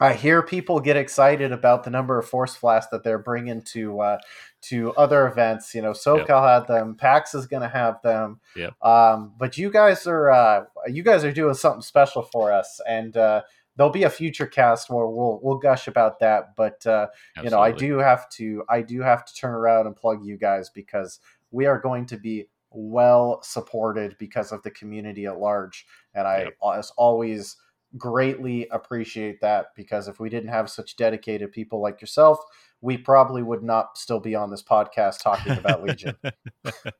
I 0.00 0.14
hear 0.14 0.42
people 0.42 0.80
get 0.80 0.96
excited 0.96 1.52
about 1.52 1.84
the 1.84 1.90
number 1.90 2.18
of 2.18 2.26
Force 2.26 2.56
Flasks 2.56 2.90
that 2.90 3.04
they're 3.04 3.18
bringing 3.18 3.62
to 3.62 4.00
uh, 4.00 4.18
to 4.62 4.92
other 4.94 5.26
events. 5.26 5.74
You 5.74 5.82
know, 5.82 5.92
SoCal 5.92 6.48
had 6.48 6.66
them, 6.66 6.94
PAX 6.94 7.34
is 7.34 7.46
going 7.46 7.62
to 7.62 7.68
have 7.68 8.00
them. 8.02 8.40
Yep. 8.56 8.82
Um, 8.82 9.34
but 9.38 9.58
you 9.58 9.70
guys 9.70 10.06
are 10.06 10.30
uh, 10.30 10.64
you 10.88 11.02
guys 11.02 11.24
are 11.24 11.32
doing 11.32 11.54
something 11.54 11.82
special 11.82 12.22
for 12.22 12.50
us, 12.50 12.80
and 12.88 13.16
uh, 13.16 13.42
there'll 13.76 13.92
be 13.92 14.04
a 14.04 14.10
future 14.10 14.46
cast 14.46 14.90
where 14.90 15.06
we'll 15.06 15.38
we'll 15.42 15.58
gush 15.58 15.86
about 15.86 16.18
that. 16.20 16.56
But 16.56 16.86
uh, 16.86 17.08
you 17.42 17.50
know, 17.50 17.60
I 17.60 17.72
do 17.72 17.98
have 17.98 18.28
to 18.30 18.64
I 18.68 18.82
do 18.82 19.02
have 19.02 19.24
to 19.26 19.34
turn 19.34 19.54
around 19.54 19.86
and 19.86 19.94
plug 19.94 20.24
you 20.24 20.38
guys 20.38 20.70
because 20.70 21.20
we 21.50 21.66
are 21.66 21.78
going 21.78 22.06
to 22.06 22.16
be 22.16 22.46
well 22.70 23.42
supported 23.42 24.16
because 24.18 24.52
of 24.52 24.62
the 24.62 24.70
community 24.70 25.26
at 25.26 25.38
large, 25.38 25.86
and 26.14 26.26
I 26.26 26.44
Yep. 26.44 26.54
as 26.78 26.92
always 26.96 27.56
greatly 27.96 28.68
appreciate 28.68 29.40
that 29.40 29.68
because 29.74 30.08
if 30.08 30.20
we 30.20 30.28
didn't 30.28 30.50
have 30.50 30.70
such 30.70 30.96
dedicated 30.96 31.52
people 31.52 31.80
like 31.80 32.00
yourself, 32.00 32.38
we 32.82 32.96
probably 32.96 33.42
would 33.42 33.62
not 33.62 33.98
still 33.98 34.20
be 34.20 34.34
on 34.34 34.50
this 34.50 34.62
podcast 34.62 35.22
talking 35.22 35.52
about 35.52 35.82
Legion. 35.82 36.16
well, 36.64 36.92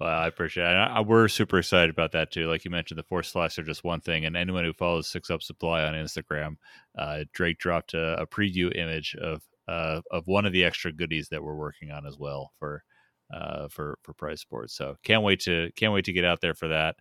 I 0.00 0.26
appreciate 0.26 0.64
it. 0.64 0.76
I, 0.76 1.00
we're 1.00 1.28
super 1.28 1.58
excited 1.58 1.90
about 1.90 2.12
that 2.12 2.32
too. 2.32 2.48
Like 2.48 2.64
you 2.64 2.70
mentioned, 2.70 2.98
the 2.98 3.04
Force 3.04 3.30
Flasks 3.30 3.58
are 3.58 3.62
just 3.62 3.84
one 3.84 4.00
thing, 4.00 4.24
and 4.24 4.36
anyone 4.36 4.64
who 4.64 4.72
follows 4.72 5.08
Six 5.08 5.30
Up 5.30 5.42
Supply 5.42 5.84
on 5.84 5.94
Instagram, 5.94 6.56
uh, 6.98 7.24
Drake 7.32 7.58
dropped 7.58 7.94
a, 7.94 8.20
a 8.20 8.26
preview 8.26 8.76
image 8.76 9.14
of 9.20 9.42
uh, 9.68 10.00
of 10.10 10.26
one 10.26 10.46
of 10.46 10.52
the 10.52 10.64
extra 10.64 10.92
goodies 10.92 11.28
that 11.28 11.42
we're 11.42 11.54
working 11.54 11.92
on 11.92 12.06
as 12.06 12.18
well 12.18 12.50
for 12.58 12.82
uh, 13.32 13.68
for 13.68 13.98
for 14.02 14.12
Prize 14.14 14.40
Sports. 14.40 14.74
So 14.74 14.96
can't 15.04 15.22
wait 15.22 15.40
to 15.40 15.70
can't 15.76 15.92
wait 15.92 16.06
to 16.06 16.12
get 16.12 16.24
out 16.24 16.40
there 16.40 16.54
for 16.54 16.68
that. 16.68 16.96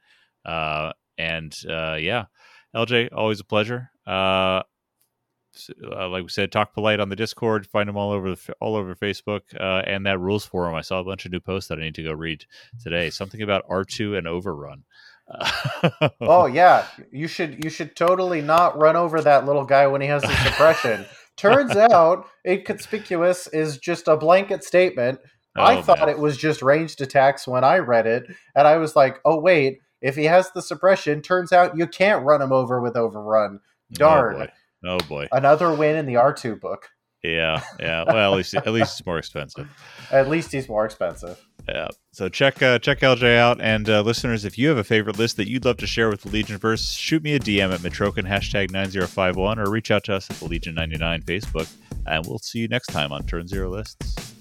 Uh, 0.46 0.92
and 1.18 1.56
uh, 1.68 1.98
yeah, 2.00 2.26
LJ, 2.76 3.10
always 3.14 3.40
a 3.40 3.44
pleasure. 3.46 3.90
Uh, 4.08 4.62
uh, 5.84 6.08
like 6.10 6.24
we 6.24 6.30
said, 6.30 6.52
talk 6.52 6.74
polite 6.74 7.00
on 7.00 7.10
the 7.10 7.16
Discord. 7.16 7.66
Find 7.68 7.90
them 7.90 7.98
all 7.98 8.12
over 8.12 8.36
the, 8.36 8.54
all 8.62 8.76
over 8.76 8.96
Facebook 8.96 9.42
uh, 9.60 9.82
and 9.86 10.06
that 10.06 10.20
rules 10.20 10.46
forum. 10.46 10.76
I 10.76 10.82
saw 10.82 11.00
a 11.00 11.04
bunch 11.04 11.26
of 11.26 11.32
new 11.32 11.40
posts 11.40 11.70
that 11.70 11.80
I 11.80 11.82
need 11.82 11.96
to 11.96 12.04
go 12.04 12.14
read 12.14 12.46
today. 12.84 13.10
Something 13.10 13.42
about 13.42 13.66
R 13.68 13.84
two 13.84 14.16
and 14.16 14.28
Overrun. 14.28 14.84
Oh 16.22 16.46
yeah, 16.48 16.86
you 17.12 17.28
should 17.28 17.64
you 17.64 17.70
should 17.70 17.96
totally 17.96 18.42
not 18.42 18.78
run 18.80 18.96
over 18.96 19.22
that 19.22 19.46
little 19.46 19.64
guy 19.66 19.86
when 19.88 20.02
he 20.02 20.08
has 20.08 20.22
the 20.22 20.34
suppression. 20.44 21.06
Turns 21.38 21.76
out 21.76 22.26
inconspicuous 22.46 23.48
is 23.48 23.78
just 23.78 24.08
a 24.08 24.18
blanket 24.18 24.64
statement. 24.64 25.20
I 25.56 25.78
Oh, 25.78 25.82
thought 25.82 26.00
man. 26.00 26.10
it 26.10 26.20
was 26.20 26.36
just 26.38 26.62
ranged 26.62 27.02
attacks 27.02 27.48
when 27.48 27.64
I 27.64 27.78
read 27.78 28.08
it, 28.08 28.24
and 28.56 28.68
I 28.68 28.78
was 28.78 28.96
like, 28.96 29.20
"Oh 29.26 29.40
wait, 29.40 29.80
if 30.02 30.16
he 30.16 30.26
has 30.26 30.52
the 30.52 30.62
suppression, 30.62 31.22
turns 31.22 31.52
out 31.52 31.78
you 31.78 31.88
can't 31.88 32.26
run 32.26 32.42
him 32.42 32.52
over 32.52 32.82
with 32.82 32.96
overrun." 32.96 33.60
Darn. 33.94 34.36
Oh 34.36 34.40
boy. 34.40 34.52
Oh 34.86 35.00
boy. 35.08 35.28
Another 35.32 35.74
win 35.74 35.96
in 35.96 36.06
the 36.06 36.16
R 36.18 36.34
two 36.34 36.56
book. 36.56 36.90
Yeah. 37.24 37.62
Yeah. 37.80 38.06
Well, 38.08 38.34
at 38.34 38.38
least 38.38 38.54
at 38.54 38.68
least 38.68 39.00
it's 39.00 39.06
more 39.06 39.18
expensive. 39.18 39.68
At 40.12 40.28
least 40.28 40.52
he's 40.52 40.68
more 40.68 40.86
expensive. 40.86 41.40
Yeah. 41.68 41.90
So 42.14 42.30
check 42.30 42.64
uh, 42.64 42.80
check 42.80 43.02
LJ 43.02 43.38
out, 43.38 43.62
and 43.62 43.88
uh, 43.88 44.02
listeners, 44.02 44.44
if 44.44 44.58
you 44.58 44.70
have 44.70 44.78
a 44.78 44.84
favorite 44.84 45.20
list 45.20 45.38
that 45.38 45.48
you'd 45.48 45.66
love 45.66 45.78
to 45.78 45.88
share 45.88 46.10
with 46.10 46.22
the 46.22 46.30
Legionverse, 46.30 46.98
shoot 46.98 47.22
me 47.22 47.36
a 47.36 47.40
DM 47.40 47.72
at 47.72 47.82
Metrokin 47.82 48.28
hashtag 48.28 48.72
nine 48.72 48.90
zero 48.90 49.06
five 49.06 49.36
one, 49.36 49.60
or 49.60 49.70
reach 49.70 49.92
out 49.92 50.04
to 50.06 50.16
us 50.16 50.30
at 50.32 50.38
the 50.38 50.46
Legion 50.46 50.74
ninety 50.74 50.98
nine 50.98 51.22
Facebook, 51.22 51.72
and 52.08 52.26
we'll 52.26 52.40
see 52.40 52.60
you 52.60 52.68
next 52.68 52.88
time 52.88 53.12
on 53.12 53.24
Turn 53.24 53.48
Zero 53.48 53.70
Lists. 53.70 54.34